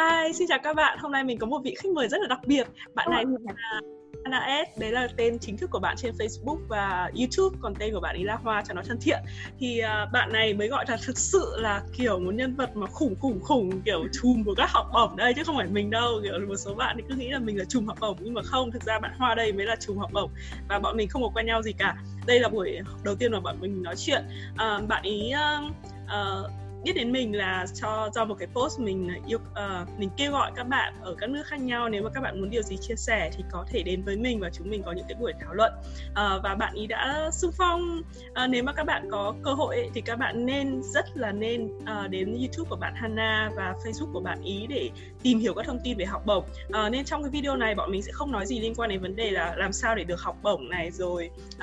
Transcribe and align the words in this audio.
Hi, 0.00 0.32
xin 0.32 0.48
chào 0.48 0.58
các 0.62 0.76
bạn. 0.76 0.98
Hôm 0.98 1.12
nay 1.12 1.24
mình 1.24 1.38
có 1.38 1.46
một 1.46 1.60
vị 1.64 1.74
khách 1.78 1.88
mời 1.94 2.08
rất 2.08 2.20
là 2.20 2.26
đặc 2.28 2.40
biệt. 2.46 2.66
Bạn 2.94 3.10
này 3.10 3.24
là 3.26 3.80
Anna 4.24 4.64
S, 4.64 4.80
đấy 4.80 4.92
là 4.92 5.08
tên 5.16 5.38
chính 5.38 5.56
thức 5.56 5.70
của 5.70 5.78
bạn 5.78 5.96
trên 5.96 6.14
Facebook 6.14 6.58
và 6.68 7.10
YouTube, 7.18 7.58
còn 7.62 7.74
tên 7.74 7.94
của 7.94 8.00
bạn 8.00 8.16
ấy 8.16 8.24
là 8.24 8.36
Hoa 8.36 8.62
cho 8.68 8.74
nó 8.74 8.82
thân 8.88 8.98
thiện. 9.00 9.18
Thì 9.58 9.80
uh, 9.82 10.12
bạn 10.12 10.32
này 10.32 10.54
mới 10.54 10.68
gọi 10.68 10.84
là 10.88 10.98
thực 11.06 11.18
sự 11.18 11.56
là 11.58 11.82
kiểu 11.92 12.18
một 12.18 12.34
nhân 12.34 12.56
vật 12.56 12.76
mà 12.76 12.86
khủng 12.86 13.14
khủng 13.20 13.40
khủng 13.40 13.80
kiểu 13.82 14.04
chùm 14.22 14.44
của 14.44 14.54
các 14.54 14.70
học 14.70 14.90
bổng 14.92 15.16
đây 15.16 15.34
chứ 15.34 15.42
không 15.44 15.56
phải 15.56 15.66
mình 15.66 15.90
đâu. 15.90 16.20
Kiểu 16.22 16.32
một 16.48 16.56
số 16.56 16.74
bạn 16.74 16.96
thì 16.98 17.04
cứ 17.08 17.14
nghĩ 17.14 17.28
là 17.28 17.38
mình 17.38 17.58
là 17.58 17.64
chùm 17.64 17.86
học 17.86 17.98
bổng 18.00 18.16
nhưng 18.20 18.34
mà 18.34 18.42
không, 18.44 18.70
thực 18.70 18.82
ra 18.82 18.98
bạn 18.98 19.12
Hoa 19.18 19.34
đây 19.34 19.52
mới 19.52 19.66
là 19.66 19.76
chùm 19.76 19.96
học 19.98 20.10
bổng 20.12 20.30
và 20.68 20.78
bọn 20.78 20.96
mình 20.96 21.08
không 21.08 21.22
có 21.22 21.28
quen 21.34 21.46
nhau 21.46 21.62
gì 21.62 21.72
cả. 21.72 21.96
Đây 22.26 22.40
là 22.40 22.48
buổi 22.48 22.78
đầu 23.04 23.14
tiên 23.14 23.32
mà 23.32 23.40
bọn 23.40 23.60
mình 23.60 23.82
nói 23.82 23.94
chuyện. 23.96 24.24
Uh, 24.52 24.88
bạn 24.88 25.02
ý 25.02 25.32
uh, 25.34 25.72
uh, 26.04 26.50
biết 26.84 26.92
đến 26.92 27.12
mình 27.12 27.36
là 27.36 27.66
cho 27.74 28.10
do 28.14 28.24
một 28.24 28.34
cái 28.38 28.48
post 28.54 28.80
mình 28.80 29.08
à, 29.08 29.16
yêu 29.26 29.38
uh, 29.38 29.98
mình 29.98 30.10
kêu 30.16 30.32
gọi 30.32 30.52
các 30.56 30.64
bạn 30.64 30.94
ở 31.02 31.14
các 31.18 31.30
nước 31.30 31.42
khác 31.46 31.60
nhau. 31.60 31.88
Nếu 31.88 32.02
mà 32.02 32.10
các 32.14 32.20
bạn 32.20 32.40
muốn 32.40 32.50
điều 32.50 32.62
gì 32.62 32.76
chia 32.76 32.94
sẻ 32.96 33.30
thì 33.36 33.44
có 33.50 33.64
thể 33.68 33.82
đến 33.82 34.02
với 34.02 34.16
mình 34.16 34.40
và 34.40 34.50
chúng 34.50 34.70
mình 34.70 34.82
có 34.82 34.92
những 34.92 35.04
cái 35.08 35.16
buổi 35.20 35.32
thảo 35.40 35.54
luận. 35.54 35.72
Uh, 36.10 36.42
và 36.42 36.54
bạn 36.58 36.74
ý 36.74 36.86
đã 36.86 37.30
xung 37.32 37.52
phong. 37.58 38.02
Uh, 38.30 38.50
nếu 38.50 38.62
mà 38.62 38.72
các 38.72 38.84
bạn 38.84 39.08
có 39.10 39.34
cơ 39.42 39.52
hội 39.52 39.76
ấy, 39.76 39.90
thì 39.94 40.00
các 40.00 40.16
bạn 40.16 40.46
nên 40.46 40.82
rất 40.82 41.16
là 41.16 41.32
nên 41.32 41.66
uh, 41.66 42.10
đến 42.10 42.36
YouTube 42.38 42.68
của 42.70 42.76
bạn 42.76 42.94
Hana 42.96 43.50
và 43.56 43.74
Facebook 43.84 44.12
của 44.12 44.20
bạn 44.20 44.42
ý 44.42 44.66
để 44.68 44.90
tìm 45.22 45.38
hiểu 45.38 45.54
các 45.54 45.66
thông 45.66 45.78
tin 45.84 45.96
về 45.96 46.04
học 46.04 46.22
bổng. 46.26 46.44
Uh, 46.66 46.92
nên 46.92 47.04
trong 47.04 47.22
cái 47.22 47.30
video 47.30 47.56
này 47.56 47.74
bọn 47.74 47.90
mình 47.90 48.02
sẽ 48.02 48.12
không 48.12 48.32
nói 48.32 48.46
gì 48.46 48.60
liên 48.60 48.74
quan 48.74 48.90
đến 48.90 49.00
vấn 49.00 49.16
đề 49.16 49.30
là 49.30 49.54
làm 49.56 49.72
sao 49.72 49.94
để 49.94 50.04
được 50.04 50.20
học 50.20 50.36
bổng 50.42 50.68
này 50.68 50.90
rồi 50.90 51.30
uh, 51.56 51.60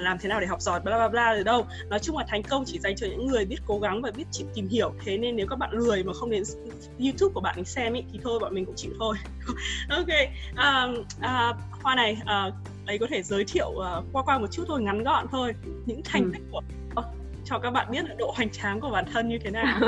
làm 0.00 0.18
thế 0.20 0.28
nào 0.28 0.40
để 0.40 0.46
học 0.46 0.60
giỏi 0.60 0.80
bla 0.80 0.96
bla 0.96 1.08
bla 1.08 1.34
rồi 1.34 1.44
đâu. 1.44 1.66
Nói 1.90 1.98
chung 1.98 2.16
là 2.16 2.24
thành 2.28 2.42
công 2.42 2.64
chỉ 2.66 2.78
dành 2.78 2.96
cho 2.96 3.06
những 3.06 3.26
người 3.26 3.44
biết 3.44 3.58
cố 3.66 3.78
gắng 3.78 4.02
và 4.02 4.10
biết 4.10 4.24
chịu 4.30 4.46
tìm 4.54 4.68
hiểu. 4.68 4.92
Thế 5.04 5.18
nên 5.18 5.36
nếu 5.36 5.46
các 5.46 5.56
bạn 5.56 5.70
lười 5.72 6.04
mà 6.04 6.12
không 6.12 6.30
đến 6.30 6.42
youtube 6.98 7.32
của 7.34 7.40
bạn 7.40 7.54
ấy 7.56 7.64
xem 7.64 7.92
ý, 7.92 8.02
thì 8.12 8.18
thôi 8.22 8.38
bọn 8.38 8.54
mình 8.54 8.64
cũng 8.64 8.76
chịu 8.76 8.92
thôi. 8.98 9.16
Ok 9.88 10.08
um, 10.56 11.00
uh, 11.18 11.56
hoa 11.82 11.94
này 11.94 12.18
uh, 12.22 12.54
ấy 12.86 12.98
có 12.98 13.06
thể 13.10 13.22
giới 13.22 13.44
thiệu 13.44 13.68
uh, 13.68 14.04
qua 14.12 14.22
qua 14.22 14.38
một 14.38 14.46
chút 14.52 14.64
thôi 14.68 14.82
ngắn 14.82 15.04
gọn 15.04 15.26
thôi 15.30 15.54
những 15.86 16.02
thành 16.04 16.22
ừ. 16.22 16.30
tích 16.32 16.42
của 16.52 16.62
cho 17.48 17.58
các 17.58 17.70
bạn 17.70 17.86
biết 17.90 18.04
là 18.08 18.14
độ 18.18 18.32
hoành 18.36 18.50
tráng 18.50 18.80
của 18.80 18.90
bản 18.90 19.04
thân 19.12 19.28
như 19.28 19.38
thế 19.38 19.50
nào. 19.50 19.80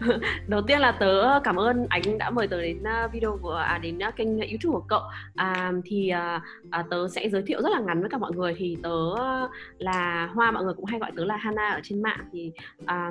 Đầu 0.46 0.62
tiên 0.62 0.80
là 0.80 0.92
tớ 0.92 1.40
cảm 1.44 1.56
ơn 1.56 1.86
anh 1.88 2.18
đã 2.18 2.30
mời 2.30 2.48
tớ 2.48 2.62
đến 2.62 2.82
à, 2.84 3.08
video 3.12 3.38
của 3.42 3.54
à, 3.54 3.78
đến 3.78 3.98
à, 3.98 4.10
kênh 4.10 4.38
youtube 4.38 4.72
của 4.72 4.84
cậu. 4.88 5.00
À, 5.34 5.72
thì 5.84 6.08
à, 6.08 6.40
à, 6.70 6.84
tớ 6.90 7.08
sẽ 7.08 7.28
giới 7.28 7.42
thiệu 7.46 7.62
rất 7.62 7.68
là 7.72 7.80
ngắn 7.80 8.00
với 8.00 8.10
cả 8.10 8.18
mọi 8.18 8.32
người. 8.32 8.54
Thì 8.58 8.76
tớ 8.82 9.14
à, 9.18 9.48
là 9.78 10.30
hoa 10.34 10.50
mọi 10.50 10.64
người 10.64 10.74
cũng 10.74 10.84
hay 10.84 11.00
gọi 11.00 11.12
tớ 11.16 11.24
là 11.24 11.36
hana 11.36 11.70
ở 11.70 11.80
trên 11.82 12.02
mạng. 12.02 12.28
Thì 12.32 12.52
à, 12.86 13.10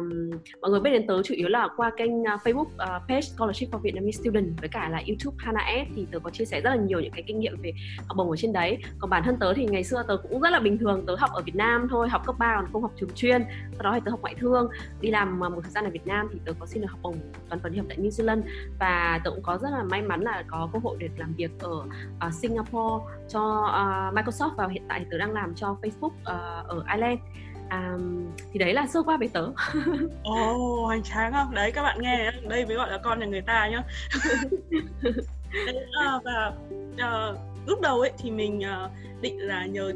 mọi 0.61 0.71
người 0.71 0.79
biết 0.79 0.91
đến 0.91 1.07
tớ 1.07 1.23
chủ 1.23 1.33
yếu 1.33 1.47
là 1.47 1.67
qua 1.77 1.91
kênh 1.97 2.23
facebook 2.23 2.61
uh, 2.61 3.07
page 3.07 3.21
scholarship 3.21 3.71
for 3.71 3.77
vietnamese 3.77 4.21
student 4.21 4.59
với 4.59 4.69
cả 4.69 4.89
là 4.89 5.01
youtube 5.07 5.37
hana 5.39 5.61
s. 5.85 5.93
Thì 5.95 6.07
tớ 6.11 6.19
có 6.19 6.29
chia 6.29 6.45
sẻ 6.45 6.61
rất 6.61 6.69
là 6.69 6.75
nhiều 6.75 6.99
những 6.99 7.11
cái 7.11 7.23
kinh 7.27 7.39
nghiệm 7.39 7.61
về 7.61 7.73
học 8.07 8.17
bổng 8.17 8.29
ở 8.29 8.35
trên 8.35 8.53
đấy. 8.53 8.77
Còn 8.99 9.09
bản 9.09 9.23
thân 9.25 9.37
tớ 9.39 9.53
thì 9.53 9.65
ngày 9.65 9.83
xưa 9.83 10.03
tớ 10.07 10.17
cũng 10.17 10.41
rất 10.41 10.49
là 10.49 10.59
bình 10.59 10.77
thường. 10.77 11.03
Tớ 11.07 11.15
học 11.15 11.29
ở 11.33 11.41
việt 11.41 11.55
nam 11.55 11.87
thôi 11.89 12.09
học 12.09 12.21
cấp 12.25 12.35
3 12.39 12.55
còn 12.55 12.69
không 12.73 12.81
học 12.81 12.91
trường 12.99 13.09
chuyên 13.15 13.43
sau 13.79 13.91
đó 13.91 13.95
thì 13.95 14.01
tớ 14.05 14.11
học 14.11 14.21
ngoại 14.21 14.35
thương. 14.39 14.69
Đi 15.01 15.09
làm 15.09 15.39
một 15.39 15.61
thời 15.63 15.71
gian 15.71 15.83
ở 15.83 15.89
Việt 15.89 16.07
Nam 16.07 16.29
thì 16.33 16.39
tớ 16.45 16.53
có 16.59 16.65
xin 16.65 16.81
được 16.81 16.87
học 16.91 16.99
bổng 17.01 17.15
toàn 17.49 17.61
phần 17.63 17.77
học 17.77 17.85
tại 17.89 17.97
New 17.97 18.09
Zealand. 18.09 18.41
Và 18.79 19.21
tớ 19.23 19.31
cũng 19.31 19.43
có 19.43 19.57
rất 19.57 19.69
là 19.71 19.83
may 19.83 20.01
mắn 20.01 20.21
là 20.21 20.43
có 20.47 20.69
cơ 20.73 20.79
hội 20.83 20.97
được 20.99 21.07
làm 21.17 21.33
việc 21.33 21.51
ở 21.59 21.71
uh, 22.27 22.33
Singapore 22.33 23.05
cho 23.29 23.41
uh, 23.65 24.15
Microsoft 24.15 24.55
và 24.55 24.67
hiện 24.67 24.83
tại 24.87 25.05
tớ 25.11 25.17
đang 25.17 25.31
làm 25.31 25.55
cho 25.55 25.77
Facebook 25.81 26.07
uh, 26.07 26.67
ở 26.67 26.83
Ireland. 26.93 27.19
Um, 27.71 28.25
thì 28.51 28.59
đấy 28.59 28.73
là 28.73 28.87
sơ 28.87 29.03
qua 29.03 29.17
về 29.17 29.27
tớ. 29.33 29.47
Ồ 30.23 30.53
oh, 30.53 30.85
hoành 30.85 31.03
tráng 31.03 31.33
không? 31.33 31.53
Đấy 31.55 31.71
các 31.71 31.83
bạn 31.83 32.01
nghe 32.01 32.31
đây 32.49 32.65
mới 32.65 32.75
gọi 32.75 32.91
là 32.91 32.97
con 32.97 33.19
nhà 33.19 33.25
người 33.25 33.41
ta 33.41 33.67
nhá. 33.67 33.83
Đấy, 35.65 35.75
uh, 36.15 36.23
và 36.23 36.53
uh, 36.93 37.37
lúc 37.67 37.81
đầu 37.81 37.99
ấy 37.99 38.11
thì 38.17 38.31
mình 38.31 38.59
uh, 38.59 38.91
định 39.21 39.47
là 39.47 39.65
nhờ 39.65 39.93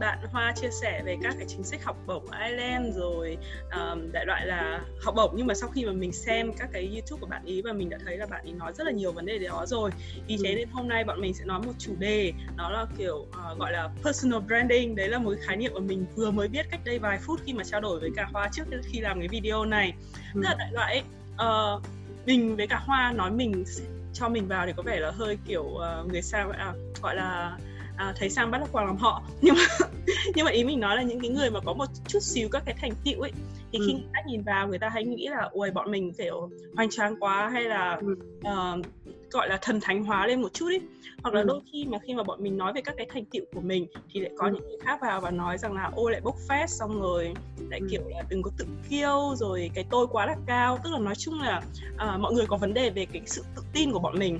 bạn 0.00 0.18
Hoa 0.32 0.52
chia 0.52 0.70
sẻ 0.70 1.02
về 1.04 1.16
các 1.22 1.34
cái 1.38 1.46
chính 1.48 1.64
sách 1.64 1.84
học 1.84 1.96
bổng 2.06 2.24
Ireland 2.30 2.96
rồi 2.96 3.36
um, 3.72 4.12
đại 4.12 4.26
loại 4.26 4.46
là 4.46 4.80
học 5.02 5.14
bổng. 5.16 5.32
Nhưng 5.36 5.46
mà 5.46 5.54
sau 5.54 5.68
khi 5.68 5.84
mà 5.84 5.92
mình 5.92 6.12
xem 6.12 6.52
các 6.52 6.68
cái 6.72 6.88
YouTube 6.92 7.20
của 7.20 7.26
bạn 7.26 7.44
ý 7.44 7.62
và 7.62 7.72
mình 7.72 7.88
đã 7.88 7.98
thấy 8.04 8.16
là 8.16 8.26
bạn 8.26 8.44
ý 8.44 8.52
nói 8.52 8.72
rất 8.72 8.84
là 8.84 8.92
nhiều 8.92 9.12
vấn 9.12 9.26
đề 9.26 9.38
đó 9.38 9.64
rồi. 9.66 9.90
Vì 10.26 10.38
thế 10.44 10.54
nên 10.54 10.68
hôm 10.68 10.88
nay 10.88 11.04
bọn 11.04 11.20
mình 11.20 11.34
sẽ 11.34 11.44
nói 11.44 11.60
một 11.66 11.72
chủ 11.78 11.92
đề 11.98 12.32
nó 12.56 12.70
là 12.70 12.86
kiểu 12.98 13.16
uh, 13.16 13.58
gọi 13.58 13.72
là 13.72 13.88
personal 14.04 14.40
branding. 14.40 14.96
Đấy 14.96 15.08
là 15.08 15.18
một 15.18 15.34
khái 15.40 15.56
niệm 15.56 15.72
mà 15.74 15.80
mình 15.80 16.06
vừa 16.16 16.30
mới 16.30 16.48
biết 16.48 16.66
cách 16.70 16.80
đây 16.84 16.98
vài 16.98 17.18
phút 17.18 17.40
khi 17.44 17.52
mà 17.52 17.64
trao 17.64 17.80
đổi 17.80 18.00
với 18.00 18.10
cả 18.16 18.28
Hoa 18.32 18.48
trước 18.52 18.64
khi 18.84 19.00
làm 19.00 19.18
cái 19.18 19.28
video 19.28 19.64
này. 19.64 19.92
Ừ. 20.34 20.40
tức 20.42 20.42
là 20.42 20.54
đại 20.58 20.72
loại 20.72 21.02
uh, 21.34 21.82
mình 22.26 22.56
với 22.56 22.66
cả 22.66 22.82
Hoa 22.86 23.12
nói 23.12 23.30
mình 23.30 23.64
cho 24.12 24.28
mình 24.28 24.48
vào 24.48 24.66
thì 24.66 24.72
có 24.76 24.82
vẻ 24.82 25.00
là 25.00 25.10
hơi 25.10 25.38
kiểu 25.46 25.62
uh, 25.62 26.12
người 26.12 26.22
sao 26.22 26.50
à, 26.50 26.72
gọi 27.02 27.16
là 27.16 27.58
à, 27.98 28.12
thấy 28.16 28.30
sang 28.30 28.50
bắt 28.50 28.60
quàng 28.72 28.86
làm 28.86 28.96
họ 28.96 29.22
nhưng 29.42 29.54
mà 29.54 29.86
nhưng 30.34 30.44
mà 30.44 30.50
ý 30.50 30.64
mình 30.64 30.80
nói 30.80 30.96
là 30.96 31.02
những 31.02 31.20
cái 31.20 31.30
người 31.30 31.50
mà 31.50 31.60
có 31.60 31.72
một 31.72 31.86
chút 32.08 32.22
xíu 32.22 32.48
các 32.52 32.62
cái 32.66 32.74
thành 32.80 32.92
tựu 33.04 33.20
ấy 33.20 33.32
thì 33.72 33.78
khi 33.86 33.92
ừ. 33.92 33.98
người 33.98 34.08
ta 34.14 34.20
nhìn 34.26 34.42
vào 34.42 34.68
người 34.68 34.78
ta 34.78 34.88
hay 34.88 35.04
nghĩ 35.04 35.28
là 35.28 35.48
ui 35.52 35.70
bọn 35.70 35.90
mình 35.90 36.12
kiểu 36.18 36.50
hoành 36.76 36.90
tráng 36.90 37.16
quá 37.20 37.48
hay 37.48 37.64
là 37.64 38.00
ừ. 38.00 38.16
uh, 38.38 38.86
gọi 39.30 39.48
là 39.48 39.58
thần 39.62 39.80
thánh 39.80 40.04
hóa 40.04 40.26
lên 40.26 40.42
một 40.42 40.52
chút 40.52 40.66
ấy 40.66 40.80
hoặc 41.22 41.34
là 41.34 41.40
ừ. 41.40 41.46
đôi 41.46 41.60
khi 41.72 41.84
mà 41.88 41.98
khi 41.98 42.14
mà 42.14 42.22
bọn 42.22 42.42
mình 42.42 42.56
nói 42.56 42.72
về 42.72 42.80
các 42.80 42.94
cái 42.96 43.06
thành 43.12 43.24
tựu 43.24 43.44
của 43.54 43.60
mình 43.60 43.86
thì 44.12 44.20
lại 44.20 44.32
có 44.38 44.46
ừ. 44.46 44.52
những 44.52 44.68
người 44.68 44.78
khác 44.84 44.98
vào 45.02 45.20
và 45.20 45.30
nói 45.30 45.58
rằng 45.58 45.72
là 45.72 45.90
ôi 45.94 46.12
lại 46.12 46.20
bốc 46.20 46.36
phét 46.48 46.70
xong 46.70 47.00
rồi 47.00 47.34
lại 47.70 47.80
ừ. 47.80 47.86
kiểu 47.90 48.02
là 48.08 48.22
đừng 48.28 48.42
có 48.42 48.50
tự 48.58 48.64
kiêu 48.90 49.34
rồi 49.36 49.70
cái 49.74 49.84
tôi 49.90 50.06
quá 50.10 50.26
là 50.26 50.36
cao 50.46 50.78
tức 50.84 50.90
là 50.92 50.98
nói 50.98 51.14
chung 51.14 51.40
là 51.40 51.62
uh, 51.94 52.20
mọi 52.20 52.32
người 52.32 52.46
có 52.46 52.56
vấn 52.56 52.74
đề 52.74 52.90
về 52.90 53.06
cái 53.06 53.22
sự 53.26 53.44
tự 53.56 53.62
tin 53.72 53.92
của 53.92 53.98
bọn 53.98 54.18
mình 54.18 54.38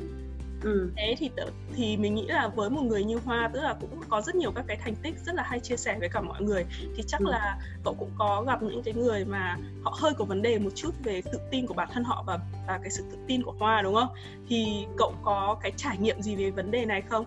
ừ. 0.62 0.90
thế 0.96 1.14
thì 1.18 1.30
thì 1.74 1.96
mình 1.96 2.14
nghĩ 2.14 2.26
là 2.26 2.48
với 2.48 2.70
một 2.70 2.82
người 2.82 3.04
như 3.04 3.18
hoa 3.24 3.50
tức 3.52 3.60
là 3.60 3.76
cũng 3.80 4.00
có 4.08 4.20
rất 4.20 4.34
nhiều 4.34 4.52
các 4.52 4.64
cái 4.68 4.76
thành 4.76 4.94
tích 5.02 5.14
rất 5.26 5.34
là 5.34 5.42
hay 5.42 5.60
chia 5.60 5.76
sẻ 5.76 5.96
với 6.00 6.08
cả 6.08 6.20
mọi 6.20 6.42
người 6.42 6.64
thì 6.96 7.02
chắc 7.06 7.20
ừ. 7.20 7.30
là 7.30 7.58
cậu 7.84 7.94
cũng 7.98 8.10
có 8.18 8.44
gặp 8.46 8.62
những 8.62 8.82
cái 8.82 8.94
người 8.94 9.24
mà 9.24 9.56
họ 9.84 9.96
hơi 10.00 10.12
có 10.18 10.24
vấn 10.24 10.42
đề 10.42 10.58
một 10.58 10.70
chút 10.74 10.94
về 11.04 11.22
tự 11.32 11.38
tin 11.50 11.66
của 11.66 11.74
bản 11.74 11.88
thân 11.92 12.04
họ 12.04 12.24
và 12.26 12.38
và 12.66 12.78
cái 12.82 12.90
sự 12.90 13.04
tự 13.12 13.18
tin 13.26 13.42
của 13.42 13.54
hoa 13.58 13.82
đúng 13.82 13.94
không 13.94 14.08
thì 14.48 14.86
cậu 14.96 15.14
có 15.22 15.58
cái 15.62 15.72
trải 15.76 15.98
nghiệm 15.98 16.22
gì 16.22 16.36
về 16.36 16.50
vấn 16.50 16.70
đề 16.70 16.84
này 16.84 17.02
không 17.02 17.24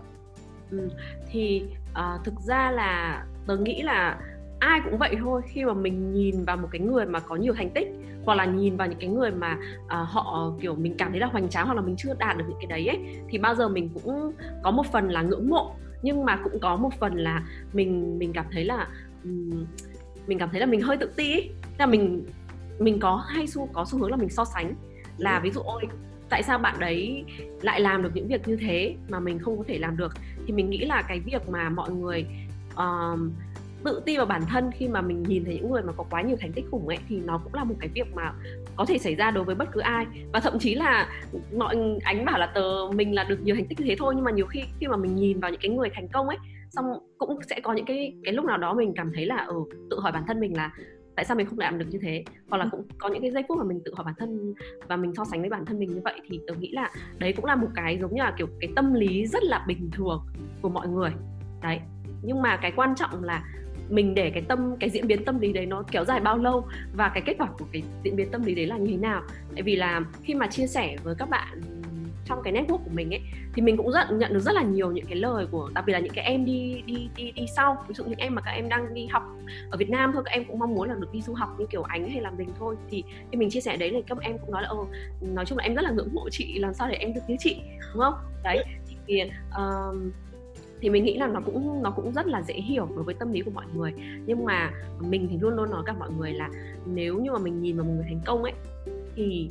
ừ. 0.72 0.90
thì 1.30 1.63
uh, 1.92 2.25
thực 2.25 2.34
ra 2.40 2.72
là 2.72 3.25
tớ 3.48 3.58
nghĩ 3.58 3.81
là 3.81 4.19
ai 4.61 4.81
cũng 4.83 4.97
vậy 4.97 5.16
thôi. 5.19 5.41
Khi 5.45 5.66
mà 5.66 5.73
mình 5.73 6.13
nhìn 6.13 6.45
vào 6.45 6.57
một 6.57 6.67
cái 6.72 6.81
người 6.81 7.05
mà 7.05 7.19
có 7.19 7.35
nhiều 7.35 7.53
thành 7.53 7.69
tích 7.69 7.88
hoặc 8.25 8.35
là 8.35 8.45
nhìn 8.45 8.77
vào 8.77 8.88
những 8.88 8.99
cái 8.99 9.09
người 9.09 9.31
mà 9.31 9.57
uh, 9.85 9.89
họ 9.89 10.53
kiểu 10.61 10.75
mình 10.75 10.95
cảm 10.97 11.11
thấy 11.11 11.19
là 11.19 11.27
hoành 11.27 11.49
tráng 11.49 11.66
hoặc 11.66 11.73
là 11.73 11.81
mình 11.81 11.95
chưa 11.97 12.13
đạt 12.19 12.38
được 12.38 12.45
những 12.49 12.57
cái 12.61 12.67
đấy 12.67 12.88
ấy 12.88 13.00
thì 13.29 13.38
bao 13.38 13.55
giờ 13.55 13.69
mình 13.69 13.89
cũng 13.94 14.33
có 14.63 14.71
một 14.71 14.85
phần 14.91 15.09
là 15.09 15.21
ngưỡng 15.21 15.50
mộ. 15.50 15.75
Nhưng 16.01 16.25
mà 16.25 16.39
cũng 16.44 16.59
có 16.59 16.75
một 16.75 16.89
phần 17.00 17.16
là 17.16 17.44
mình 17.73 18.19
mình 18.19 18.33
cảm 18.33 18.45
thấy 18.51 18.66
là 18.66 18.88
um, 19.23 19.66
mình 20.27 20.39
cảm 20.39 20.50
thấy 20.50 20.59
là 20.59 20.66
mình 20.66 20.81
hơi 20.81 20.97
tự 20.97 21.09
ti 21.16 21.31
ấy. 21.31 21.50
là 21.77 21.85
mình 21.85 22.25
mình 22.79 23.00
có 23.00 23.16
hay 23.16 23.47
xu 23.47 23.69
có 23.73 23.85
xu 23.85 24.00
hướng 24.00 24.11
là 24.11 24.17
mình 24.17 24.29
so 24.29 24.45
sánh 24.45 24.73
là 25.17 25.39
ví 25.39 25.51
dụ 25.51 25.61
ôi 25.61 25.83
tại 26.29 26.44
sao 26.44 26.57
bạn 26.57 26.75
đấy 26.79 27.25
lại 27.61 27.81
làm 27.81 28.03
được 28.03 28.09
những 28.13 28.27
việc 28.27 28.47
như 28.47 28.55
thế 28.55 28.95
mà 29.09 29.19
mình 29.19 29.39
không 29.39 29.57
có 29.57 29.63
thể 29.67 29.77
làm 29.77 29.97
được? 29.97 30.13
Thì 30.47 30.53
mình 30.53 30.69
nghĩ 30.69 30.85
là 30.85 31.01
cái 31.01 31.19
việc 31.19 31.50
mà 31.50 31.69
mọi 31.69 31.91
người 31.91 32.25
uh, 32.73 33.19
tự 33.84 34.02
tin 34.06 34.18
vào 34.18 34.25
bản 34.25 34.42
thân 34.50 34.72
khi 34.72 34.88
mà 34.88 35.02
mình 35.02 35.24
nhìn 35.24 35.46
thấy 35.46 35.56
những 35.56 35.72
người 35.72 35.81
mà 35.81 35.94
có 35.97 36.03
quá 36.09 36.22
nhiều 36.22 36.38
thành 36.40 36.52
tích 36.52 36.66
khủng 36.72 36.88
ấy 36.88 36.97
thì 37.09 37.22
nó 37.25 37.38
cũng 37.44 37.53
là 37.53 37.64
một 37.64 37.75
cái 37.80 37.90
việc 37.94 38.16
mà 38.16 38.34
có 38.75 38.86
thể 38.86 38.97
xảy 38.97 39.16
ra 39.16 39.31
đối 39.31 39.44
với 39.44 39.56
bất 39.56 39.72
cứ 39.72 39.80
ai. 39.80 40.06
Và 40.34 40.40
thậm 40.40 40.59
chí 40.59 40.75
là 40.75 41.09
mọi 41.58 41.75
ánh 42.03 42.25
bảo 42.25 42.40
là 42.40 42.46
tờ 42.46 42.62
mình 42.96 43.16
là 43.16 43.24
được 43.24 43.42
nhiều 43.44 43.56
thành 43.56 43.68
tích 43.68 43.80
như 43.80 43.86
thế 43.88 43.96
thôi 44.00 44.14
nhưng 44.16 44.25
mà 44.25 44.31
nhiều 44.31 44.46
khi 44.46 44.64
khi 44.80 44.88
mà 44.88 44.97
mình 44.97 45.16
nhìn 45.16 45.40
vào 45.40 45.52
những 45.52 45.62
cái 45.62 45.72
người 45.72 45.90
thành 45.94 46.08
công 46.08 46.28
ấy 46.30 46.38
xong 46.69 46.86
cũng 47.18 47.40
sẽ 47.50 47.59
có 47.64 47.74
những 47.74 47.86
cái 47.86 48.14
cái 48.24 48.34
lúc 48.34 48.46
nào 48.46 48.58
đó 48.58 48.74
mình 48.74 48.94
cảm 48.96 49.12
thấy 49.16 49.25
là 49.25 49.46
ừ, 49.47 49.56
tự 49.90 50.00
hỏi 50.00 50.12
bản 50.12 50.24
thân 50.28 50.40
mình 50.40 50.58
là 50.58 50.72
tại 51.16 51.25
sao 51.25 51.38
mình 51.38 51.48
không 51.48 51.59
làm 51.59 51.80
được 51.80 51.86
như 51.90 52.00
thế? 52.02 52.24
Hoặc 52.50 52.57
là 52.57 52.68
cũng 52.72 52.84
có 52.98 53.10
những 53.10 53.22
cái 53.22 53.31
giây 53.31 53.44
phút 53.48 53.57
mà 53.57 53.63
mình 53.63 53.81
tự 53.86 53.94
hỏi 53.95 54.06
bản 54.06 54.13
thân 54.18 54.54
và 54.88 54.95
mình 54.95 55.16
so 55.16 55.25
sánh 55.25 55.42
với 55.42 55.50
bản 55.50 55.66
thân 55.66 55.80
mình 55.80 55.89
như 55.89 56.01
vậy 56.04 56.19
thì 56.30 56.39
tôi 56.48 56.57
nghĩ 56.57 56.72
là 56.72 56.92
đấy 57.18 57.34
cũng 57.34 57.45
là 57.45 57.56
một 57.56 57.68
cái 57.75 57.98
giống 58.01 58.16
như 58.16 58.22
là 58.22 58.34
kiểu 58.38 58.48
cái 58.60 58.69
tâm 58.75 58.94
lý 58.94 59.25
rất 59.27 59.44
là 59.44 59.66
bình 59.68 59.89
thường 59.92 60.25
của 60.62 60.69
mọi 60.69 60.88
người. 60.88 61.12
Đấy. 61.62 61.80
Nhưng 62.24 62.42
mà 62.42 62.57
cái 62.57 62.72
quan 62.75 62.95
trọng 62.95 63.24
là 63.24 63.44
mình 63.91 64.13
để 64.13 64.29
cái 64.29 64.43
tâm 64.47 64.75
cái 64.79 64.89
diễn 64.89 65.07
biến 65.07 65.25
tâm 65.25 65.39
lý 65.39 65.53
đấy 65.53 65.65
nó 65.65 65.83
kéo 65.91 66.05
dài 66.05 66.19
bao 66.19 66.38
lâu 66.38 66.65
và 66.93 67.09
cái 67.09 67.23
kết 67.25 67.35
quả 67.39 67.47
của 67.59 67.65
cái 67.71 67.83
diễn 68.03 68.15
biến 68.15 68.29
tâm 68.31 68.43
lý 68.43 68.55
đấy 68.55 68.65
là 68.65 68.77
như 68.77 68.91
thế 68.91 68.97
nào. 68.97 69.21
Tại 69.53 69.63
vì 69.63 69.75
là 69.75 70.01
khi 70.23 70.35
mà 70.35 70.47
chia 70.47 70.67
sẻ 70.67 70.95
với 71.03 71.15
các 71.17 71.29
bạn 71.29 71.61
trong 72.25 72.43
cái 72.43 72.53
network 72.53 72.77
của 72.77 72.91
mình 72.93 73.13
ấy 73.13 73.21
thì 73.53 73.61
mình 73.61 73.77
cũng 73.77 73.91
rất 73.91 74.11
nhận 74.11 74.33
được 74.33 74.39
rất 74.39 74.55
là 74.55 74.63
nhiều 74.63 74.91
những 74.91 75.05
cái 75.05 75.15
lời 75.15 75.47
của 75.51 75.69
đặc 75.73 75.83
biệt 75.88 75.93
là 75.93 75.99
những 75.99 76.13
cái 76.13 76.25
em 76.25 76.45
đi 76.45 76.81
đi 76.85 77.09
đi 77.15 77.31
đi 77.31 77.45
sau. 77.55 77.85
Ví 77.88 77.93
dụ 77.93 78.03
những 78.03 78.19
em 78.19 78.35
mà 78.35 78.41
các 78.41 78.51
em 78.51 78.69
đang 78.69 78.93
đi 78.93 79.07
học 79.07 79.23
ở 79.69 79.77
Việt 79.77 79.89
Nam 79.89 80.11
thôi 80.13 80.23
các 80.25 80.31
em 80.31 80.45
cũng 80.45 80.59
mong 80.59 80.75
muốn 80.75 80.89
là 80.89 80.95
được 80.95 81.11
đi 81.13 81.21
du 81.21 81.33
học 81.33 81.49
như 81.59 81.65
kiểu 81.69 81.83
ánh 81.83 82.09
hay 82.09 82.21
là 82.21 82.31
mình 82.31 82.49
thôi. 82.59 82.75
Thì 82.89 83.03
khi 83.31 83.38
mình 83.38 83.49
chia 83.49 83.61
sẻ 83.61 83.77
đấy 83.77 83.89
thì 83.93 84.01
các 84.07 84.17
em 84.21 84.38
cũng 84.38 84.51
nói 84.51 84.61
là 84.61 84.67
ô 84.67 84.88
nói 85.21 85.45
chung 85.45 85.57
là 85.57 85.63
em 85.63 85.75
rất 85.75 85.81
là 85.81 85.91
ngưỡng 85.91 86.13
mộ 86.13 86.29
chị 86.29 86.59
làm 86.59 86.73
sao 86.73 86.88
để 86.89 86.95
em 86.95 87.13
được 87.13 87.21
như 87.27 87.35
chị. 87.39 87.61
Đúng 87.93 88.03
không? 88.03 88.13
Đấy 88.43 88.63
thì 89.07 89.21
uh, 89.21 89.95
thì 90.81 90.89
mình 90.89 91.04
nghĩ 91.04 91.18
là 91.18 91.28
nó 91.28 91.39
cũng 91.45 91.83
nó 91.83 91.92
cũng 91.92 92.13
rất 92.13 92.28
là 92.28 92.42
dễ 92.42 92.54
hiểu 92.54 92.88
đối 92.95 93.04
với 93.04 93.16
tâm 93.16 93.31
lý 93.31 93.42
của 93.42 93.51
mọi 93.51 93.66
người. 93.75 93.94
Nhưng 94.25 94.45
mà 94.45 94.72
mình 95.00 95.28
thì 95.30 95.38
luôn 95.38 95.56
luôn 95.56 95.72
nói 95.72 95.83
cả 95.86 95.94
mọi 96.00 96.10
người 96.18 96.33
là 96.33 96.50
nếu 96.86 97.19
như 97.19 97.31
mà 97.31 97.39
mình 97.39 97.62
nhìn 97.62 97.78
vào 97.78 97.86
một 97.86 97.94
người 97.95 98.06
thành 98.10 98.22
công 98.25 98.44
ấy 98.44 98.54
thì 99.16 99.50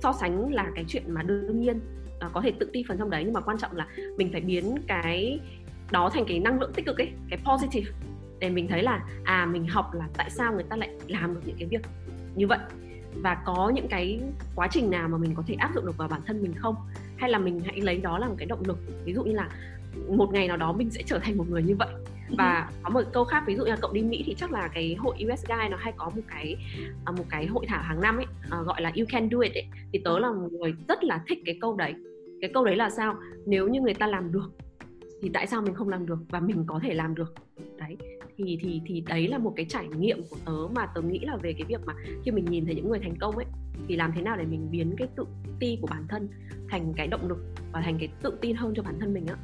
so 0.00 0.12
sánh 0.12 0.52
là 0.52 0.70
cái 0.74 0.84
chuyện 0.88 1.02
mà 1.06 1.22
đương 1.22 1.60
nhiên 1.60 1.80
à, 2.20 2.30
có 2.32 2.40
thể 2.40 2.52
tự 2.58 2.70
ti 2.72 2.84
phần 2.88 2.98
trong 2.98 3.10
đấy. 3.10 3.22
Nhưng 3.24 3.32
mà 3.32 3.40
quan 3.40 3.58
trọng 3.58 3.76
là 3.76 3.86
mình 4.16 4.28
phải 4.32 4.40
biến 4.40 4.74
cái 4.86 5.40
đó 5.90 6.10
thành 6.14 6.24
cái 6.28 6.40
năng 6.40 6.60
lượng 6.60 6.72
tích 6.74 6.86
cực 6.86 6.98
ấy 6.98 7.08
cái 7.30 7.38
positive. 7.44 7.92
Để 8.38 8.50
mình 8.50 8.68
thấy 8.68 8.82
là 8.82 9.04
à 9.24 9.46
mình 9.46 9.66
học 9.66 9.94
là 9.94 10.08
tại 10.16 10.30
sao 10.30 10.52
người 10.52 10.64
ta 10.64 10.76
lại 10.76 10.90
làm 11.08 11.34
được 11.34 11.40
những 11.44 11.56
cái 11.58 11.68
việc 11.68 11.82
như 12.34 12.46
vậy 12.46 12.58
và 13.20 13.34
có 13.44 13.72
những 13.74 13.88
cái 13.88 14.20
quá 14.54 14.68
trình 14.70 14.90
nào 14.90 15.08
mà 15.08 15.18
mình 15.18 15.34
có 15.34 15.42
thể 15.46 15.54
áp 15.54 15.74
dụng 15.74 15.86
được 15.86 15.96
vào 15.96 16.08
bản 16.08 16.20
thân 16.26 16.42
mình 16.42 16.52
không? 16.56 16.74
Hay 17.16 17.30
là 17.30 17.38
mình 17.38 17.60
hãy 17.64 17.80
lấy 17.80 17.98
đó 17.98 18.18
làm 18.18 18.36
cái 18.36 18.46
động 18.46 18.62
lực? 18.66 18.78
Ví 19.04 19.14
dụ 19.14 19.22
như 19.24 19.32
là 19.32 19.48
một 20.08 20.32
ngày 20.32 20.48
nào 20.48 20.56
đó 20.56 20.72
mình 20.72 20.90
sẽ 20.90 21.02
trở 21.06 21.18
thành 21.18 21.36
một 21.36 21.44
người 21.50 21.62
như 21.62 21.76
vậy. 21.76 21.88
Và 22.38 22.70
có 22.82 22.90
một 22.90 23.02
câu 23.12 23.24
khác 23.24 23.44
ví 23.46 23.56
dụ 23.56 23.64
như 23.64 23.70
là 23.70 23.76
cậu 23.80 23.92
đi 23.92 24.02
Mỹ 24.02 24.22
thì 24.26 24.34
chắc 24.34 24.52
là 24.52 24.68
cái 24.68 24.94
hội 24.98 25.16
US 25.24 25.46
Guy 25.48 25.68
nó 25.70 25.76
hay 25.76 25.92
có 25.96 26.10
một 26.14 26.22
cái 26.28 26.56
à, 27.04 27.12
một 27.16 27.24
cái 27.28 27.46
hội 27.46 27.66
thảo 27.68 27.82
hàng 27.82 28.00
năm 28.00 28.16
ấy 28.16 28.26
uh, 28.60 28.66
gọi 28.66 28.82
là 28.82 28.92
you 28.96 29.04
can 29.08 29.28
do 29.28 29.38
it 29.40 29.54
ấy. 29.54 29.66
thì 29.92 30.00
tớ 30.04 30.18
là 30.18 30.32
một 30.32 30.48
người 30.52 30.74
rất 30.88 31.04
là 31.04 31.22
thích 31.28 31.38
cái 31.46 31.58
câu 31.60 31.76
đấy. 31.76 31.94
Cái 32.40 32.50
câu 32.54 32.64
đấy 32.64 32.76
là 32.76 32.90
sao? 32.90 33.16
Nếu 33.46 33.68
như 33.68 33.80
người 33.80 33.94
ta 33.94 34.06
làm 34.06 34.32
được 34.32 34.50
thì 35.22 35.30
tại 35.34 35.46
sao 35.46 35.62
mình 35.62 35.74
không 35.74 35.88
làm 35.88 36.06
được 36.06 36.18
và 36.28 36.40
mình 36.40 36.64
có 36.66 36.80
thể 36.82 36.94
làm 36.94 37.14
được? 37.14 37.34
Đấy 37.78 37.96
thì 38.46 38.58
thì 38.62 38.80
thì 38.86 39.00
đấy 39.00 39.28
là 39.28 39.38
một 39.38 39.52
cái 39.56 39.66
trải 39.68 39.86
nghiệm 39.98 40.22
của 40.30 40.36
tớ 40.44 40.74
mà 40.74 40.86
tớ 40.94 41.02
nghĩ 41.02 41.18
là 41.22 41.36
về 41.36 41.52
cái 41.52 41.64
việc 41.68 41.80
mà 41.86 41.94
khi 42.24 42.30
mình 42.30 42.44
nhìn 42.44 42.64
thấy 42.64 42.74
những 42.74 42.88
người 42.88 42.98
thành 42.98 43.16
công 43.20 43.36
ấy 43.36 43.46
thì 43.88 43.96
làm 43.96 44.12
thế 44.14 44.22
nào 44.22 44.36
để 44.36 44.44
mình 44.44 44.68
biến 44.70 44.94
cái 44.98 45.08
tự 45.16 45.24
ti 45.60 45.78
của 45.80 45.86
bản 45.90 46.06
thân 46.08 46.28
thành 46.68 46.92
cái 46.96 47.06
động 47.06 47.28
lực 47.28 47.38
và 47.72 47.80
thành 47.80 47.98
cái 47.98 48.08
tự 48.22 48.38
tin 48.40 48.56
hơn 48.56 48.72
cho 48.76 48.82
bản 48.82 49.00
thân 49.00 49.14
mình 49.14 49.26
á 49.26 49.36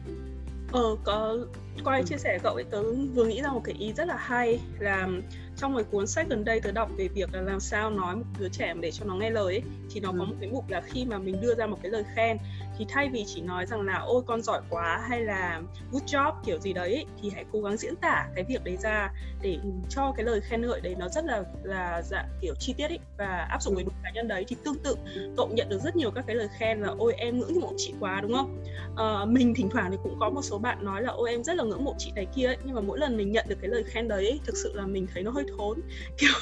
Ờ, 0.73 0.97
có 1.05 1.39
qua 1.85 2.03
chia 2.03 2.17
sẻ 2.17 2.39
cậu 2.43 2.55
ấy 2.55 2.65
tớ 2.65 2.83
vừa 3.15 3.25
nghĩ 3.25 3.43
ra 3.43 3.53
một 3.53 3.61
cái 3.65 3.75
ý 3.79 3.93
rất 3.93 4.09
là 4.09 4.17
hay 4.17 4.61
là 4.79 5.09
trong 5.57 5.73
một 5.73 5.83
cuốn 5.91 6.07
sách 6.07 6.27
gần 6.31 6.45
đây 6.45 6.61
tớ 6.61 6.73
đọc 6.73 6.91
về 6.97 7.09
việc 7.09 7.35
là 7.35 7.41
làm 7.41 7.61
sao 7.61 7.91
nói 7.91 8.17
một 8.17 8.25
đứa 8.39 8.49
trẻ 8.49 8.75
để 8.81 8.91
cho 8.91 9.05
nó 9.05 9.15
nghe 9.15 9.31
lời 9.31 9.55
ấy, 9.55 9.63
thì 9.91 10.01
nó 10.01 10.11
ừ. 10.11 10.17
có 10.19 10.25
một 10.25 10.35
cái 10.41 10.51
mục 10.51 10.71
là 10.71 10.81
khi 10.81 11.05
mà 11.05 11.19
mình 11.19 11.41
đưa 11.41 11.55
ra 11.55 11.67
một 11.67 11.79
cái 11.83 11.93
lời 11.93 12.05
khen 12.15 12.37
thì 12.79 12.85
thay 12.89 13.09
vì 13.09 13.25
chỉ 13.27 13.41
nói 13.41 13.67
rằng 13.67 13.81
là 13.81 13.99
ôi 14.07 14.23
con 14.27 14.43
giỏi 14.43 14.61
quá 14.71 15.07
hay 15.09 15.21
là 15.21 15.61
good 15.93 16.05
job 16.05 16.33
kiểu 16.45 16.59
gì 16.59 16.73
đấy 16.73 17.07
thì 17.23 17.31
hãy 17.35 17.45
cố 17.53 17.61
gắng 17.61 17.77
diễn 17.77 17.97
tả 17.97 18.29
cái 18.35 18.45
việc 18.49 18.65
đấy 18.65 18.77
ra 18.77 19.13
để 19.43 19.59
cho 19.89 20.13
cái 20.17 20.27
lời 20.27 20.41
khen 20.41 20.63
ngợi 20.63 20.81
đấy 20.81 20.95
nó 20.99 21.09
rất 21.09 21.25
là 21.25 21.43
là 21.63 22.03
dạng 22.03 22.29
kiểu 22.41 22.55
chi 22.59 22.75
tiết 22.77 22.89
ấy 22.89 22.99
và 23.19 23.47
áp 23.51 23.63
dụng 23.63 23.75
với 23.75 23.85
đúng 23.85 23.95
cá 24.05 24.11
nhân 24.11 24.29
đấy. 24.29 24.45
Thì 24.49 24.57
tương 24.65 24.79
tự 24.79 24.97
cậu 25.37 25.49
nhận 25.53 25.69
được 25.69 25.79
rất 25.85 25.97
nhiều 25.97 26.11
các 26.11 26.25
cái 26.27 26.37
lời 26.37 26.49
khen 26.59 26.81
là 26.81 26.95
ôi 26.99 27.15
em 27.17 27.39
ngưỡng 27.39 27.61
mộ 27.61 27.73
chị 27.77 27.95
quá 28.01 28.21
đúng 28.21 28.33
không? 28.33 28.65
À, 28.97 29.25
mình 29.25 29.55
thỉnh 29.55 29.69
thoảng 29.71 29.91
thì 29.91 29.97
cũng 30.03 30.17
có 30.21 30.31
một 30.31 30.43
số 30.43 30.59
bạn 30.59 30.85
nói 30.85 31.03
là 31.03 31.13
ôi 31.13 31.31
em 31.31 31.45
rất 31.45 31.57
là 31.57 31.65
ngưỡng 31.65 31.85
mộ 31.85 31.95
chị 31.99 32.13
này 32.15 32.27
kia 32.37 32.47
ấy 32.47 32.57
nhưng 32.65 32.75
mà 32.75 32.81
mỗi 32.81 32.99
lần 32.99 33.17
mình 33.17 33.33
nhận 33.33 33.47
được 33.49 33.57
cái 33.61 33.71
lời 33.71 33.85
khen 33.87 34.09
đấy 34.09 34.41
thực 34.45 34.57
sự 34.57 34.73
là 34.75 34.87
mình 34.87 35.07
thấy 35.15 35.23
nó 35.23 35.31
hơi 35.31 35.45
thốn. 35.57 35.81
Kiểu 36.19 36.33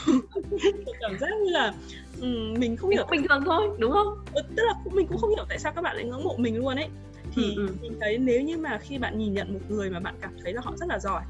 cảm 1.01 1.19
giác 1.21 1.31
như 1.45 1.51
là 1.51 1.75
um, 2.21 2.55
mình 2.59 2.77
không 2.77 2.91
hiểu 2.91 3.07
bình 3.11 3.27
thường 3.29 3.43
thôi 3.47 3.69
đúng 3.79 3.93
không? 3.93 4.25
Ừ, 4.35 4.43
tức 4.57 4.63
là 4.67 4.75
mình 4.93 5.07
cũng 5.07 5.19
không 5.19 5.31
hiểu 5.31 5.45
tại 5.49 5.59
sao 5.59 5.73
các 5.73 5.83
bạn 5.83 5.97
lại 5.97 6.05
ngưỡng 6.05 6.25
mộ 6.27 6.37
mình 6.39 6.57
luôn 6.57 6.77
ấy 6.77 6.89
thì 7.35 7.55
ừ, 7.57 7.67
ừ. 7.67 7.75
mình 7.83 7.97
thấy 8.01 8.19
nếu 8.19 8.41
như 8.41 8.57
mà 8.57 8.79
khi 8.79 8.99
bạn 8.99 9.19
nhìn 9.19 9.35
nhận 9.35 9.55
một 9.55 9.61
người 9.69 9.91
mà 9.91 10.01
bạn 10.01 10.15
cảm 10.21 10.37
thấy 10.43 10.53
là 10.53 10.61
họ 10.65 10.73
rất 10.77 10.89
là 10.89 10.99
giỏi 10.99 11.23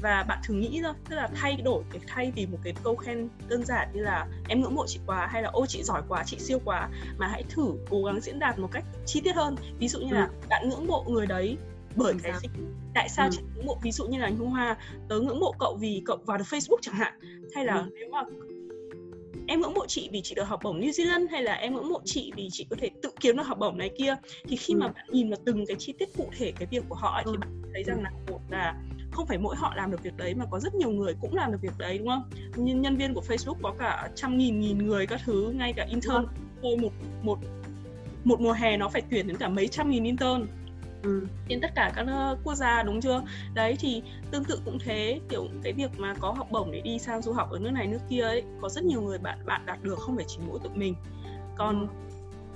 và 0.00 0.24
bạn 0.28 0.38
thử 0.44 0.54
nghĩ 0.54 0.80
thôi 0.82 0.92
tức 1.08 1.16
là 1.16 1.28
thay 1.34 1.56
đổi 1.64 1.82
cái 1.90 2.00
thay 2.06 2.32
vì 2.36 2.46
một 2.46 2.58
cái 2.62 2.74
câu 2.82 2.96
khen 2.96 3.28
đơn 3.48 3.64
giản 3.64 3.88
như 3.92 4.02
là 4.02 4.26
em 4.48 4.60
ngưỡng 4.60 4.74
mộ 4.74 4.86
chị 4.86 5.00
quá 5.06 5.26
hay 5.26 5.42
là 5.42 5.48
ô 5.48 5.66
chị 5.66 5.82
giỏi 5.82 6.02
quá 6.08 6.24
chị 6.26 6.38
siêu 6.38 6.58
quá 6.64 6.88
mà 7.18 7.26
hãy 7.26 7.44
thử 7.48 7.72
cố 7.90 8.04
gắng 8.04 8.20
diễn 8.20 8.38
đạt 8.38 8.58
một 8.58 8.68
cách 8.72 8.84
chi 9.06 9.20
tiết 9.20 9.36
hơn 9.36 9.56
ví 9.78 9.88
dụ 9.88 10.00
như 10.00 10.10
ừ. 10.10 10.14
là 10.14 10.28
bạn 10.48 10.68
ngưỡng 10.68 10.86
mộ 10.86 11.04
người 11.08 11.26
đấy 11.26 11.56
bởi 11.96 12.14
cái 12.22 12.32
gì 12.42 12.48
tại 12.94 13.08
sao 13.08 13.26
ừ. 13.26 13.30
chị 13.32 13.42
ngưỡng 13.54 13.66
mộ 13.66 13.78
ví 13.82 13.92
dụ 13.92 14.06
như 14.06 14.18
là 14.18 14.28
nhung 14.28 14.50
hoa 14.50 14.76
tớ 15.08 15.20
ngưỡng 15.20 15.40
mộ 15.40 15.52
cậu 15.58 15.76
vì 15.80 16.02
cậu 16.06 16.16
vào 16.26 16.38
được 16.38 16.44
facebook 16.50 16.78
chẳng 16.82 16.94
hạn 16.94 17.12
hay 17.54 17.64
là 17.64 17.74
ừ. 17.74 17.90
nếu 17.94 18.08
mà 18.12 18.22
em 19.46 19.60
ngưỡng 19.60 19.74
mộ 19.74 19.86
chị 19.86 20.08
vì 20.12 20.20
chị 20.22 20.34
được 20.34 20.42
học 20.42 20.60
bổng 20.62 20.80
New 20.80 20.90
Zealand 20.90 21.26
hay 21.30 21.42
là 21.42 21.52
em 21.52 21.74
ngưỡng 21.74 21.88
mộ 21.88 22.00
chị 22.04 22.32
vì 22.36 22.48
chị 22.52 22.66
có 22.70 22.76
thể 22.80 22.90
tự 23.02 23.10
kiếm 23.20 23.36
được 23.36 23.42
học 23.46 23.58
bổng 23.58 23.78
này 23.78 23.90
kia 23.98 24.16
thì 24.48 24.56
khi 24.56 24.74
ừ. 24.74 24.78
mà 24.78 24.88
bạn 24.88 25.06
nhìn 25.10 25.30
vào 25.30 25.38
từng 25.46 25.66
cái 25.66 25.76
chi 25.78 25.92
tiết 25.98 26.08
cụ 26.16 26.30
thể 26.38 26.52
cái 26.52 26.68
việc 26.70 26.84
của 26.88 26.94
họ 26.94 27.22
ừ. 27.24 27.32
thì 27.32 27.36
bạn 27.36 27.62
thấy 27.72 27.84
rằng 27.84 28.02
là 28.02 28.10
một 28.30 28.40
là 28.50 28.74
không 29.12 29.26
phải 29.26 29.38
mỗi 29.38 29.56
họ 29.56 29.74
làm 29.76 29.90
được 29.90 30.02
việc 30.02 30.16
đấy 30.16 30.34
mà 30.34 30.44
có 30.50 30.60
rất 30.60 30.74
nhiều 30.74 30.90
người 30.90 31.14
cũng 31.20 31.34
làm 31.34 31.52
được 31.52 31.58
việc 31.62 31.78
đấy 31.78 31.98
đúng 31.98 32.08
không? 32.08 32.30
Nhân, 32.56 32.82
nhân 32.82 32.96
viên 32.96 33.14
của 33.14 33.22
Facebook 33.28 33.56
có 33.62 33.74
cả 33.78 34.08
trăm 34.14 34.38
nghìn 34.38 34.60
nghìn 34.60 34.78
người 34.78 35.06
các 35.06 35.20
thứ 35.24 35.52
ngay 35.56 35.72
cả 35.76 35.86
intern 35.90 36.26
thôi 36.62 36.76
một 36.76 36.92
một 37.22 37.38
một 38.24 38.40
mùa 38.40 38.52
hè 38.52 38.76
nó 38.76 38.88
phải 38.88 39.02
tuyển 39.10 39.26
đến 39.26 39.36
cả 39.36 39.48
mấy 39.48 39.68
trăm 39.68 39.90
nghìn 39.90 40.04
intern 40.04 40.46
ừ. 41.04 41.26
trên 41.48 41.60
tất 41.60 41.70
cả 41.74 41.92
các 41.96 42.06
quốc 42.44 42.54
gia 42.54 42.82
đúng 42.82 43.00
chưa? 43.00 43.22
Đấy 43.54 43.76
thì 43.80 44.02
tương 44.30 44.44
tự 44.44 44.60
cũng 44.64 44.78
thế 44.78 45.20
kiểu 45.28 45.48
cái 45.62 45.72
việc 45.72 45.90
mà 45.98 46.14
có 46.20 46.32
học 46.32 46.48
bổng 46.50 46.72
để 46.72 46.80
đi 46.80 46.98
sang 46.98 47.22
du 47.22 47.32
học 47.32 47.50
ở 47.50 47.58
nước 47.58 47.70
này 47.70 47.86
nước 47.86 48.00
kia 48.10 48.20
ấy 48.20 48.42
có 48.60 48.68
rất 48.68 48.84
nhiều 48.84 49.02
người 49.02 49.18
bạn 49.18 49.38
bạn 49.46 49.66
đạt 49.66 49.82
được 49.82 49.98
không 49.98 50.16
phải 50.16 50.24
chỉ 50.28 50.38
mỗi 50.46 50.58
tụi 50.62 50.72
mình. 50.74 50.94
Còn 51.56 51.88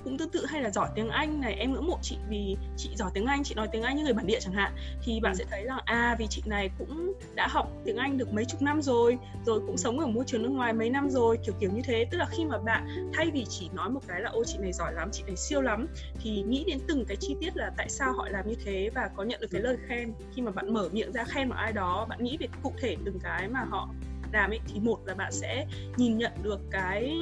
cũng 0.03 0.17
tương 0.17 0.29
tự 0.29 0.45
hay 0.45 0.61
là 0.61 0.69
giỏi 0.69 0.89
tiếng 0.95 1.09
Anh 1.09 1.41
này 1.41 1.53
em 1.53 1.73
ngưỡng 1.73 1.87
mộ 1.87 1.97
chị 2.01 2.17
vì 2.29 2.57
chị 2.77 2.89
giỏi 2.95 3.11
tiếng 3.13 3.25
Anh 3.25 3.43
chị 3.43 3.55
nói 3.55 3.67
tiếng 3.71 3.81
Anh 3.81 3.97
như 3.97 4.03
người 4.03 4.13
bản 4.13 4.27
địa 4.27 4.39
chẳng 4.39 4.53
hạn 4.53 4.71
thì 5.03 5.19
bạn 5.19 5.33
ừ. 5.33 5.37
sẽ 5.37 5.45
thấy 5.49 5.63
rằng 5.63 5.79
à 5.85 6.15
vì 6.19 6.27
chị 6.27 6.43
này 6.45 6.69
cũng 6.77 7.13
đã 7.35 7.47
học 7.47 7.71
tiếng 7.85 7.97
Anh 7.97 8.17
được 8.17 8.33
mấy 8.33 8.45
chục 8.45 8.61
năm 8.61 8.81
rồi 8.81 9.17
rồi 9.45 9.59
cũng 9.67 9.77
sống 9.77 9.99
ở 9.99 10.07
môi 10.07 10.23
trường 10.27 10.43
nước 10.43 10.49
ngoài 10.49 10.73
mấy 10.73 10.89
năm 10.89 11.09
rồi 11.09 11.37
kiểu 11.45 11.55
kiểu 11.59 11.71
như 11.73 11.81
thế. 11.83 12.05
Tức 12.11 12.17
là 12.17 12.25
khi 12.31 12.45
mà 12.45 12.57
bạn 12.57 13.11
thay 13.13 13.31
vì 13.33 13.45
chỉ 13.49 13.69
nói 13.73 13.89
một 13.89 14.01
cái 14.07 14.21
là 14.21 14.29
ô 14.29 14.43
chị 14.43 14.57
này 14.57 14.73
giỏi 14.73 14.93
lắm 14.93 15.09
chị 15.11 15.23
này 15.27 15.35
siêu 15.35 15.61
lắm 15.61 15.87
thì 16.21 16.41
nghĩ 16.41 16.63
đến 16.67 16.79
từng 16.87 17.05
cái 17.05 17.17
chi 17.19 17.35
tiết 17.41 17.57
là 17.57 17.71
tại 17.77 17.89
sao 17.89 18.13
họ 18.13 18.27
làm 18.29 18.47
như 18.47 18.55
thế 18.65 18.89
và 18.95 19.09
có 19.15 19.23
nhận 19.23 19.41
được 19.41 19.47
cái 19.51 19.61
lời 19.61 19.77
khen. 19.87 20.13
Khi 20.33 20.41
mà 20.41 20.51
bạn 20.51 20.73
mở 20.73 20.89
miệng 20.91 21.11
ra 21.11 21.23
khen 21.23 21.49
một 21.49 21.55
ai 21.57 21.73
đó 21.73 22.05
bạn 22.09 22.23
nghĩ 22.23 22.37
về 22.39 22.47
cụ 22.63 22.73
thể 22.81 22.95
từng 23.05 23.19
cái 23.23 23.47
mà 23.47 23.65
họ 23.69 23.89
làm 24.33 24.51
ấy 24.51 24.59
thì 24.67 24.79
một 24.79 24.99
là 25.05 25.13
bạn 25.13 25.31
sẽ 25.31 25.65
nhìn 25.97 26.17
nhận 26.17 26.31
được 26.43 26.59
cái 26.71 27.19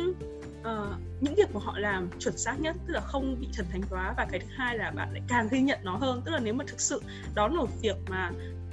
uh, 0.62 1.02
những 1.22 1.36
việc 1.36 1.50
của 1.54 1.60
họ 1.60 1.80
làm 1.80 2.10
chuẩn 2.20 2.38
xác 2.38 2.60
nhất 2.60 2.76
tức 2.88 2.94
là 2.94 3.02
không 3.02 3.36
bị 3.40 3.48
thần 3.54 3.66
thánh 3.72 3.82
hóa 3.90 4.14
và 4.18 4.28
cái 4.32 4.40
thứ 4.40 4.48
hai 4.50 4.78
là 4.78 4.92
bạn 4.92 5.12
lại 5.12 5.22
càng 5.28 5.48
ghi 5.52 5.62
nhận 5.62 5.80
nó 5.84 5.98
hơn. 5.98 6.22
Tức 6.26 6.32
là 6.32 6.40
nếu 6.40 6.54
mà 6.54 6.66
thực 6.68 6.82
sự 6.82 7.02
đó 7.36 7.48
là 7.48 7.56
một 7.56 7.70
việc 7.82 7.96
mà 8.10 8.32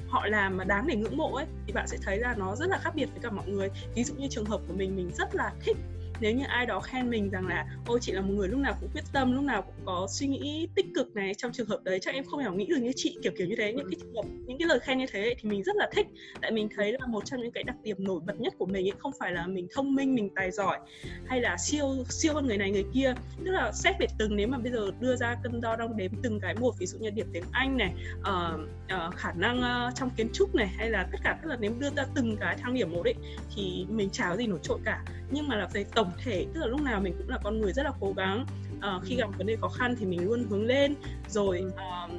họ 0.09 0.27
làm 0.27 0.57
mà 0.57 0.65
đáng 0.65 0.87
để 0.87 0.97
ngưỡng 0.97 1.17
mộ 1.17 1.35
ấy 1.35 1.47
thì 1.67 1.73
bạn 1.73 1.89
sẽ 1.89 1.99
thấy 2.03 2.19
là 2.19 2.35
nó 2.39 2.57
rất 2.57 2.69
là 2.69 2.79
khác 2.79 2.95
biệt 2.95 3.07
với 3.07 3.23
cả 3.23 3.31
mọi 3.31 3.49
người. 3.49 3.71
Ví 3.95 4.05
dụ 4.05 4.15
như 4.15 4.29
trường 4.31 4.45
hợp 4.45 4.61
của 4.69 4.75
mình 4.75 4.97
mình 4.97 5.11
rất 5.15 5.35
là 5.35 5.53
thích 5.61 5.77
nếu 6.21 6.35
như 6.35 6.45
ai 6.49 6.67
đó 6.67 6.81
khen 6.81 7.11
mình 7.11 7.31
rằng 7.31 7.47
là 7.47 7.67
ôi 7.87 7.99
chị 8.03 8.13
là 8.13 8.21
một 8.21 8.33
người 8.37 8.49
lúc 8.49 8.61
nào 8.61 8.75
cũng 8.81 8.91
quyết 8.93 9.05
tâm 9.13 9.33
lúc 9.33 9.45
nào 9.45 9.63
cũng 9.63 9.75
có 9.85 10.07
suy 10.11 10.27
nghĩ 10.27 10.69
tích 10.75 10.87
cực 10.95 11.17
này 11.17 11.35
trong 11.35 11.53
trường 11.53 11.69
hợp 11.69 11.81
đấy 11.85 11.99
chắc 12.03 12.15
em 12.15 12.25
không 12.25 12.41
thể 12.45 12.51
nghĩ 12.51 12.67
được 12.67 12.77
như 12.81 12.93
chị 12.97 13.19
kiểu 13.23 13.33
kiểu 13.39 13.47
như 13.47 13.55
thế 13.59 13.73
những 13.73 13.91
cái 13.91 14.01
trường 14.01 14.15
hợp 14.15 14.25
những 14.47 14.59
cái 14.59 14.69
lời 14.69 14.79
khen 14.81 14.99
như 14.99 15.07
thế 15.13 15.35
thì 15.39 15.49
mình 15.49 15.63
rất 15.63 15.77
là 15.77 15.89
thích. 15.93 16.07
Tại 16.41 16.51
mình 16.51 16.69
thấy 16.77 16.93
là 16.93 17.07
một 17.07 17.25
trong 17.25 17.41
những 17.41 17.53
cái 17.53 17.65
đặc 17.65 17.77
điểm 17.83 17.97
nổi 17.99 18.21
bật 18.27 18.41
nhất 18.41 18.55
của 18.59 18.67
mình 18.67 18.87
ấy 18.87 18.93
không 18.99 19.13
phải 19.19 19.33
là 19.33 19.47
mình 19.47 19.69
thông 19.75 19.95
minh 19.95 20.15
mình 20.15 20.31
tài 20.35 20.51
giỏi 20.51 20.79
hay 21.27 21.41
là 21.41 21.57
siêu 21.57 22.05
siêu 22.09 22.35
hơn 22.35 22.47
người 22.47 22.59
này 22.59 22.71
người 22.71 22.85
kia. 22.95 23.15
Tức 23.45 23.51
là 23.51 23.73
xét 23.73 23.95
về 24.01 24.07
từng 24.19 24.37
nếu 24.37 24.49
mà 24.49 24.59
bây 24.59 24.73
giờ 24.73 24.91
đưa 25.01 25.17
ra 25.17 25.37
cân 25.43 25.61
đo 25.61 25.77
đong 25.77 25.97
đếm 25.97 26.11
từng 26.23 26.41
cái 26.41 26.55
một 26.55 26.75
ví 26.79 26.87
dụ 26.87 26.99
như 26.99 27.11
điểm 27.11 27.27
tiếng 27.33 27.45
anh 27.53 27.77
này 27.77 27.93
uh, 28.21 28.61
uh, 29.09 29.15
khả 29.15 29.33
năng 29.33 29.59
uh, 29.59 29.95
trong 29.95 30.11
kiến 30.17 30.29
trúc 30.33 30.55
này 30.55 30.67
hay 30.67 30.91
là 30.91 31.09
tất 31.13 31.19
cả 31.25 31.39
tức 31.43 31.49
là 31.49 31.57
nếu 31.61 31.73
đưa 31.79 31.91
ra 31.91 32.07
từng 32.15 32.37
cái 32.37 32.57
thang 32.57 32.75
điểm 32.75 32.93
một 32.93 33.05
ấy 33.05 33.15
thì 33.57 33.87
mình 33.89 34.11
chả 34.11 34.31
có 34.31 34.37
gì 34.37 34.47
nổi 34.47 34.59
trội 34.63 34.79
cả. 34.85 35.05
Nhưng 35.31 35.49
mà 35.49 35.57
là 35.57 35.69
về 35.73 35.85
tổng 35.95 36.04
thể 36.25 36.47
tức 36.55 36.61
là 36.61 36.67
lúc 36.67 36.81
nào 36.81 37.01
mình 37.01 37.15
cũng 37.19 37.29
là 37.29 37.39
con 37.45 37.61
người 37.61 37.73
rất 37.73 37.83
là 37.83 37.93
cố 38.01 38.13
gắng. 38.17 38.47
Uh, 38.77 39.03
khi 39.05 39.17
gặp 39.17 39.29
vấn 39.39 39.47
đề 39.47 39.57
khó 39.61 39.69
khăn 39.69 39.97
thì 40.01 40.07
mình 40.07 40.25
luôn 40.25 40.47
hướng 40.51 40.67
lên. 40.67 40.95
Rồi 41.29 41.65
uh, 41.67 42.11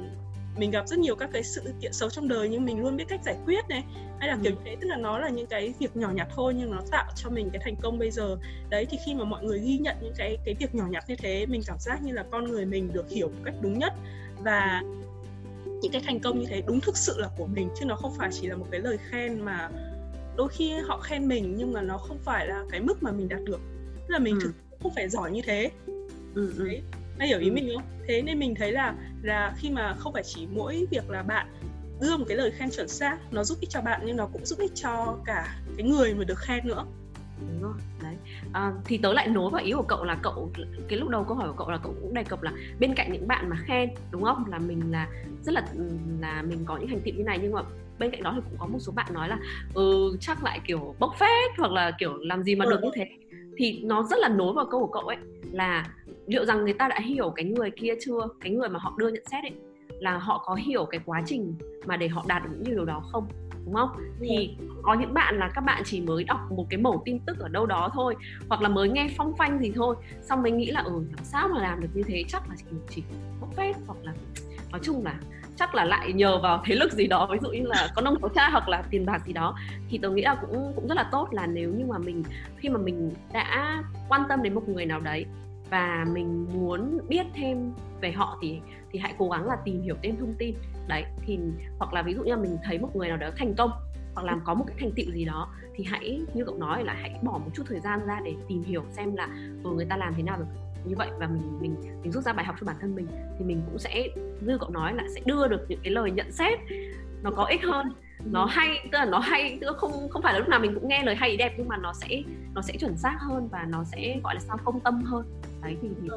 mình 0.58 0.70
gặp 0.70 0.88
rất 0.88 0.98
nhiều 0.98 1.16
các 1.16 1.30
cái 1.32 1.42
sự 1.42 1.62
kiện 1.80 1.92
xấu 1.92 2.10
trong 2.10 2.28
đời 2.28 2.48
nhưng 2.48 2.64
mình 2.64 2.82
luôn 2.82 2.96
biết 2.96 3.04
cách 3.08 3.20
giải 3.24 3.36
quyết 3.46 3.68
này. 3.68 3.84
Hay 4.18 4.28
là 4.28 4.34
ừ. 4.34 4.40
kiểu 4.42 4.52
như 4.52 4.58
thế 4.64 4.76
tức 4.80 4.86
là 4.88 4.96
nó 4.96 5.18
là 5.18 5.28
những 5.28 5.46
cái 5.46 5.74
việc 5.78 5.96
nhỏ 5.96 6.10
nhặt 6.14 6.28
thôi 6.34 6.54
nhưng 6.56 6.70
nó 6.70 6.80
tạo 6.90 7.12
cho 7.16 7.30
mình 7.30 7.50
cái 7.52 7.62
thành 7.64 7.76
công 7.82 7.98
bây 7.98 8.10
giờ. 8.10 8.36
Đấy 8.70 8.86
thì 8.90 8.98
khi 9.06 9.14
mà 9.14 9.24
mọi 9.24 9.44
người 9.44 9.60
ghi 9.60 9.78
nhận 9.78 9.96
những 10.00 10.14
cái 10.16 10.38
cái 10.44 10.54
việc 10.54 10.74
nhỏ 10.74 10.84
nhặt 10.90 11.04
như 11.08 11.16
thế 11.16 11.46
mình 11.46 11.62
cảm 11.66 11.78
giác 11.80 12.02
như 12.02 12.12
là 12.12 12.24
con 12.30 12.44
người 12.44 12.64
mình 12.64 12.92
được 12.92 13.10
hiểu 13.10 13.28
một 13.28 13.42
cách 13.44 13.54
đúng 13.60 13.78
nhất. 13.78 13.92
Và 14.38 14.82
những 15.82 15.92
cái 15.92 16.02
thành 16.06 16.20
công 16.20 16.38
như 16.38 16.46
thế 16.46 16.62
đúng 16.66 16.80
thực 16.80 16.96
sự 16.96 17.14
là 17.18 17.28
của 17.38 17.46
mình 17.46 17.68
chứ 17.78 17.84
nó 17.84 17.96
không 17.96 18.12
phải 18.18 18.30
chỉ 18.32 18.46
là 18.46 18.56
một 18.56 18.66
cái 18.70 18.80
lời 18.80 18.98
khen 19.10 19.40
mà 19.40 19.70
đôi 20.36 20.48
khi 20.48 20.72
họ 20.72 21.00
khen 21.00 21.28
mình 21.28 21.54
nhưng 21.56 21.72
mà 21.72 21.82
nó 21.82 21.98
không 21.98 22.18
phải 22.18 22.46
là 22.46 22.64
cái 22.70 22.80
mức 22.80 23.02
mà 23.02 23.12
mình 23.12 23.28
đạt 23.28 23.40
được 23.44 23.60
tức 24.08 24.12
là 24.12 24.18
mình 24.18 24.38
ừ. 24.40 24.52
không 24.82 24.92
phải 24.94 25.08
giỏi 25.08 25.30
như 25.30 25.40
thế 25.44 25.70
ừ, 26.34 26.52
ừ. 26.56 26.64
đấy 26.64 26.82
Mày 27.18 27.28
hiểu 27.28 27.38
ý 27.38 27.48
ừ. 27.48 27.52
mình 27.52 27.70
không? 27.74 27.84
Thế 28.08 28.22
nên 28.22 28.38
mình 28.38 28.54
thấy 28.54 28.72
là 28.72 28.94
là 29.22 29.54
khi 29.58 29.70
mà 29.70 29.94
không 29.98 30.12
phải 30.12 30.22
chỉ 30.22 30.46
mỗi 30.52 30.86
việc 30.90 31.10
là 31.10 31.22
bạn 31.22 31.46
đưa 32.00 32.16
một 32.16 32.24
cái 32.28 32.36
lời 32.36 32.50
khen 32.50 32.70
chuẩn 32.70 32.88
xác 32.88 33.18
nó 33.30 33.44
giúp 33.44 33.58
ích 33.60 33.70
cho 33.70 33.80
bạn 33.80 34.00
nhưng 34.04 34.16
nó 34.16 34.26
cũng 34.32 34.44
giúp 34.44 34.58
ích 34.58 34.72
cho 34.74 35.16
cả 35.24 35.58
cái 35.76 35.86
người 35.86 36.14
mà 36.14 36.24
được 36.24 36.38
khen 36.38 36.66
nữa 36.68 36.84
đúng 37.40 37.62
rồi 37.62 37.72
đấy 38.02 38.14
à, 38.52 38.72
thì 38.84 38.98
tớ 38.98 39.12
lại 39.12 39.28
nối 39.28 39.50
vào 39.50 39.62
ý 39.64 39.72
của 39.72 39.82
cậu 39.82 40.04
là 40.04 40.18
cậu 40.22 40.50
cái 40.88 40.98
lúc 40.98 41.08
đầu 41.08 41.24
câu 41.24 41.36
hỏi 41.36 41.48
của 41.48 41.54
cậu 41.58 41.70
là 41.70 41.78
cậu 41.82 41.94
cũng 42.02 42.14
đề 42.14 42.24
cập 42.24 42.42
là 42.42 42.52
bên 42.80 42.94
cạnh 42.94 43.12
những 43.12 43.28
bạn 43.28 43.48
mà 43.50 43.56
khen 43.66 43.90
đúng 44.10 44.22
không 44.22 44.44
là 44.48 44.58
mình 44.58 44.90
là 44.90 45.08
rất 45.42 45.52
là 45.52 45.66
là 46.20 46.42
mình 46.42 46.64
có 46.64 46.76
những 46.76 46.88
thành 46.88 47.00
tựu 47.04 47.14
như 47.14 47.24
này 47.24 47.38
nhưng 47.42 47.52
mà 47.52 47.62
bên 47.98 48.10
cạnh 48.10 48.22
đó 48.22 48.32
thì 48.34 48.40
cũng 48.50 48.58
có 48.58 48.66
một 48.66 48.78
số 48.78 48.92
bạn 48.92 49.06
nói 49.14 49.28
là 49.28 49.38
ừ 49.74 50.16
chắc 50.20 50.44
lại 50.44 50.60
kiểu 50.66 50.94
bốc 50.98 51.14
phét 51.18 51.50
hoặc 51.58 51.72
là 51.72 51.92
kiểu 51.98 52.16
làm 52.16 52.42
gì 52.42 52.54
mà 52.54 52.64
được 52.64 52.80
như 52.82 52.90
thế 52.94 53.06
thì 53.56 53.80
nó 53.84 54.02
rất 54.02 54.18
là 54.18 54.28
nối 54.28 54.52
vào 54.52 54.66
câu 54.70 54.80
của 54.80 54.92
cậu 54.92 55.02
ấy 55.02 55.16
là 55.52 55.84
liệu 56.26 56.44
rằng 56.44 56.64
người 56.64 56.72
ta 56.72 56.88
đã 56.88 57.00
hiểu 57.00 57.30
cái 57.30 57.44
người 57.44 57.70
kia 57.70 57.94
chưa? 58.00 58.28
Cái 58.40 58.52
người 58.52 58.68
mà 58.68 58.78
họ 58.82 58.94
đưa 58.98 59.08
nhận 59.08 59.24
xét 59.26 59.44
ấy 59.44 59.52
là 60.00 60.18
họ 60.18 60.42
có 60.46 60.54
hiểu 60.54 60.84
cái 60.84 61.00
quá 61.06 61.22
trình 61.26 61.54
mà 61.86 61.96
để 61.96 62.08
họ 62.08 62.24
đạt 62.28 62.42
được 62.44 62.50
những 62.52 62.76
điều 62.76 62.84
đó 62.84 63.02
không? 63.12 63.28
Đúng 63.64 63.74
không? 63.74 63.90
Thì 64.20 64.56
có 64.82 64.94
những 64.94 65.14
bạn 65.14 65.38
là 65.38 65.50
các 65.54 65.60
bạn 65.60 65.82
chỉ 65.84 66.00
mới 66.00 66.24
đọc 66.24 66.40
một 66.50 66.66
cái 66.70 66.80
mẩu 66.80 67.02
tin 67.04 67.18
tức 67.26 67.38
ở 67.38 67.48
đâu 67.48 67.66
đó 67.66 67.90
thôi 67.94 68.16
hoặc 68.48 68.62
là 68.62 68.68
mới 68.68 68.88
nghe 68.88 69.08
phong 69.16 69.36
phanh 69.36 69.58
gì 69.58 69.72
thôi 69.74 69.96
xong 70.22 70.42
mới 70.42 70.52
nghĩ 70.52 70.70
là 70.70 70.80
ừ 70.80 70.92
làm 70.92 71.24
sao 71.24 71.48
mà 71.48 71.60
làm 71.60 71.80
được 71.80 71.88
như 71.94 72.02
thế? 72.02 72.24
Chắc 72.28 72.48
là 72.48 72.54
chỉ 72.58 72.76
chỉ 72.88 73.02
bốc 73.40 73.54
phét 73.56 73.76
hoặc 73.86 73.98
là 74.02 74.12
nói 74.70 74.80
chung 74.84 75.04
là 75.04 75.20
chắc 75.58 75.74
là 75.74 75.84
lại 75.84 76.12
nhờ 76.12 76.38
vào 76.38 76.62
thế 76.64 76.74
lực 76.74 76.92
gì 76.92 77.06
đó 77.06 77.28
ví 77.32 77.38
dụ 77.42 77.50
như 77.50 77.66
là 77.66 77.88
có 77.94 78.02
nông 78.02 78.20
có 78.20 78.28
cha 78.34 78.48
hoặc 78.50 78.68
là 78.68 78.82
tiền 78.90 79.06
bạc 79.06 79.22
gì 79.26 79.32
đó 79.32 79.56
thì 79.88 79.98
tôi 80.02 80.12
nghĩ 80.12 80.22
là 80.22 80.34
cũng 80.34 80.72
cũng 80.76 80.88
rất 80.88 80.94
là 80.94 81.08
tốt 81.12 81.28
là 81.30 81.46
nếu 81.46 81.70
như 81.70 81.84
mà 81.86 81.98
mình 81.98 82.22
khi 82.56 82.68
mà 82.68 82.78
mình 82.78 83.10
đã 83.32 83.82
quan 84.08 84.22
tâm 84.28 84.42
đến 84.42 84.54
một 84.54 84.68
người 84.68 84.86
nào 84.86 85.00
đấy 85.00 85.26
và 85.70 86.06
mình 86.12 86.46
muốn 86.54 86.98
biết 87.08 87.26
thêm 87.34 87.72
về 88.00 88.12
họ 88.12 88.38
thì 88.42 88.60
thì 88.92 88.98
hãy 88.98 89.14
cố 89.18 89.28
gắng 89.28 89.46
là 89.46 89.56
tìm 89.64 89.82
hiểu 89.82 89.96
thêm 90.02 90.16
thông 90.16 90.34
tin. 90.38 90.54
Đấy 90.88 91.04
thì 91.26 91.38
hoặc 91.78 91.92
là 91.92 92.02
ví 92.02 92.14
dụ 92.14 92.22
như 92.22 92.30
là 92.30 92.40
mình 92.40 92.58
thấy 92.64 92.78
một 92.78 92.96
người 92.96 93.08
nào 93.08 93.16
đó 93.16 93.30
thành 93.36 93.54
công 93.54 93.70
hoặc 94.14 94.26
làm 94.26 94.40
có 94.44 94.54
một 94.54 94.64
cái 94.68 94.76
thành 94.80 94.90
tựu 94.96 95.06
gì 95.14 95.24
đó 95.24 95.48
thì 95.74 95.84
hãy 95.84 96.20
như 96.34 96.44
cậu 96.44 96.54
nói 96.54 96.84
là 96.84 96.92
hãy 97.00 97.18
bỏ 97.22 97.32
một 97.32 97.50
chút 97.54 97.62
thời 97.68 97.80
gian 97.80 98.06
ra 98.06 98.20
để 98.24 98.34
tìm 98.48 98.62
hiểu 98.62 98.84
xem 98.90 99.16
là 99.16 99.28
ừ, 99.64 99.70
người 99.70 99.86
ta 99.90 99.96
làm 99.96 100.14
thế 100.16 100.22
nào 100.22 100.38
được 100.38 100.46
như 100.86 100.94
vậy 100.96 101.08
và 101.18 101.26
mình 101.26 101.58
mình 101.60 101.76
mình 102.02 102.12
rút 102.12 102.24
ra 102.24 102.32
bài 102.32 102.44
học 102.44 102.56
cho 102.60 102.66
bản 102.66 102.76
thân 102.80 102.94
mình 102.94 103.06
thì 103.38 103.44
mình 103.44 103.62
cũng 103.66 103.78
sẽ 103.78 104.08
như 104.40 104.58
cậu 104.58 104.70
nói 104.70 104.94
là 104.94 105.04
sẽ 105.14 105.20
đưa 105.24 105.48
được 105.48 105.60
những 105.68 105.80
cái 105.82 105.92
lời 105.92 106.10
nhận 106.10 106.32
xét 106.32 106.58
nó 107.22 107.30
có 107.30 107.44
ích 107.44 107.62
hơn. 107.64 107.92
Nó 108.24 108.42
ừ. 108.42 108.48
hay 108.50 108.88
tức 108.92 108.98
là 108.98 109.04
nó 109.04 109.18
hay 109.18 109.58
tức 109.60 109.66
là 109.66 109.72
không 109.72 110.08
không 110.08 110.22
phải 110.22 110.32
là 110.32 110.38
lúc 110.38 110.48
nào 110.48 110.60
mình 110.60 110.74
cũng 110.74 110.88
nghe 110.88 111.02
lời 111.02 111.14
hay 111.14 111.36
đẹp 111.36 111.54
nhưng 111.58 111.68
mà 111.68 111.76
nó 111.76 111.92
sẽ 111.92 112.22
nó 112.54 112.62
sẽ 112.62 112.74
chuẩn 112.80 112.96
xác 112.96 113.16
hơn 113.20 113.48
và 113.48 113.66
nó 113.68 113.84
sẽ 113.84 114.20
gọi 114.24 114.34
là 114.34 114.40
sao 114.40 114.56
công 114.64 114.80
tâm 114.80 115.02
hơn. 115.02 115.24
Đấy 115.62 115.76
thì, 115.82 115.88
thì 116.02 116.08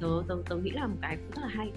tớ, 0.00 0.22
tớ 0.28 0.34
tớ 0.48 0.56
nghĩ 0.56 0.70
là 0.70 0.86
một 0.86 0.96
cái 1.02 1.16
cũng 1.16 1.30
rất 1.30 1.42
là 1.42 1.48
hay. 1.48 1.72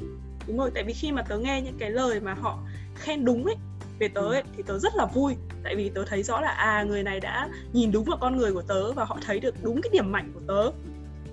Đúng 0.47 0.57
rồi 0.57 0.71
tại 0.73 0.83
vì 0.83 0.93
khi 0.93 1.11
mà 1.11 1.21
tớ 1.21 1.37
nghe 1.37 1.61
những 1.61 1.77
cái 1.79 1.91
lời 1.91 2.19
mà 2.19 2.33
họ 2.33 2.59
khen 2.95 3.25
đúng 3.25 3.45
ấy 3.45 3.55
về 3.99 4.07
tớ 4.07 4.21
ấy, 4.21 4.43
thì 4.57 4.63
tớ 4.63 4.79
rất 4.79 4.95
là 4.95 5.05
vui. 5.05 5.35
Tại 5.63 5.75
vì 5.75 5.89
tớ 5.89 6.03
thấy 6.07 6.23
rõ 6.23 6.41
là 6.41 6.49
à 6.49 6.83
người 6.83 7.03
này 7.03 7.19
đã 7.19 7.49
nhìn 7.73 7.91
đúng 7.91 8.03
vào 8.03 8.17
con 8.21 8.37
người 8.37 8.53
của 8.53 8.61
tớ 8.61 8.91
và 8.91 9.05
họ 9.05 9.17
thấy 9.25 9.39
được 9.39 9.55
đúng 9.63 9.81
cái 9.81 9.89
điểm 9.93 10.11
mạnh 10.11 10.31
của 10.33 10.41
tớ 10.47 10.71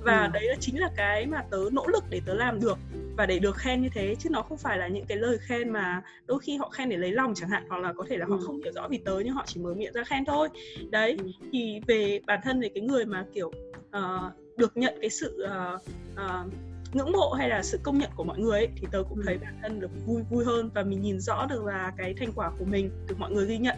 và 0.02 0.24
ừ. 0.24 0.30
đấy 0.32 0.44
là 0.48 0.54
chính 0.60 0.80
là 0.80 0.90
cái 0.96 1.26
mà 1.26 1.42
tớ 1.50 1.58
nỗ 1.72 1.86
lực 1.86 2.04
để 2.10 2.20
tớ 2.26 2.34
làm 2.34 2.60
được 2.60 2.78
và 3.16 3.26
để 3.26 3.38
được 3.38 3.56
khen 3.56 3.82
như 3.82 3.88
thế 3.94 4.14
chứ 4.18 4.30
nó 4.30 4.42
không 4.42 4.58
phải 4.58 4.78
là 4.78 4.88
những 4.88 5.06
cái 5.06 5.18
lời 5.18 5.38
khen 5.40 5.70
mà 5.70 6.02
đôi 6.26 6.38
khi 6.38 6.56
họ 6.56 6.68
khen 6.68 6.88
để 6.88 6.96
lấy 6.96 7.12
lòng 7.12 7.34
chẳng 7.34 7.50
hạn 7.50 7.64
hoặc 7.68 7.78
là 7.78 7.92
có 7.92 8.04
thể 8.08 8.16
là 8.16 8.26
ừ. 8.26 8.32
họ 8.32 8.38
không 8.46 8.60
hiểu 8.62 8.72
rõ 8.72 8.88
vì 8.88 8.98
tớ 8.98 9.18
nhưng 9.24 9.34
họ 9.34 9.44
chỉ 9.46 9.60
mở 9.60 9.74
miệng 9.74 9.92
ra 9.92 10.04
khen 10.04 10.24
thôi 10.24 10.48
đấy 10.90 11.16
ừ. 11.18 11.30
thì 11.52 11.80
về 11.86 12.20
bản 12.26 12.40
thân 12.42 12.60
về 12.60 12.68
cái 12.74 12.82
người 12.82 13.04
mà 13.04 13.24
kiểu 13.34 13.52
uh, 13.96 14.56
được 14.56 14.76
nhận 14.76 14.94
cái 15.00 15.10
sự 15.10 15.46
uh, 15.46 15.80
uh, 16.12 16.52
ngưỡng 16.94 17.12
mộ 17.12 17.32
hay 17.32 17.48
là 17.48 17.62
sự 17.62 17.80
công 17.82 17.98
nhận 17.98 18.10
của 18.16 18.24
mọi 18.24 18.38
người 18.38 18.58
ấy, 18.58 18.68
thì 18.76 18.86
tớ 18.92 19.02
cũng 19.08 19.18
ừ. 19.18 19.22
thấy 19.26 19.38
bản 19.38 19.58
thân 19.62 19.80
được 19.80 19.90
vui 20.06 20.22
vui 20.30 20.44
hơn 20.44 20.70
và 20.74 20.82
mình 20.82 21.02
nhìn 21.02 21.20
rõ 21.20 21.46
được 21.46 21.64
là 21.64 21.92
cái 21.96 22.14
thành 22.14 22.32
quả 22.34 22.50
của 22.58 22.64
mình 22.64 22.90
được 23.08 23.18
mọi 23.18 23.30
người 23.30 23.46
ghi 23.46 23.58
nhận 23.58 23.76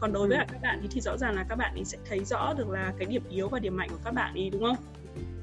còn 0.00 0.12
đối 0.12 0.28
với 0.28 0.38
ừ. 0.38 0.44
các 0.52 0.62
bạn 0.62 0.86
thì 0.90 1.00
rõ 1.00 1.16
ràng 1.16 1.34
là 1.34 1.46
các 1.48 1.54
bạn 1.54 1.74
ấy 1.74 1.84
sẽ 1.84 1.98
thấy 2.08 2.24
rõ 2.24 2.54
được 2.58 2.68
là 2.68 2.92
cái 2.98 3.06
điểm 3.06 3.22
yếu 3.30 3.48
và 3.48 3.58
điểm 3.58 3.76
mạnh 3.76 3.88
của 3.90 3.98
các 4.04 4.10
bạn 4.10 4.34
ấy 4.34 4.50
đúng 4.50 4.62
không 4.62 4.76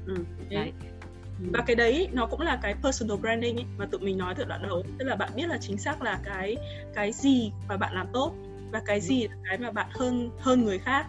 ừ, 0.06 0.14
đấy. 0.50 0.72
Ừ. 1.40 1.48
và 1.52 1.64
cái 1.66 1.76
đấy 1.76 2.08
nó 2.12 2.26
cũng 2.26 2.40
là 2.40 2.58
cái 2.62 2.74
personal 2.82 3.16
branding 3.16 3.56
ấy, 3.56 3.64
mà 3.78 3.86
tụi 3.86 4.00
mình 4.00 4.18
nói 4.18 4.34
từ 4.34 4.44
đoạn 4.44 4.62
đầu. 4.62 4.82
Tức 4.98 5.04
là 5.04 5.16
bạn 5.16 5.30
biết 5.36 5.48
là 5.48 5.58
chính 5.60 5.78
xác 5.78 6.02
là 6.02 6.20
cái 6.24 6.56
cái 6.94 7.12
gì 7.12 7.52
mà 7.68 7.76
bạn 7.76 7.94
làm 7.94 8.06
tốt 8.12 8.32
và 8.72 8.82
cái 8.86 9.00
gì 9.00 9.28
là 9.28 9.34
cái 9.44 9.58
mà 9.58 9.70
bạn 9.70 9.86
hơn 9.90 10.30
hơn 10.38 10.64
người 10.64 10.78
khác. 10.78 11.06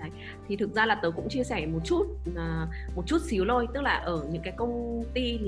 Đấy. 0.00 0.10
Thì 0.48 0.56
thực 0.56 0.74
ra 0.74 0.86
là 0.86 0.94
tớ 0.94 1.10
cũng 1.10 1.28
chia 1.28 1.44
sẻ 1.44 1.66
một 1.66 1.80
chút 1.84 2.06
uh, 2.30 2.96
một 2.96 3.02
chút 3.06 3.18
xíu 3.22 3.44
thôi. 3.48 3.66
Tức 3.74 3.80
là 3.80 3.96
ở 3.96 4.26
những 4.30 4.42
cái 4.42 4.52
công 4.56 5.04
ty 5.14 5.38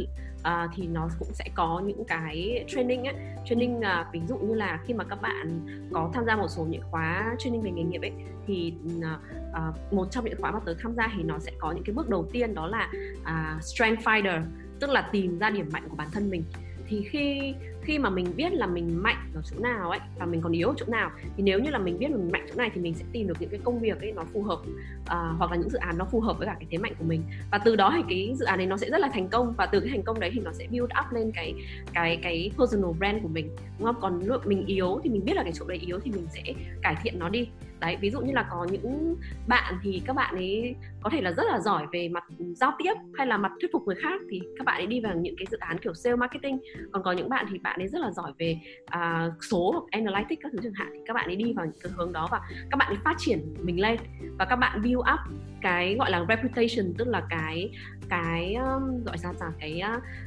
uh, 0.40 0.70
thì 0.76 0.86
nó 0.86 1.08
cũng 1.18 1.28
sẽ 1.32 1.44
có 1.54 1.82
những 1.84 2.04
cái 2.04 2.64
training 2.68 3.04
á. 3.04 3.12
Training 3.44 3.78
uh, 3.78 4.12
ví 4.12 4.20
dụ 4.28 4.36
như 4.36 4.54
là 4.54 4.80
khi 4.86 4.94
mà 4.94 5.04
các 5.04 5.22
bạn 5.22 5.60
có 5.92 6.10
tham 6.14 6.24
gia 6.26 6.36
một 6.36 6.48
số 6.48 6.64
những 6.64 6.82
khóa 6.90 7.34
training 7.38 7.62
về 7.62 7.70
nghề 7.70 7.82
nghiệp 7.82 8.00
ấy 8.02 8.12
thì 8.46 8.74
uh, 8.98 9.04
uh, 9.50 9.92
một 9.92 10.10
trong 10.10 10.24
những 10.24 10.40
khóa 10.40 10.50
mà 10.50 10.60
tớ 10.64 10.74
tham 10.82 10.94
gia 10.94 11.12
thì 11.16 11.22
nó 11.22 11.38
sẽ 11.38 11.52
có 11.58 11.72
những 11.72 11.84
cái 11.84 11.94
bước 11.94 12.08
đầu 12.08 12.28
tiên 12.32 12.54
đó 12.54 12.66
là 12.66 12.90
uh, 13.22 13.64
strength 13.64 14.02
finder 14.02 14.42
tức 14.80 14.90
là 14.90 15.08
tìm 15.12 15.38
ra 15.38 15.50
điểm 15.50 15.68
mạnh 15.72 15.82
của 15.88 15.96
bản 15.96 16.08
thân 16.12 16.30
mình. 16.30 16.44
Thì 16.88 17.02
khi 17.10 17.54
khi 17.82 17.98
mà 17.98 18.10
mình 18.10 18.26
biết 18.36 18.52
là 18.52 18.66
mình 18.66 19.02
mạnh 19.02 19.32
ở 19.34 19.42
chỗ 19.50 19.56
nào 19.60 19.90
ấy 19.90 20.00
và 20.18 20.26
mình 20.26 20.40
còn 20.40 20.52
yếu 20.52 20.68
ở 20.68 20.74
chỗ 20.78 20.86
nào 20.88 21.10
thì 21.36 21.42
nếu 21.42 21.58
như 21.60 21.70
là 21.70 21.78
mình 21.78 21.98
biết 21.98 22.10
là 22.10 22.16
mình 22.16 22.28
mạnh 22.32 22.46
chỗ 22.48 22.54
này 22.56 22.70
thì 22.74 22.80
mình 22.80 22.94
sẽ 22.94 23.04
tìm 23.12 23.26
được 23.26 23.34
những 23.40 23.50
cái 23.50 23.60
công 23.64 23.80
việc 23.80 24.00
ấy 24.00 24.12
nó 24.12 24.24
phù 24.32 24.42
hợp 24.42 24.58
uh, 25.02 25.38
hoặc 25.38 25.50
là 25.50 25.56
những 25.56 25.70
dự 25.70 25.78
án 25.78 25.98
nó 25.98 26.04
phù 26.04 26.20
hợp 26.20 26.38
với 26.38 26.46
cả 26.46 26.56
cái 26.60 26.66
thế 26.70 26.78
mạnh 26.78 26.92
của 26.98 27.04
mình. 27.04 27.22
Và 27.50 27.58
từ 27.58 27.76
đó 27.76 27.92
thì 27.96 28.02
cái 28.08 28.34
dự 28.36 28.44
án 28.44 28.58
này 28.58 28.66
nó 28.66 28.76
sẽ 28.76 28.90
rất 28.90 29.00
là 29.00 29.10
thành 29.12 29.28
công 29.28 29.54
và 29.56 29.66
từ 29.66 29.80
cái 29.80 29.88
thành 29.90 30.02
công 30.02 30.20
đấy 30.20 30.30
thì 30.34 30.40
nó 30.40 30.52
sẽ 30.52 30.66
build 30.70 30.84
up 30.84 31.12
lên 31.12 31.32
cái 31.34 31.54
cái 31.92 32.16
cái 32.22 32.50
personal 32.58 32.90
brand 32.98 33.22
của 33.22 33.28
mình 33.28 33.56
đúng 33.78 33.86
không? 33.86 34.00
Còn 34.00 34.20
lúc 34.24 34.46
mình 34.46 34.66
yếu 34.66 35.00
thì 35.04 35.10
mình 35.10 35.24
biết 35.24 35.36
là 35.36 35.42
cái 35.42 35.52
chỗ 35.54 35.66
đấy 35.66 35.78
yếu 35.78 35.98
thì 36.00 36.10
mình 36.10 36.26
sẽ 36.34 36.42
cải 36.82 36.96
thiện 37.02 37.18
nó 37.18 37.28
đi 37.28 37.48
đấy 37.80 37.96
ví 38.00 38.10
dụ 38.10 38.20
như 38.20 38.32
là 38.32 38.46
có 38.50 38.66
những 38.70 39.16
bạn 39.46 39.74
thì 39.82 40.02
các 40.06 40.12
bạn 40.12 40.34
ấy 40.34 40.74
có 41.02 41.10
thể 41.10 41.20
là 41.20 41.32
rất 41.32 41.42
là 41.48 41.60
giỏi 41.60 41.86
về 41.92 42.08
mặt 42.08 42.24
giao 42.54 42.72
tiếp 42.78 42.94
hay 43.14 43.26
là 43.26 43.36
mặt 43.36 43.52
thuyết 43.60 43.72
phục 43.72 43.82
người 43.86 43.96
khác 44.02 44.20
thì 44.30 44.40
các 44.58 44.64
bạn 44.64 44.80
ấy 44.80 44.86
đi 44.86 45.00
vào 45.00 45.14
những 45.16 45.34
cái 45.38 45.46
dự 45.50 45.58
án 45.60 45.78
kiểu 45.78 45.94
sale 45.94 46.16
marketing. 46.16 46.58
Còn 46.92 47.02
có 47.02 47.12
những 47.12 47.28
bạn 47.28 47.46
thì 47.50 47.58
bạn 47.58 47.80
ấy 47.80 47.88
rất 47.88 47.98
là 47.98 48.10
giỏi 48.10 48.32
về 48.38 48.58
uh, 48.96 49.44
số 49.50 49.72
hoặc 49.72 49.84
analytics 49.90 50.42
các 50.42 50.52
thứ 50.52 50.58
chẳng 50.62 50.72
hạn 50.74 50.88
thì 50.92 51.00
các 51.06 51.14
bạn 51.14 51.26
ấy 51.26 51.36
đi 51.36 51.52
vào 51.52 51.66
những 51.66 51.80
cái 51.82 51.92
hướng 51.96 52.12
đó 52.12 52.28
và 52.30 52.40
các 52.70 52.76
bạn 52.76 52.88
ấy 52.88 52.98
phát 53.04 53.14
triển 53.18 53.54
mình 53.62 53.80
lên 53.80 53.96
và 54.38 54.44
các 54.44 54.56
bạn 54.56 54.82
build 54.82 54.98
up 54.98 55.20
cái 55.60 55.96
gọi 55.98 56.10
là 56.10 56.24
reputation 56.28 56.94
tức 56.98 57.08
là 57.08 57.22
cái 57.30 57.70
cái 58.08 58.54
um, 58.54 59.04
gọi 59.04 59.18
ra 59.18 59.32
là 59.40 59.52
cái 59.58 59.82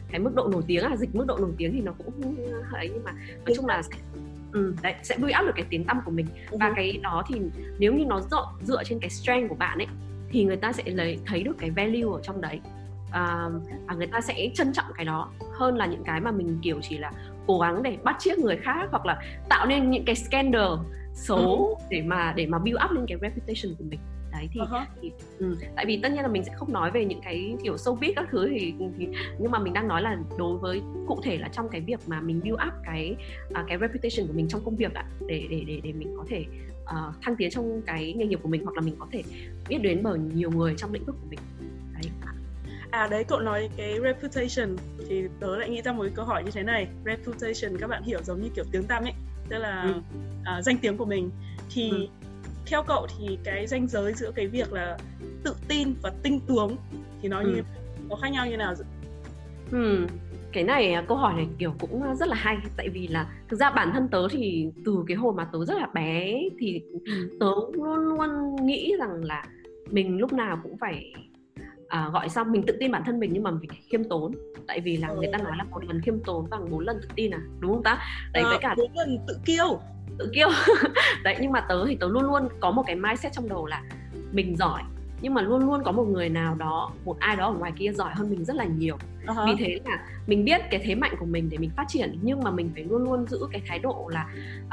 cái 0.10 0.20
mức 0.20 0.32
độ 0.36 0.48
nổi 0.48 0.64
tiếng 0.68 0.84
là 0.84 0.96
dịch 0.96 1.16
mức 1.16 1.26
độ 1.28 1.38
nổi 1.38 1.52
tiếng 1.58 1.74
thì 1.74 1.82
nó 1.82 1.92
cũng 1.92 2.36
ấy 2.72 2.90
nhưng 2.94 3.04
mà 3.04 3.12
nói 3.46 3.54
chung 3.56 3.66
là 3.66 3.82
ừ, 4.54 4.76
đấy 4.82 4.96
sẽ 5.04 5.18
build 5.18 5.36
up 5.40 5.46
được 5.46 5.54
cái 5.56 5.66
tiếng 5.70 5.84
tăm 5.84 6.02
của 6.06 6.12
mình 6.12 6.26
uh-huh. 6.26 6.58
và 6.60 6.74
cái 6.76 7.00
đó 7.04 7.24
thì 7.28 7.42
nếu 7.80 7.94
như 7.94 8.06
nó 8.06 8.22
dựa 8.22 8.46
dựa 8.62 8.84
trên 8.84 9.00
cái 9.00 9.10
strength 9.10 9.50
của 9.50 9.56
bạn 9.56 9.78
ấy 9.78 9.88
thì 10.30 10.44
người 10.44 10.58
ta 10.58 10.72
sẽ 10.74 10.84
lấy 10.86 11.18
thấy 11.26 11.44
được 11.44 11.56
cái 11.60 11.72
value 11.72 12.14
ở 12.14 12.20
trong 12.24 12.42
đấy 12.42 12.60
à, 13.12 13.50
và 13.88 13.96
người 13.96 14.08
ta 14.08 14.22
sẽ 14.22 14.50
trân 14.54 14.74
trọng 14.74 14.86
cái 14.96 15.06
đó 15.06 15.32
hơn 15.54 15.78
là 15.78 15.86
những 15.86 16.04
cái 16.04 16.22
mà 16.22 16.32
mình 16.32 16.60
kiểu 16.62 16.80
chỉ 16.82 16.98
là 16.98 17.12
cố 17.48 17.60
gắng 17.60 17.84
để 17.84 17.98
bắt 18.04 18.16
chiếc 18.20 18.40
người 18.40 18.58
khác 18.58 18.88
hoặc 18.92 19.06
là 19.06 19.22
tạo 19.50 19.66
nên 19.66 19.90
những 19.90 20.06
cái 20.06 20.16
scandal 20.16 20.72
xấu 21.14 21.38
uh-huh. 21.38 21.88
để 21.90 22.02
mà 22.02 22.34
để 22.36 22.46
mà 22.46 22.60
build 22.60 22.78
up 22.86 22.92
lên 22.92 23.06
cái 23.08 23.18
reputation 23.22 23.76
của 23.78 23.84
mình 23.90 24.00
đấy 24.34 24.50
thì, 24.52 24.60
uh-huh. 24.60 24.86
thì 25.02 25.12
ừ, 25.40 25.58
tại 25.75 25.86
vì 25.86 26.00
tất 26.04 26.12
nhiên 26.12 26.22
là 26.22 26.28
mình 26.28 26.44
sẽ 26.46 26.54
không 26.56 26.74
nói 26.74 26.92
về 26.92 27.06
những 27.06 27.22
cái 27.24 27.56
kiểu 27.63 27.75
showbiz 27.75 28.13
các 28.16 28.28
thứ 28.32 28.50
thì, 28.50 28.74
thì 28.98 29.08
nhưng 29.40 29.52
mà 29.52 29.60
mình 29.60 29.74
đang 29.74 29.88
nói 29.88 30.02
là 30.02 30.18
đối 30.38 30.58
với 30.58 30.82
cụ 31.08 31.20
thể 31.24 31.38
là 31.38 31.48
trong 31.48 31.70
cái 31.70 31.82
việc 31.82 32.00
mà 32.08 32.22
mình 32.22 32.40
build 32.44 32.60
up 32.68 32.74
cái 32.86 33.16
uh, 33.50 33.68
cái 33.68 33.78
reputation 33.82 34.28
của 34.28 34.34
mình 34.34 34.48
trong 34.48 34.62
công 34.66 34.75
việc 34.75 34.94
ạ 34.94 35.06
để 35.28 35.48
để 35.50 35.63
để 35.68 35.80
để 35.84 35.94
mình 35.94 36.13
có 36.18 36.25
thể 36.28 36.46
uh, 36.84 37.22
thăng 37.22 37.36
tiến 37.36 37.50
trong 37.50 37.82
cái 37.86 38.13
nghề 38.13 38.25
nghiệp 38.25 38.40
của 38.44 38.50
mình 38.50 38.63
hoặc 38.63 38.75
là 38.75 38.82
mình 38.82 38.96
có 39.00 39.08
thể 39.12 39.24
biết 39.70 39.78
đến 39.82 40.04
bởi 40.04 40.20
nhiều 40.20 40.52
người 40.52 40.74
trong 40.78 40.94
lĩnh 40.94 41.06
vực 41.06 41.16
của 41.22 41.28
mình. 41.30 41.40
Đấy. 41.94 42.12
À 42.92 43.08
đấy 43.08 43.24
cậu 43.24 43.40
nói 43.40 43.70
cái 43.78 44.00
reputation 44.04 44.75
thì 45.10 45.24
tớ 45.40 45.58
lại 45.58 45.70
nghĩ 45.70 45.82
ra 45.82 45.94
một 45.94 46.04
cái 46.04 46.12
câu 46.16 46.25
hỏi 46.25 46.44
như 46.44 46.52
thế 46.52 46.63
này. 46.63 46.88
Reputation 47.06 47.78
các 47.80 47.88
bạn 47.88 48.04
hiểu 48.04 48.20
giống 48.24 48.42
như 48.42 48.50
kiểu 48.56 48.66
tiếng 48.72 48.84
tăm 48.84 49.04
ấy 49.04 49.13
tức 49.50 49.58
là 49.58 49.82
ừ. 49.82 50.60
uh, 50.60 50.63
danh 50.63 50.78
tiếng 50.78 50.98
của 50.98 51.06
mình. 51.06 51.30
Thì 51.74 51.90
ừ 51.90 52.08
theo 52.65 52.84
cậu 52.84 53.08
thì 53.17 53.38
cái 53.43 53.67
ranh 53.67 53.88
giới 53.88 54.13
giữa 54.13 54.32
cái 54.32 54.48
việc 54.48 54.74
là 54.74 54.98
tự 55.43 55.55
tin 55.67 55.93
và 56.01 56.12
tinh 56.24 56.39
tướng 56.48 56.75
thì 57.22 57.29
nó 57.29 57.41
như 57.41 57.55
ừ. 57.55 57.63
có 58.10 58.15
khác 58.15 58.29
nhau 58.29 58.48
như 58.48 58.58
nào 58.58 58.74
ừ. 59.72 60.08
cái 60.51 60.63
này 60.63 60.96
câu 61.08 61.17
hỏi 61.17 61.34
này 61.34 61.48
kiểu 61.58 61.74
cũng 61.79 62.15
rất 62.15 62.27
là 62.27 62.36
hay 62.36 62.58
tại 62.77 62.89
vì 62.89 63.08
là 63.08 63.27
thực 63.50 63.60
ra 63.60 63.70
bản 63.70 63.91
thân 63.93 64.08
tớ 64.08 64.27
thì 64.32 64.67
từ 64.86 65.03
cái 65.08 65.17
hồi 65.17 65.34
mà 65.34 65.46
tớ 65.53 65.65
rất 65.65 65.77
là 65.77 65.88
bé 65.93 66.39
thì 66.60 66.82
ừ. 67.05 67.38
tớ 67.39 67.51
luôn 67.74 67.98
luôn 67.98 68.55
nghĩ 68.65 68.93
rằng 69.00 69.24
là 69.24 69.46
mình 69.91 70.17
lúc 70.17 70.34
nào 70.34 70.60
cũng 70.63 70.77
phải 70.77 71.13
à, 71.88 72.10
gọi 72.13 72.29
xong 72.29 72.51
mình 72.51 72.63
tự 72.67 72.77
tin 72.79 72.91
bản 72.91 73.03
thân 73.05 73.20
mình 73.20 73.29
nhưng 73.34 73.43
mà 73.43 73.51
mình 73.51 73.70
khiêm 73.89 74.03
tốn 74.03 74.32
tại 74.67 74.79
vì 74.79 74.98
là 74.98 75.08
ừ. 75.08 75.15
người 75.15 75.29
ta 75.32 75.38
nói 75.38 75.53
là 75.58 75.63
một 75.63 75.86
lần 75.86 76.01
khiêm 76.01 76.20
tốn 76.20 76.48
bằng 76.50 76.72
bốn 76.72 76.79
lần 76.79 77.00
tự 77.01 77.08
tin 77.15 77.32
à 77.32 77.41
đúng 77.60 77.74
không 77.74 77.84
ta 77.84 78.00
đấy 78.34 78.43
à, 78.43 78.50
với 78.50 78.58
cả 78.62 78.75
bốn 78.77 78.91
lần 78.96 79.17
tự 79.27 79.38
kiêu 79.46 79.79
tự 80.17 80.32
kiêu 80.34 80.50
đấy 81.24 81.38
nhưng 81.41 81.51
mà 81.51 81.62
tớ 81.62 81.86
thì 81.88 81.96
tớ 81.96 82.08
luôn 82.08 82.24
luôn 82.24 82.48
có 82.60 82.72
một 82.72 82.84
cái 82.88 82.96
mindset 82.96 83.34
trong 83.34 83.50
đầu 83.50 83.65
là 83.65 83.82
mình 84.32 84.55
giỏi 84.55 84.84
nhưng 85.24 85.34
mà 85.34 85.41
luôn 85.41 85.65
luôn 85.65 85.84
có 85.84 85.91
một 85.91 86.03
người 86.03 86.29
nào 86.29 86.55
đó 86.55 86.91
một 87.05 87.20
ai 87.20 87.36
đó 87.36 87.46
ở 87.46 87.53
ngoài 87.53 87.72
kia 87.75 87.91
giỏi 87.91 88.12
hơn 88.13 88.29
mình 88.29 88.46
rất 88.46 88.55
là 88.55 88.65
nhiều 88.65 88.98
uh-huh. 89.25 89.48
vì 89.48 89.65
thế 89.65 89.79
là 89.86 89.98
mình 90.27 90.46
biết 90.46 90.62
cái 90.72 90.82
thế 90.84 90.96
mạnh 90.96 91.15
của 91.20 91.25
mình 91.25 91.50
để 91.50 91.58
mình 91.58 91.70
phát 91.77 91.86
triển 91.88 92.20
nhưng 92.22 92.43
mà 92.43 92.51
mình 92.51 92.72
phải 92.74 92.84
luôn 92.84 93.03
luôn 93.03 93.27
giữ 93.27 93.48
cái 93.51 93.62
thái 93.67 93.79
độ 93.79 94.10
là 94.13 94.27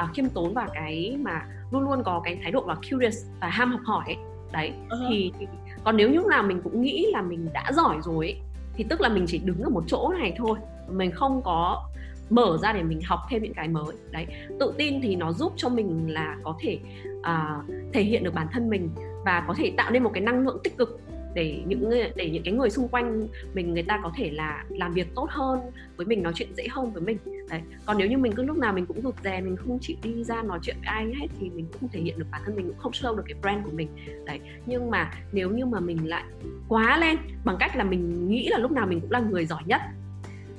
uh, 0.04 0.14
khiêm 0.14 0.28
tốn 0.28 0.54
và 0.54 0.68
cái 0.74 1.16
mà 1.20 1.42
luôn 1.70 1.82
luôn 1.82 2.02
có 2.04 2.20
cái 2.24 2.38
thái 2.42 2.50
độ 2.50 2.64
là 2.68 2.74
curious 2.74 3.26
và 3.40 3.48
ham 3.48 3.72
học 3.72 3.80
hỏi 3.84 4.04
ấy. 4.06 4.16
đấy 4.52 4.72
uh-huh. 4.88 5.08
thì, 5.10 5.32
thì 5.38 5.46
còn 5.84 5.96
nếu 5.96 6.08
lúc 6.08 6.26
nào 6.26 6.42
mình 6.42 6.60
cũng 6.64 6.82
nghĩ 6.82 7.06
là 7.12 7.22
mình 7.22 7.48
đã 7.52 7.70
giỏi 7.72 7.96
rồi 8.02 8.26
ấy, 8.26 8.40
thì 8.74 8.84
tức 8.88 9.00
là 9.00 9.08
mình 9.08 9.24
chỉ 9.28 9.38
đứng 9.38 9.62
ở 9.62 9.70
một 9.70 9.84
chỗ 9.86 10.12
này 10.18 10.34
thôi 10.36 10.58
mình 10.88 11.10
không 11.10 11.42
có 11.44 11.89
mở 12.30 12.58
ra 12.62 12.72
để 12.72 12.82
mình 12.82 13.00
học 13.04 13.20
thêm 13.30 13.42
những 13.42 13.54
cái 13.54 13.68
mới. 13.68 13.94
Đấy 14.10 14.26
tự 14.60 14.74
tin 14.78 15.00
thì 15.02 15.16
nó 15.16 15.32
giúp 15.32 15.52
cho 15.56 15.68
mình 15.68 16.12
là 16.12 16.36
có 16.42 16.56
thể 16.60 16.78
uh, 17.20 17.64
thể 17.92 18.02
hiện 18.02 18.24
được 18.24 18.34
bản 18.34 18.46
thân 18.52 18.70
mình 18.70 18.90
và 19.24 19.44
có 19.48 19.54
thể 19.54 19.72
tạo 19.76 19.90
nên 19.90 20.02
một 20.02 20.10
cái 20.14 20.20
năng 20.20 20.46
lượng 20.46 20.58
tích 20.64 20.76
cực 20.76 21.00
để 21.34 21.62
những 21.66 21.90
để 22.16 22.30
những 22.30 22.42
cái 22.42 22.54
người 22.54 22.70
xung 22.70 22.88
quanh 22.88 23.28
mình 23.54 23.74
người 23.74 23.82
ta 23.82 24.00
có 24.02 24.12
thể 24.16 24.30
là 24.30 24.64
làm 24.68 24.92
việc 24.92 25.14
tốt 25.14 25.26
hơn 25.30 25.60
với 25.96 26.06
mình 26.06 26.22
nói 26.22 26.32
chuyện 26.36 26.54
dễ 26.56 26.66
hơn 26.70 26.92
với 26.92 27.02
mình. 27.02 27.18
Đấy 27.50 27.60
còn 27.86 27.98
nếu 27.98 28.08
như 28.08 28.18
mình 28.18 28.32
cứ 28.36 28.42
lúc 28.42 28.56
nào 28.56 28.72
mình 28.72 28.86
cũng 28.86 29.02
rụt 29.02 29.14
rè 29.24 29.40
mình 29.40 29.56
không 29.56 29.78
chịu 29.80 29.96
đi 30.02 30.24
ra 30.24 30.42
nói 30.42 30.58
chuyện 30.62 30.76
với 30.78 30.86
ai 30.86 31.06
hết 31.20 31.26
thì 31.40 31.50
mình 31.50 31.66
cũng 31.70 31.80
không 31.80 31.90
thể 31.92 32.00
hiện 32.00 32.18
được 32.18 32.26
bản 32.30 32.42
thân 32.44 32.56
mình 32.56 32.66
cũng 32.66 32.78
không 32.78 32.92
show 32.92 33.16
được 33.16 33.22
cái 33.26 33.34
brand 33.42 33.64
của 33.64 33.72
mình. 33.72 33.88
Đấy 34.26 34.40
nhưng 34.66 34.90
mà 34.90 35.12
nếu 35.32 35.50
như 35.50 35.66
mà 35.66 35.80
mình 35.80 36.08
lại 36.08 36.24
quá 36.68 36.98
lên 36.98 37.16
bằng 37.44 37.56
cách 37.60 37.76
là 37.76 37.84
mình 37.84 38.28
nghĩ 38.28 38.48
là 38.48 38.58
lúc 38.58 38.70
nào 38.70 38.86
mình 38.86 39.00
cũng 39.00 39.10
là 39.10 39.20
người 39.20 39.46
giỏi 39.46 39.62
nhất 39.66 39.80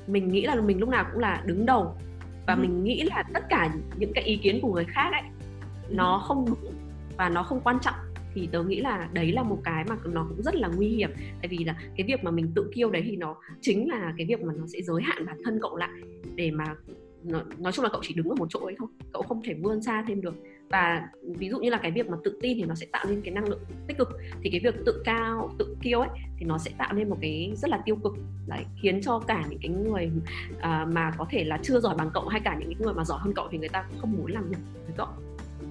mình 0.06 0.32
nghĩ 0.32 0.42
là 0.46 0.54
mình 0.54 0.78
lúc 0.78 0.88
nào 0.88 1.06
cũng 1.12 1.20
là 1.20 1.42
đứng 1.46 1.66
đầu. 1.66 1.94
Và 2.46 2.54
ừ. 2.54 2.60
mình 2.60 2.84
nghĩ 2.84 3.02
là 3.02 3.24
tất 3.34 3.42
cả 3.48 3.74
những 3.98 4.12
cái 4.14 4.24
ý 4.24 4.36
kiến 4.36 4.58
của 4.62 4.72
người 4.72 4.84
khác 4.84 5.10
ấy 5.12 5.22
nó 5.90 6.22
không 6.26 6.44
đúng 6.46 6.72
và 7.16 7.28
nó 7.28 7.42
không 7.42 7.60
quan 7.64 7.78
trọng. 7.82 7.94
Thì 8.34 8.48
tớ 8.52 8.62
nghĩ 8.62 8.80
là 8.80 9.08
đấy 9.12 9.32
là 9.32 9.42
một 9.42 9.58
cái 9.64 9.84
mà 9.88 9.96
nó 10.04 10.26
cũng 10.28 10.42
rất 10.42 10.54
là 10.54 10.68
nguy 10.68 10.88
hiểm. 10.88 11.10
Tại 11.16 11.48
vì 11.48 11.64
là 11.64 11.76
cái 11.96 12.06
việc 12.06 12.24
mà 12.24 12.30
mình 12.30 12.52
tự 12.54 12.70
kiêu 12.74 12.90
đấy 12.90 13.02
thì 13.04 13.16
nó 13.16 13.36
chính 13.60 13.88
là 13.88 14.14
cái 14.16 14.26
việc 14.26 14.40
mà 14.42 14.52
nó 14.56 14.66
sẽ 14.66 14.82
giới 14.82 15.02
hạn 15.02 15.26
bản 15.26 15.36
thân 15.44 15.58
cậu 15.62 15.76
lại 15.76 15.90
để 16.34 16.50
mà 16.50 16.64
nó, 17.22 17.42
nói 17.58 17.72
chung 17.72 17.82
là 17.82 17.88
cậu 17.88 18.00
chỉ 18.04 18.14
đứng 18.14 18.28
ở 18.28 18.34
một 18.34 18.46
chỗ 18.50 18.60
ấy 18.60 18.74
thôi. 18.78 18.88
Cậu 19.12 19.22
không 19.22 19.42
thể 19.44 19.54
vươn 19.62 19.82
xa 19.82 20.04
thêm 20.08 20.20
được 20.20 20.34
và 20.72 21.08
ví 21.22 21.48
dụ 21.48 21.58
như 21.58 21.70
là 21.70 21.78
cái 21.78 21.90
việc 21.90 22.08
mà 22.08 22.16
tự 22.24 22.38
tin 22.42 22.56
thì 22.56 22.64
nó 22.64 22.74
sẽ 22.74 22.86
tạo 22.92 23.04
nên 23.08 23.22
cái 23.22 23.34
năng 23.34 23.48
lượng 23.48 23.60
tích 23.86 23.98
cực. 23.98 24.08
Thì 24.42 24.50
cái 24.50 24.60
việc 24.60 24.74
tự 24.86 25.02
cao 25.04 25.50
tự 25.58 25.76
kiêu 25.82 26.00
ấy 26.00 26.08
thì 26.38 26.46
nó 26.46 26.58
sẽ 26.58 26.70
tạo 26.78 26.92
nên 26.92 27.08
một 27.08 27.18
cái 27.20 27.52
rất 27.56 27.70
là 27.70 27.78
tiêu 27.84 27.96
cực. 27.96 28.12
Đấy 28.46 28.64
khiến 28.82 29.00
cho 29.02 29.18
cả 29.18 29.44
những 29.50 29.58
cái 29.62 29.70
người 29.70 30.10
uh, 30.56 30.94
mà 30.94 31.12
có 31.18 31.26
thể 31.30 31.44
là 31.44 31.58
chưa 31.62 31.80
giỏi 31.80 31.94
bằng 31.98 32.10
cậu 32.14 32.28
hay 32.28 32.40
cả 32.44 32.56
những 32.60 32.68
cái 32.68 32.76
người 32.80 32.94
mà 32.94 33.04
giỏi 33.04 33.18
hơn 33.22 33.34
cậu 33.34 33.48
thì 33.50 33.58
người 33.58 33.68
ta 33.68 33.84
cũng 33.90 34.00
không 34.00 34.12
muốn 34.12 34.32
làm 34.32 34.48
việc 34.48 34.58
với 34.86 34.94
cậu. 34.96 35.08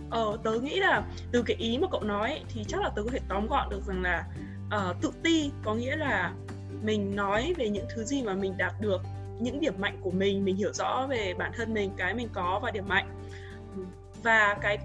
Ờ, 0.09 0.37
tớ 0.43 0.59
nghĩ 0.59 0.79
là 0.79 1.03
từ 1.31 1.41
cái 1.41 1.57
ý 1.57 1.77
mà 1.77 1.87
cậu 1.91 2.03
nói 2.03 2.39
thì 2.49 2.63
chắc 2.67 2.81
là 2.81 2.89
tớ 2.95 3.03
có 3.03 3.09
thể 3.11 3.19
tóm 3.27 3.47
gọn 3.47 3.69
được 3.69 3.83
rằng 3.83 4.01
là 4.01 4.25
uh, 4.65 5.01
tự 5.01 5.11
ti 5.23 5.51
có 5.63 5.75
nghĩa 5.75 5.95
là 5.95 6.33
mình 6.83 7.15
nói 7.15 7.53
về 7.57 7.69
những 7.69 7.85
thứ 7.95 8.03
gì 8.03 8.23
mà 8.23 8.33
mình 8.33 8.53
đạt 8.57 8.73
được 8.81 9.01
những 9.39 9.59
điểm 9.59 9.73
mạnh 9.79 9.97
của 10.01 10.11
mình 10.11 10.45
mình 10.45 10.55
hiểu 10.55 10.73
rõ 10.73 11.07
về 11.09 11.33
bản 11.37 11.51
thân 11.55 11.73
mình 11.73 11.91
cái 11.97 12.13
mình 12.13 12.27
có 12.33 12.59
và 12.63 12.71
điểm 12.71 12.87
mạnh 12.87 13.20
và 14.23 14.57
cái 14.61 14.77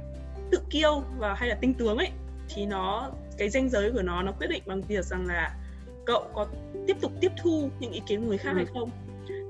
tự 0.51 0.59
kiêu 0.71 1.03
và 1.19 1.35
hay 1.35 1.49
là 1.49 1.55
tinh 1.55 1.75
tướng 1.75 1.97
ấy 1.97 2.11
thì 2.49 2.67
nó 2.67 3.11
cái 3.39 3.51
danh 3.51 3.69
giới 3.69 3.93
của 3.93 4.03
nó 4.03 4.23
nó 4.23 4.33
quyết 4.33 4.47
định 4.51 4.63
bằng 4.67 4.83
việc 4.83 5.05
rằng 5.05 5.27
là 5.27 5.55
cậu 6.07 6.31
có 6.35 6.47
tiếp 6.87 6.97
tục 7.01 7.13
tiếp 7.21 7.33
thu 7.43 7.71
những 7.81 7.93
ý 7.93 8.01
kiến 8.07 8.21
của 8.21 8.29
người 8.29 8.39
khác 8.39 8.51
ừ. 8.51 8.57
hay 8.57 8.65
không 8.65 8.91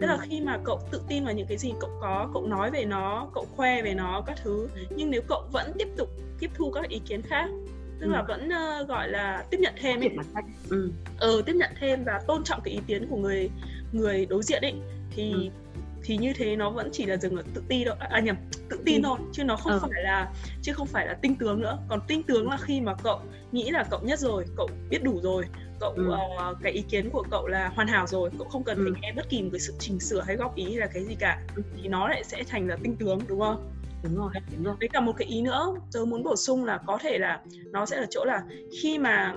tức 0.00 0.06
là 0.06 0.12
ừ. 0.12 0.18
khi 0.22 0.40
mà 0.40 0.58
cậu 0.64 0.80
tự 0.90 1.02
tin 1.08 1.24
vào 1.24 1.34
những 1.34 1.46
cái 1.46 1.58
gì 1.58 1.72
cậu 1.80 1.90
có 2.00 2.30
cậu 2.32 2.46
nói 2.46 2.70
về 2.70 2.84
nó 2.84 3.28
cậu 3.34 3.46
khoe 3.56 3.82
về 3.82 3.94
nó 3.94 4.22
các 4.26 4.38
thứ 4.44 4.68
nhưng 4.96 5.10
nếu 5.10 5.22
cậu 5.28 5.42
vẫn 5.52 5.72
tiếp 5.78 5.88
tục 5.96 6.08
tiếp 6.38 6.50
thu 6.54 6.70
các 6.70 6.88
ý 6.88 7.00
kiến 7.06 7.22
khác 7.22 7.48
tức 8.00 8.06
ừ. 8.06 8.12
là 8.12 8.22
vẫn 8.22 8.48
uh, 8.48 8.88
gọi 8.88 9.08
là 9.08 9.44
tiếp 9.50 9.58
nhận 9.60 9.74
thêm 9.80 10.00
ấy 10.00 10.10
ừ. 10.70 10.90
ừ 11.20 11.42
tiếp 11.46 11.52
nhận 11.56 11.70
thêm 11.80 12.04
và 12.04 12.20
tôn 12.26 12.44
trọng 12.44 12.60
cái 12.64 12.74
ý 12.74 12.80
kiến 12.86 13.06
của 13.10 13.16
người 13.16 13.50
người 13.92 14.26
đối 14.26 14.42
diện 14.42 14.62
ấy 14.62 14.74
thì 15.10 15.32
ừ. 15.32 15.48
thì 16.02 16.16
như 16.16 16.32
thế 16.36 16.56
nó 16.56 16.70
vẫn 16.70 16.88
chỉ 16.92 17.06
là 17.06 17.16
dừng 17.16 17.36
ở 17.36 17.42
tự 17.54 17.62
ti 17.68 17.84
đâu 17.84 17.94
à, 17.98 18.08
à 18.10 18.20
nhầm 18.20 18.36
tự 18.68 18.78
tin 18.84 19.02
ừ. 19.02 19.06
thôi 19.06 19.18
chứ 19.32 19.44
nó 19.44 19.56
không 19.56 19.72
ừ. 19.72 19.78
phải 19.82 20.02
là 20.02 20.32
chứ 20.62 20.72
không 20.72 20.86
phải 20.86 21.06
là 21.06 21.14
tinh 21.14 21.34
tướng 21.34 21.60
nữa 21.60 21.78
còn 21.88 22.00
tinh 22.08 22.22
tướng 22.22 22.50
là 22.50 22.56
khi 22.56 22.80
mà 22.80 22.94
cậu 23.02 23.20
nghĩ 23.52 23.70
là 23.70 23.84
cậu 23.90 24.00
nhất 24.02 24.18
rồi 24.18 24.44
cậu 24.56 24.68
biết 24.90 25.02
đủ 25.02 25.20
rồi 25.22 25.44
cậu 25.80 25.90
ừ. 25.90 26.14
uh, 26.50 26.56
cái 26.62 26.72
ý 26.72 26.82
kiến 26.88 27.10
của 27.10 27.24
cậu 27.30 27.46
là 27.46 27.68
hoàn 27.68 27.88
hảo 27.88 28.06
rồi 28.06 28.30
cậu 28.38 28.48
không 28.48 28.64
cần 28.64 28.76
ừ. 28.76 28.92
phải 28.92 29.00
nghe 29.02 29.12
bất 29.12 29.28
kỳ 29.28 29.42
một 29.42 29.48
cái 29.52 29.60
sự 29.60 29.74
chỉnh 29.78 30.00
sửa 30.00 30.20
hay 30.20 30.36
góp 30.36 30.56
ý 30.56 30.64
hay 30.64 30.76
là 30.76 30.86
cái 30.86 31.04
gì 31.04 31.14
cả 31.14 31.42
ừ. 31.56 31.62
thì 31.76 31.88
nó 31.88 32.08
lại 32.08 32.24
sẽ 32.24 32.42
thành 32.48 32.68
là 32.68 32.76
tinh 32.82 32.96
tướng 32.96 33.18
đúng 33.28 33.40
không 33.40 33.72
đúng 34.02 34.16
rồi 34.16 34.30
đúng 34.54 34.64
rồi 34.64 34.74
với 34.80 34.88
cả 34.88 35.00
một 35.00 35.12
cái 35.16 35.28
ý 35.28 35.42
nữa 35.42 35.74
tớ 35.92 36.04
muốn 36.04 36.22
bổ 36.22 36.36
sung 36.36 36.64
là 36.64 36.78
có 36.86 36.98
thể 37.02 37.18
là 37.18 37.40
nó 37.72 37.86
sẽ 37.86 38.00
là 38.00 38.06
chỗ 38.10 38.24
là 38.24 38.42
khi 38.82 38.98
mà 38.98 39.34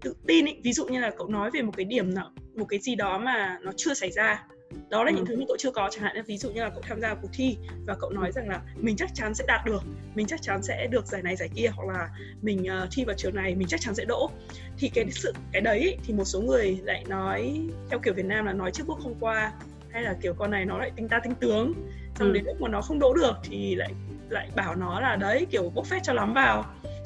tự 0.00 0.14
tin 0.26 0.46
ý, 0.46 0.56
ví 0.64 0.72
dụ 0.72 0.86
như 0.86 1.00
là 1.00 1.10
cậu 1.18 1.28
nói 1.28 1.50
về 1.50 1.62
một 1.62 1.72
cái 1.76 1.84
điểm 1.84 2.14
nào 2.14 2.30
một 2.54 2.64
cái 2.68 2.80
gì 2.80 2.94
đó 2.94 3.18
mà 3.18 3.58
nó 3.62 3.72
chưa 3.76 3.94
xảy 3.94 4.10
ra 4.10 4.44
đó 4.88 5.04
là 5.04 5.10
ừ. 5.10 5.16
những 5.16 5.26
thứ 5.26 5.36
mà 5.36 5.44
cậu 5.48 5.56
chưa 5.56 5.70
có 5.70 5.88
chẳng 5.92 6.04
hạn 6.04 6.24
ví 6.26 6.38
dụ 6.38 6.50
như 6.50 6.62
là 6.62 6.70
cậu 6.70 6.80
tham 6.82 7.00
gia 7.00 7.14
cuộc 7.14 7.28
thi 7.32 7.56
và 7.86 7.94
cậu 8.00 8.10
nói 8.10 8.32
rằng 8.32 8.48
là 8.48 8.60
mình 8.76 8.96
chắc 8.96 9.10
chắn 9.14 9.34
sẽ 9.34 9.44
đạt 9.48 9.60
được 9.66 9.82
mình 10.14 10.26
chắc 10.26 10.42
chắn 10.42 10.62
sẽ 10.62 10.86
được 10.86 11.06
giải 11.06 11.22
này 11.22 11.36
giải 11.36 11.48
kia 11.54 11.68
hoặc 11.74 11.88
là 11.88 12.08
mình 12.42 12.66
uh, 12.82 12.88
thi 12.92 13.04
vào 13.04 13.16
trường 13.16 13.34
này 13.34 13.54
mình 13.54 13.68
chắc 13.68 13.80
chắn 13.80 13.94
sẽ 13.94 14.04
đỗ 14.04 14.30
thì 14.78 14.88
cái 14.88 15.04
sự 15.10 15.32
cái 15.52 15.62
đấy 15.62 15.98
thì 16.04 16.14
một 16.14 16.24
số 16.24 16.40
người 16.40 16.78
lại 16.84 17.04
nói 17.08 17.60
theo 17.90 17.98
kiểu 17.98 18.14
Việt 18.14 18.26
Nam 18.26 18.44
là 18.44 18.52
nói 18.52 18.70
trước 18.70 18.86
bước 18.86 18.98
không 19.02 19.14
qua 19.20 19.52
hay 19.90 20.02
là 20.02 20.16
kiểu 20.22 20.34
con 20.34 20.50
này 20.50 20.64
nó 20.64 20.78
lại 20.78 20.90
tinh 20.96 21.08
ta 21.08 21.20
tinh 21.22 21.34
tướng 21.40 21.72
xong 22.18 22.28
ừ. 22.28 22.32
đến 22.32 22.44
lúc 22.44 22.60
mà 22.60 22.68
nó 22.68 22.82
không 22.82 22.98
đỗ 22.98 23.14
được 23.14 23.32
thì 23.42 23.74
lại 23.74 23.92
lại 24.28 24.50
bảo 24.56 24.76
nó 24.76 25.00
là 25.00 25.16
đấy 25.16 25.46
kiểu 25.50 25.70
bốc 25.74 25.86
phét 25.86 26.02
cho 26.02 26.12
lắm 26.12 26.34
vào 26.34 26.64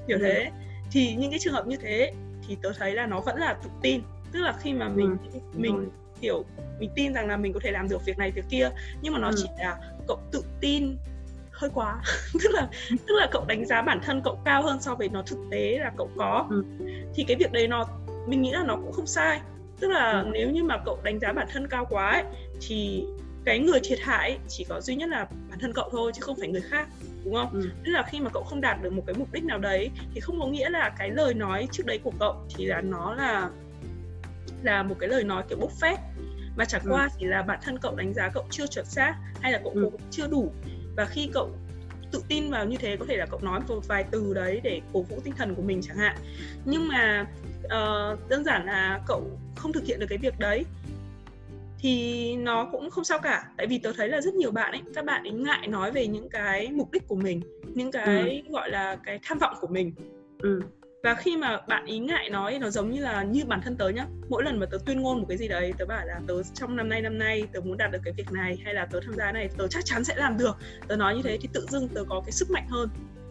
kiểu 0.09 0.19
ừ. 0.19 0.23
thế 0.23 0.51
thì 0.91 1.15
những 1.15 1.31
cái 1.31 1.39
trường 1.39 1.55
hợp 1.55 1.67
như 1.67 1.77
thế 1.77 2.13
thì 2.49 2.57
tớ 2.63 2.73
thấy 2.79 2.93
là 2.93 3.07
nó 3.07 3.21
vẫn 3.21 3.37
là 3.37 3.55
tự 3.55 3.71
tin 3.83 4.01
tức 4.33 4.41
là 4.41 4.55
khi 4.61 4.73
mà 4.73 4.89
mình 4.89 5.17
ừ. 5.33 5.41
mình 5.55 5.89
kiểu 6.25 6.45
mình 6.79 6.91
tin 6.95 7.15
rằng 7.15 7.29
là 7.29 7.37
mình 7.37 7.53
có 7.53 7.61
thể 7.63 7.71
làm 7.71 7.89
được 7.89 8.05
việc 8.05 8.19
này 8.19 8.31
việc 8.31 8.45
kia 8.51 8.71
nhưng 9.03 9.13
mà 9.13 9.19
nó 9.19 9.29
ừ. 9.29 9.35
chỉ 9.37 9.49
là 9.59 9.77
cậu 10.09 10.19
tự 10.33 10.45
tin 10.61 10.97
hơi 11.51 11.71
quá 11.75 12.03
tức 12.43 12.51
là 12.53 12.69
tức 12.89 13.15
là 13.15 13.29
cậu 13.31 13.45
đánh 13.49 13.67
giá 13.67 13.83
bản 13.83 14.01
thân 14.05 14.21
cậu 14.25 14.39
cao 14.45 14.63
hơn 14.63 14.81
so 14.81 14.95
với 14.95 15.09
nó 15.09 15.23
thực 15.27 15.39
tế 15.51 15.79
là 15.79 15.93
cậu 15.97 16.11
có 16.17 16.47
ừ. 16.51 16.65
thì 17.15 17.25
cái 17.29 17.37
việc 17.37 17.53
đấy 17.53 17.69
nó 17.69 17.87
mình 18.27 18.43
nghĩ 18.43 18.51
là 18.53 18.65
nó 18.65 18.77
cũng 18.77 18.93
không 18.93 19.07
sai 19.07 19.41
tức 19.81 19.89
là 19.89 20.11
ừ. 20.11 20.31
nếu 20.33 20.51
như 20.51 20.65
mà 20.65 20.79
cậu 20.85 20.99
đánh 21.03 21.19
giá 21.21 21.33
bản 21.33 21.47
thân 21.53 21.69
cao 21.69 21.87
quá 21.91 22.11
ấy, 22.11 22.25
thì 22.61 23.05
cái 23.45 23.59
người 23.59 23.81
thiệt 23.85 23.99
hại 24.03 24.39
chỉ 24.49 24.65
có 24.69 24.81
duy 24.81 24.95
nhất 24.95 25.09
là 25.09 25.27
bản 25.51 25.59
thân 25.61 25.73
cậu 25.73 25.89
thôi 25.93 26.13
chứ 26.15 26.21
không 26.21 26.37
phải 26.37 26.49
người 26.49 26.61
khác 26.61 26.89
đúng 27.25 27.35
không? 27.35 27.51
Ừ. 27.53 27.71
Tức 27.85 27.93
là 27.93 28.03
khi 28.03 28.21
mà 28.21 28.31
cậu 28.31 28.43
không 28.43 28.61
đạt 28.61 28.83
được 28.83 28.93
một 28.93 29.03
cái 29.07 29.15
mục 29.19 29.33
đích 29.33 29.45
nào 29.45 29.59
đấy 29.59 29.91
thì 30.15 30.21
không 30.21 30.41
có 30.41 30.47
nghĩa 30.47 30.71
là 30.71 30.95
cái 30.99 31.11
lời 31.11 31.35
nói 31.35 31.69
trước 31.73 31.87
đấy 31.87 32.01
của 32.03 32.13
cậu 32.19 32.35
thì 32.55 32.67
là 32.67 32.81
nó 32.81 33.15
là 33.15 33.51
là 34.63 34.83
một 34.83 34.95
cái 34.99 35.09
lời 35.09 35.25
nói 35.25 35.43
kiểu 35.49 35.59
bốc 35.59 35.71
phét 35.81 35.99
mà 36.57 36.65
chẳng 36.65 36.83
ừ. 36.85 36.91
qua 36.91 37.09
chỉ 37.19 37.27
là 37.27 37.43
bản 37.43 37.59
thân 37.63 37.79
cậu 37.79 37.95
đánh 37.97 38.15
giá 38.15 38.29
cậu 38.29 38.45
chưa 38.51 38.67
chuẩn 38.67 38.85
xác 38.85 39.15
hay 39.41 39.53
là 39.53 39.61
cậu 39.65 39.73
ừ. 39.73 39.91
chưa 40.11 40.27
đủ 40.27 40.53
và 40.97 41.05
khi 41.05 41.29
cậu 41.33 41.51
tự 42.13 42.23
tin 42.29 42.51
vào 42.51 42.67
như 42.67 42.77
thế 42.77 42.97
có 42.97 43.05
thể 43.09 43.17
là 43.17 43.27
cậu 43.27 43.41
nói 43.43 43.61
một 43.69 43.89
vài 43.89 44.05
từ 44.11 44.35
đấy 44.35 44.61
để 44.65 44.81
cổ 44.93 45.03
vũ 45.03 45.21
tinh 45.25 45.35
thần 45.37 45.55
của 45.55 45.63
mình 45.63 45.81
chẳng 45.83 45.97
hạn 45.97 46.17
nhưng 46.65 46.89
mà 46.89 47.27
uh, 47.65 48.29
đơn 48.29 48.45
giản 48.45 48.67
là 48.67 49.01
cậu 49.07 49.39
không 49.57 49.73
thực 49.73 49.85
hiện 49.85 50.01
được 50.01 50.07
cái 50.09 50.19
việc 50.19 50.39
đấy 50.39 50.65
thì 51.79 52.37
nó 52.37 52.69
cũng 52.73 52.91
không 52.91 53.05
sao 53.05 53.19
cả 53.19 53.45
tại 53.57 53.67
vì 53.67 53.79
tớ 53.79 53.93
thấy 53.97 54.09
là 54.09 54.21
rất 54.21 54.35
nhiều 54.35 54.51
bạn 54.51 54.73
ấy 54.73 54.83
các 54.95 55.05
bạn 55.05 55.23
ấy 55.23 55.33
ngại 55.33 55.67
nói 55.69 55.93
về 55.93 56.07
những 56.07 56.29
cái 56.29 56.71
mục 56.73 56.93
đích 56.93 57.09
của 57.09 57.17
mình 57.17 57.41
những 57.75 57.93
cái 57.93 58.43
ừ. 58.47 58.53
gọi 58.53 58.71
là 58.71 58.97
cái 59.05 59.19
tham 59.23 59.39
vọng 59.39 59.55
của 59.61 59.67
mình 59.67 59.93
ừ 60.39 60.61
và 61.05 61.15
khi 61.15 61.37
mà 61.37 61.61
bạn 61.69 61.87
ý 61.87 61.99
ngại 61.99 62.31
nói 62.31 62.59
nó 62.59 62.71
giống 62.71 62.91
như 62.91 63.01
là 63.01 63.23
như 63.23 63.45
bản 63.45 63.61
thân 63.65 63.77
tớ 63.77 63.89
nhá. 63.89 64.07
Mỗi 64.29 64.45
lần 64.45 64.61
mà 64.61 64.67
tớ 64.67 64.79
tuyên 64.87 65.01
ngôn 65.03 65.19
một 65.19 65.27
cái 65.29 65.39
gì 65.39 65.49
đấy 65.49 65.73
tớ 65.79 65.87
bảo 65.87 66.07
là 66.07 66.21
tớ 66.27 66.35
trong 66.55 66.77
năm 66.77 66.89
nay 66.89 67.03
năm 67.03 67.19
nay 67.19 67.43
tớ 67.53 67.61
muốn 67.61 67.77
đạt 67.77 67.93
được 67.93 67.99
cái 68.05 68.15
việc 68.17 68.33
này 68.33 68.59
hay 68.65 68.75
là 68.75 68.87
tớ 68.87 69.01
tham 69.05 69.15
gia 69.15 69.33
này 69.33 69.49
tớ 69.59 69.69
chắc 69.69 69.85
chắn 69.85 70.05
sẽ 70.05 70.15
làm 70.17 70.39
được. 70.39 70.57
Tớ 70.89 70.97
nói 70.97 71.17
như 71.17 71.23
thế 71.25 71.39
thì 71.41 71.49
tự 71.53 71.67
dưng 71.71 71.89
tớ 71.89 72.05
có 72.09 72.23
cái 72.25 72.33
sức 72.33 72.51
mạnh 72.51 72.67
hơn. 72.69 72.89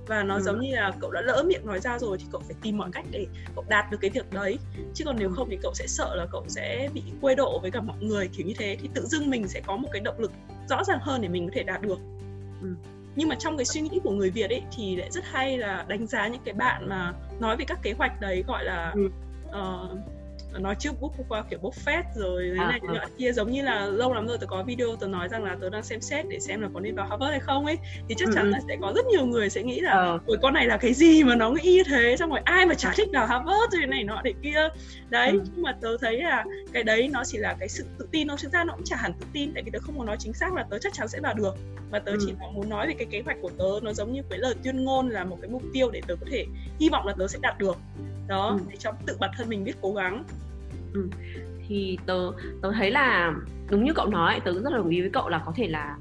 Và 0.07 0.23
nó 0.23 0.35
ừ. 0.35 0.41
giống 0.41 0.59
như 0.59 0.75
là 0.75 0.91
cậu 0.99 1.11
đã 1.11 1.21
lỡ 1.21 1.43
miệng 1.47 1.65
nói 1.65 1.79
ra 1.79 1.99
rồi 1.99 2.17
thì 2.17 2.25
cậu 2.31 2.41
phải 2.41 2.55
tìm 2.61 2.77
mọi 2.77 2.89
cách 2.93 3.05
để 3.11 3.25
cậu 3.55 3.65
đạt 3.69 3.91
được 3.91 3.97
cái 4.01 4.09
việc 4.09 4.33
đấy. 4.33 4.57
Chứ 4.93 5.05
còn 5.05 5.15
nếu 5.19 5.29
không 5.29 5.49
thì 5.49 5.57
cậu 5.61 5.73
sẽ 5.73 5.87
sợ 5.87 6.15
là 6.15 6.25
cậu 6.31 6.45
sẽ 6.47 6.89
bị 6.93 7.01
quê 7.21 7.35
độ 7.35 7.59
với 7.59 7.71
cả 7.71 7.81
mọi 7.81 7.97
người 7.99 8.29
kiểu 8.37 8.47
như 8.47 8.53
thế. 8.57 8.77
Thì 8.81 8.89
tự 8.93 9.05
dưng 9.05 9.29
mình 9.29 9.47
sẽ 9.47 9.61
có 9.65 9.77
một 9.77 9.89
cái 9.91 10.01
động 10.01 10.19
lực 10.19 10.31
rõ 10.69 10.83
ràng 10.83 10.99
hơn 11.01 11.21
để 11.21 11.27
mình 11.27 11.47
có 11.47 11.51
thể 11.55 11.63
đạt 11.63 11.81
được. 11.81 11.97
Ừ 12.61 12.67
nhưng 13.15 13.29
mà 13.29 13.35
trong 13.39 13.57
cái 13.57 13.65
suy 13.65 13.81
nghĩ 13.81 13.99
của 14.03 14.11
người 14.11 14.29
Việt 14.29 14.49
ấy 14.49 14.61
thì 14.77 14.95
lại 14.95 15.11
rất 15.11 15.23
hay 15.25 15.57
là 15.57 15.85
đánh 15.87 16.07
giá 16.07 16.27
những 16.27 16.41
cái 16.45 16.53
bạn 16.53 16.89
mà 16.89 17.13
nói 17.39 17.57
về 17.57 17.65
các 17.67 17.79
kế 17.83 17.93
hoạch 17.93 18.21
đấy 18.21 18.43
gọi 18.47 18.63
là 18.63 18.93
ừ. 18.95 19.09
uh, 19.47 19.99
nói 20.59 20.75
trước 20.79 21.01
book 21.01 21.11
qua 21.29 21.43
kiểu 21.49 21.59
bốc 21.61 21.73
phét 21.73 22.05
rồi 22.15 22.51
thế 22.55 22.63
à, 22.63 22.67
này 22.67 22.79
à. 22.99 23.07
kia 23.17 23.31
giống 23.31 23.51
như 23.51 23.61
là 23.61 23.85
lâu 23.85 24.13
lắm 24.13 24.27
rồi 24.27 24.37
tớ 24.37 24.47
có 24.47 24.63
video 24.63 24.95
tớ 24.95 25.07
nói 25.07 25.27
rằng 25.27 25.43
là 25.43 25.57
tớ 25.61 25.69
đang 25.69 25.83
xem 25.83 26.01
xét 26.01 26.25
để 26.29 26.39
xem 26.39 26.61
là 26.61 26.69
có 26.73 26.79
nên 26.79 26.95
vào 26.95 27.07
Harvard 27.07 27.31
hay 27.31 27.39
không 27.39 27.65
ấy 27.65 27.77
thì 28.09 28.15
chắc 28.17 28.29
ừ. 28.29 28.31
chắn 28.35 28.45
ừ. 28.45 28.49
là 28.49 28.59
sẽ 28.67 28.77
có 28.81 28.93
rất 28.95 29.05
nhiều 29.05 29.25
người 29.25 29.49
sẽ 29.49 29.63
nghĩ 29.63 29.79
là 29.79 30.19
ôi 30.25 30.37
con 30.41 30.53
này 30.53 30.65
là 30.67 30.77
cái 30.77 30.93
gì 30.93 31.23
mà 31.23 31.35
nó 31.35 31.51
nghĩ 31.51 31.73
như 31.73 31.83
thế 31.83 32.15
xong 32.19 32.29
rồi 32.29 32.39
ai 32.43 32.65
mà 32.65 32.73
chả 32.73 32.93
thích 32.95 33.09
vào 33.13 33.27
Harvard 33.27 33.73
rồi 33.73 33.87
này 33.87 34.03
nọ 34.03 34.21
để 34.23 34.33
kia 34.41 34.69
đấy 35.09 35.29
ừ. 35.29 35.41
nhưng 35.53 35.63
mà 35.63 35.77
tớ 35.81 35.97
thấy 36.01 36.21
là 36.21 36.45
cái 36.73 36.83
đấy 36.83 37.09
nó 37.13 37.23
chỉ 37.25 37.37
là 37.37 37.55
cái 37.59 37.69
sự 37.69 37.85
tự 37.99 38.07
tin 38.11 38.27
thôi 38.27 38.37
thực 38.41 38.51
ra 38.51 38.63
nó 38.63 38.73
cũng 38.73 38.85
chả 38.85 38.95
hẳn 38.95 39.13
tự 39.19 39.25
tin 39.33 39.53
tại 39.53 39.63
vì 39.63 39.71
tớ 39.71 39.79
không 39.79 39.95
muốn 39.95 40.05
nói 40.05 40.17
chính 40.19 40.33
xác 40.33 40.53
là 40.53 40.65
tớ 40.69 40.79
chắc 40.79 40.93
chắn 40.93 41.07
sẽ 41.07 41.19
vào 41.19 41.33
được 41.33 41.55
mà 41.91 41.99
tớ 41.99 42.11
ừ. 42.11 42.17
chỉ 42.25 42.33
muốn 42.53 42.69
nói 42.69 42.87
về 42.87 42.93
cái 42.93 43.07
kế 43.11 43.21
hoạch 43.25 43.37
của 43.41 43.49
tớ 43.57 43.79
nó 43.81 43.93
giống 43.93 44.13
như 44.13 44.21
cái 44.29 44.39
lời 44.39 44.55
tuyên 44.63 44.83
ngôn 44.83 45.09
là 45.09 45.23
một 45.23 45.37
cái 45.41 45.51
mục 45.51 45.63
tiêu 45.73 45.91
để 45.91 46.01
tớ 46.07 46.15
có 46.15 46.25
thể 46.31 46.45
hy 46.79 46.89
vọng 46.89 47.07
là 47.07 47.13
tớ 47.17 47.27
sẽ 47.27 47.39
đạt 47.41 47.57
được 47.57 47.77
đó 48.27 48.47
ừ. 48.47 48.59
để 48.69 48.75
cho 48.79 48.91
tự 49.05 49.17
bản 49.19 49.29
thân 49.37 49.49
mình 49.49 49.63
biết 49.63 49.73
cố 49.81 49.93
gắng 49.93 50.23
ừ. 50.93 51.09
thì 51.67 51.97
tớ 52.05 52.31
tớ 52.61 52.71
thấy 52.71 52.91
là 52.91 53.33
đúng 53.69 53.83
như 53.83 53.93
cậu 53.93 54.07
nói 54.07 54.41
tớ 54.45 54.53
rất 54.53 54.71
là 54.71 54.77
đồng 54.77 54.89
ý 54.89 55.01
với 55.01 55.09
cậu 55.09 55.29
là 55.29 55.43
có 55.45 55.53
thể 55.55 55.67
là 55.67 55.97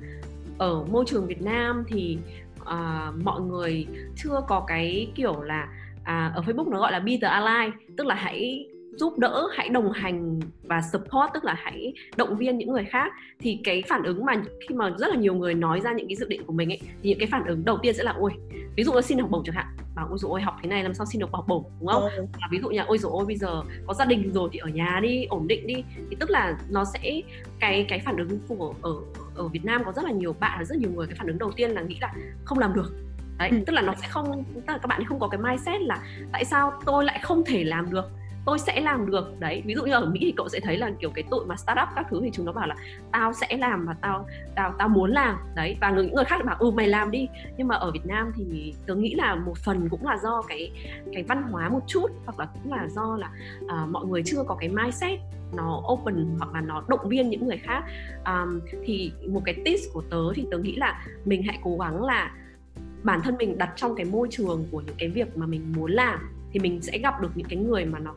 ở 0.59 0.85
môi 0.85 1.05
trường 1.07 1.27
Việt 1.27 1.43
Nam 1.43 1.85
thì 1.89 2.19
uh, 2.61 3.25
mọi 3.25 3.41
người 3.41 3.87
chưa 4.17 4.41
có 4.49 4.65
cái 4.67 5.13
kiểu 5.15 5.43
là 5.43 5.69
à, 6.05 6.33
ở 6.35 6.43
Facebook 6.43 6.71
nó 6.71 6.81
gọi 6.81 6.93
là 6.93 6.99
be 7.01 7.13
the 7.23 7.29
ally 7.29 7.71
tức 7.97 8.07
là 8.07 8.15
hãy 8.15 8.67
giúp 8.97 9.19
đỡ 9.19 9.49
hãy 9.53 9.69
đồng 9.69 9.93
hành 9.93 10.41
và 10.63 10.81
support 10.93 11.33
tức 11.35 11.45
là 11.45 11.55
hãy 11.59 11.93
động 12.17 12.37
viên 12.37 12.59
những 12.59 12.73
người 12.73 12.85
khác. 12.85 13.13
Thì 13.39 13.61
cái 13.65 13.83
phản 13.89 14.03
ứng 14.03 14.25
mà 14.25 14.43
khi 14.69 14.75
mà 14.75 14.91
rất 14.99 15.09
là 15.09 15.17
nhiều 15.17 15.35
người 15.35 15.55
nói 15.55 15.81
ra 15.81 15.93
những 15.93 16.09
cái 16.09 16.17
dự 16.17 16.27
định 16.29 16.45
của 16.47 16.53
mình 16.53 16.73
ấy 16.73 16.79
thì 16.83 17.11
những 17.11 17.19
cái 17.19 17.29
phản 17.31 17.45
ứng 17.45 17.65
đầu 17.65 17.79
tiên 17.83 17.95
sẽ 17.95 18.03
là 18.03 18.15
ôi 18.19 18.33
ví 18.77 18.85
dụ 18.85 18.93
là 18.93 19.03
xin 19.03 19.19
học 19.19 19.31
bổng 19.31 19.43
chẳng 19.45 19.55
hạn. 19.55 19.67
Bảo 19.95 20.07
ôi 20.11 20.19
dồi 20.19 20.31
ôi 20.31 20.41
học 20.41 20.57
thế 20.63 20.69
này 20.69 20.83
làm 20.83 20.95
sao 20.95 21.07
xin 21.07 21.21
được 21.21 21.31
học 21.33 21.45
bổng? 21.49 21.65
Đúng 21.81 21.89
không? 21.89 22.03
Ừ. 22.03 22.27
và 22.33 22.49
ví 22.51 22.59
dụ 22.63 22.69
như 22.69 22.79
là 22.79 22.85
ôi 22.85 22.99
dồi 22.99 23.13
ôi 23.13 23.25
bây 23.27 23.37
giờ 23.37 23.63
có 23.87 23.95
gia 23.95 24.05
đình 24.05 24.33
rồi 24.33 24.49
thì 24.53 24.59
ở 24.59 24.69
nhà 24.69 25.01
đi 25.03 25.25
ổn 25.25 25.49
định 25.49 25.67
đi. 25.67 25.85
Thì 26.11 26.17
tức 26.21 26.31
là 26.31 26.59
nó 26.71 26.85
sẽ 26.85 27.21
cái 27.59 27.87
cái 27.89 28.01
phản 28.05 28.17
ứng 28.17 28.39
của 28.49 28.75
ở 28.83 28.95
ở 29.35 29.49
Việt 29.49 29.65
Nam 29.65 29.83
có 29.85 29.93
rất 29.93 30.05
là 30.05 30.11
nhiều 30.11 30.35
bạn 30.41 30.65
rất 30.65 30.79
nhiều 30.79 30.91
người 30.91 31.07
cái 31.07 31.17
phản 31.19 31.27
ứng 31.27 31.39
đầu 31.39 31.53
tiên 31.57 31.71
là 31.71 31.83
nghĩ 31.83 31.99
là 32.01 32.15
không 32.45 32.59
làm 32.59 32.75
được. 32.75 32.93
Đấy 33.39 33.49
ừ. 33.51 33.57
tức 33.67 33.73
là 33.73 33.83
nó 33.83 33.95
sẽ 34.01 34.09
không 34.09 34.45
tức 34.55 34.63
là 34.67 34.79
các 34.79 34.87
bạn 34.87 35.05
không 35.05 35.21
có 35.21 35.29
cái 35.29 35.41
mindset 35.41 35.81
là 35.81 35.99
tại 36.33 36.45
sao 36.45 36.73
tôi 36.85 37.05
lại 37.05 37.21
không 37.23 37.45
thể 37.47 37.65
làm 37.65 37.91
được 37.91 38.05
tôi 38.45 38.59
sẽ 38.59 38.81
làm 38.81 39.11
được. 39.11 39.41
Đấy 39.41 39.63
ví 39.67 39.75
dụ 39.75 39.85
như 39.85 39.93
ở 39.93 40.07
mỹ 40.07 40.21
thì 40.23 40.33
cậu 40.37 40.49
sẽ 40.49 40.61
thấy 40.61 40.79
là 40.79 40.91
kiểu 41.01 41.11
cái 41.15 41.25
tụi 41.31 41.47
mà 41.47 41.57
startup 41.57 41.89
các 41.95 42.07
thứ 42.11 42.21
thì 42.23 42.31
chúng 42.33 42.47
nó 42.47 42.53
bảo 42.53 42.67
là 42.67 42.75
tao 43.13 43.33
sẽ 43.33 43.57
làm 43.57 43.87
và 43.87 43.95
tao 44.01 44.27
tao 44.55 44.75
tao 44.79 44.89
muốn 44.89 45.11
làm. 45.11 45.37
Đấy 45.55 45.77
và 45.81 45.91
những 45.91 46.15
người 46.15 46.25
khác 46.25 46.45
bảo 46.45 46.57
ừ 46.59 46.71
mày 46.71 46.89
làm 46.89 47.11
đi. 47.11 47.29
Nhưng 47.57 47.69
mà 47.69 47.77
ở 47.77 47.91
việt 47.91 48.07
nam 48.07 48.33
thì 48.37 48.75
tớ 48.87 48.95
nghĩ 48.95 49.15
là 49.15 49.35
một 49.35 49.59
phần 49.59 49.89
cũng 49.89 50.07
là 50.07 50.19
do 50.23 50.43
cái 50.49 50.71
cái 51.13 51.23
văn 51.23 51.43
hóa 51.43 51.69
một 51.69 51.81
chút 51.87 52.11
hoặc 52.25 52.39
là 52.39 52.47
cũng 52.47 52.73
là 52.73 52.89
do 52.89 53.17
là 53.17 53.31
uh, 53.65 53.91
mọi 53.91 54.07
người 54.07 54.23
chưa 54.25 54.43
có 54.47 54.55
cái 54.55 54.69
mindset 54.69 55.21
nó 55.57 55.83
open 55.93 56.27
hoặc 56.39 56.55
là 56.55 56.61
nó 56.61 56.83
động 56.89 57.09
viên 57.09 57.31
những 57.31 57.47
người 57.47 57.57
khác. 57.57 57.85
Um, 58.27 58.61
thì 58.85 59.13
một 59.29 59.43
cái 59.45 59.55
tips 59.65 59.83
của 59.93 60.03
tớ 60.11 60.23
thì 60.35 60.47
tớ 60.51 60.59
nghĩ 60.59 60.77
là 60.77 61.05
mình 61.25 61.43
hãy 61.43 61.59
cố 61.63 61.77
gắng 61.81 62.05
là 62.05 62.31
bản 63.03 63.21
thân 63.25 63.37
mình 63.37 63.59
đặt 63.59 63.73
trong 63.77 63.95
cái 63.97 64.07
môi 64.07 64.29
trường 64.31 64.67
của 64.71 64.81
những 64.81 64.95
cái 64.99 65.09
việc 65.09 65.37
mà 65.37 65.47
mình 65.47 65.73
muốn 65.77 65.91
làm 65.91 66.31
thì 66.53 66.61
mình 66.61 66.83
sẽ 66.83 66.99
gặp 66.99 67.21
được 67.21 67.31
những 67.35 67.49
cái 67.49 67.59
người 67.59 67.85
mà 67.85 67.99
nó 67.99 68.15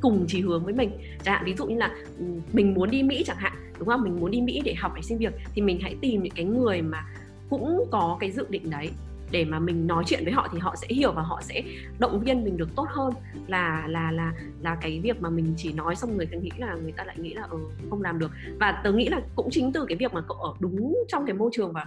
cùng 0.00 0.24
chỉ 0.28 0.40
hướng 0.40 0.64
với 0.64 0.74
mình. 0.74 0.90
Chẳng 1.24 1.34
hạn 1.34 1.44
ví 1.44 1.54
dụ 1.54 1.66
như 1.66 1.76
là 1.76 1.94
ừ, 2.18 2.24
mình 2.52 2.74
muốn 2.74 2.90
đi 2.90 3.02
mỹ 3.02 3.22
chẳng 3.26 3.36
hạn 3.36 3.52
đúng 3.78 3.88
không? 3.88 4.02
Mình 4.02 4.20
muốn 4.20 4.30
đi 4.30 4.40
mỹ 4.40 4.62
để 4.64 4.74
học 4.74 4.92
để 4.96 5.02
xin 5.02 5.18
việc 5.18 5.34
thì 5.54 5.62
mình 5.62 5.78
hãy 5.80 5.96
tìm 6.00 6.22
những 6.22 6.34
cái 6.36 6.44
người 6.44 6.82
mà 6.82 7.04
cũng 7.50 7.84
có 7.90 8.16
cái 8.20 8.30
dự 8.30 8.46
định 8.48 8.70
đấy. 8.70 8.90
Để 9.30 9.44
mà 9.44 9.58
mình 9.58 9.86
nói 9.86 10.04
chuyện 10.06 10.24
với 10.24 10.32
họ 10.32 10.48
thì 10.52 10.58
họ 10.58 10.76
sẽ 10.76 10.86
hiểu 10.90 11.12
và 11.12 11.22
họ 11.22 11.40
sẽ 11.42 11.62
động 11.98 12.20
viên 12.20 12.44
mình 12.44 12.56
được 12.56 12.68
tốt 12.76 12.86
hơn. 12.88 13.12
Là 13.46 13.86
là 13.88 14.12
là 14.12 14.32
là 14.62 14.74
cái 14.80 15.00
việc 15.00 15.20
mà 15.20 15.30
mình 15.30 15.54
chỉ 15.56 15.72
nói 15.72 15.96
xong 15.96 16.16
người 16.16 16.26
ta 16.26 16.38
nghĩ 16.38 16.50
là 16.58 16.74
người 16.82 16.92
ta 16.92 17.04
lại 17.04 17.16
nghĩ 17.18 17.34
là 17.34 17.42
ừ, 17.50 17.58
không 17.90 18.02
làm 18.02 18.18
được. 18.18 18.30
Và 18.60 18.80
tớ 18.84 18.92
nghĩ 18.92 19.08
là 19.08 19.20
cũng 19.36 19.48
chính 19.50 19.72
từ 19.72 19.84
cái 19.88 19.96
việc 19.96 20.14
mà 20.14 20.20
cậu 20.28 20.36
ở 20.36 20.54
đúng 20.60 21.04
trong 21.08 21.26
cái 21.26 21.34
môi 21.34 21.50
trường 21.52 21.72
và 21.72 21.86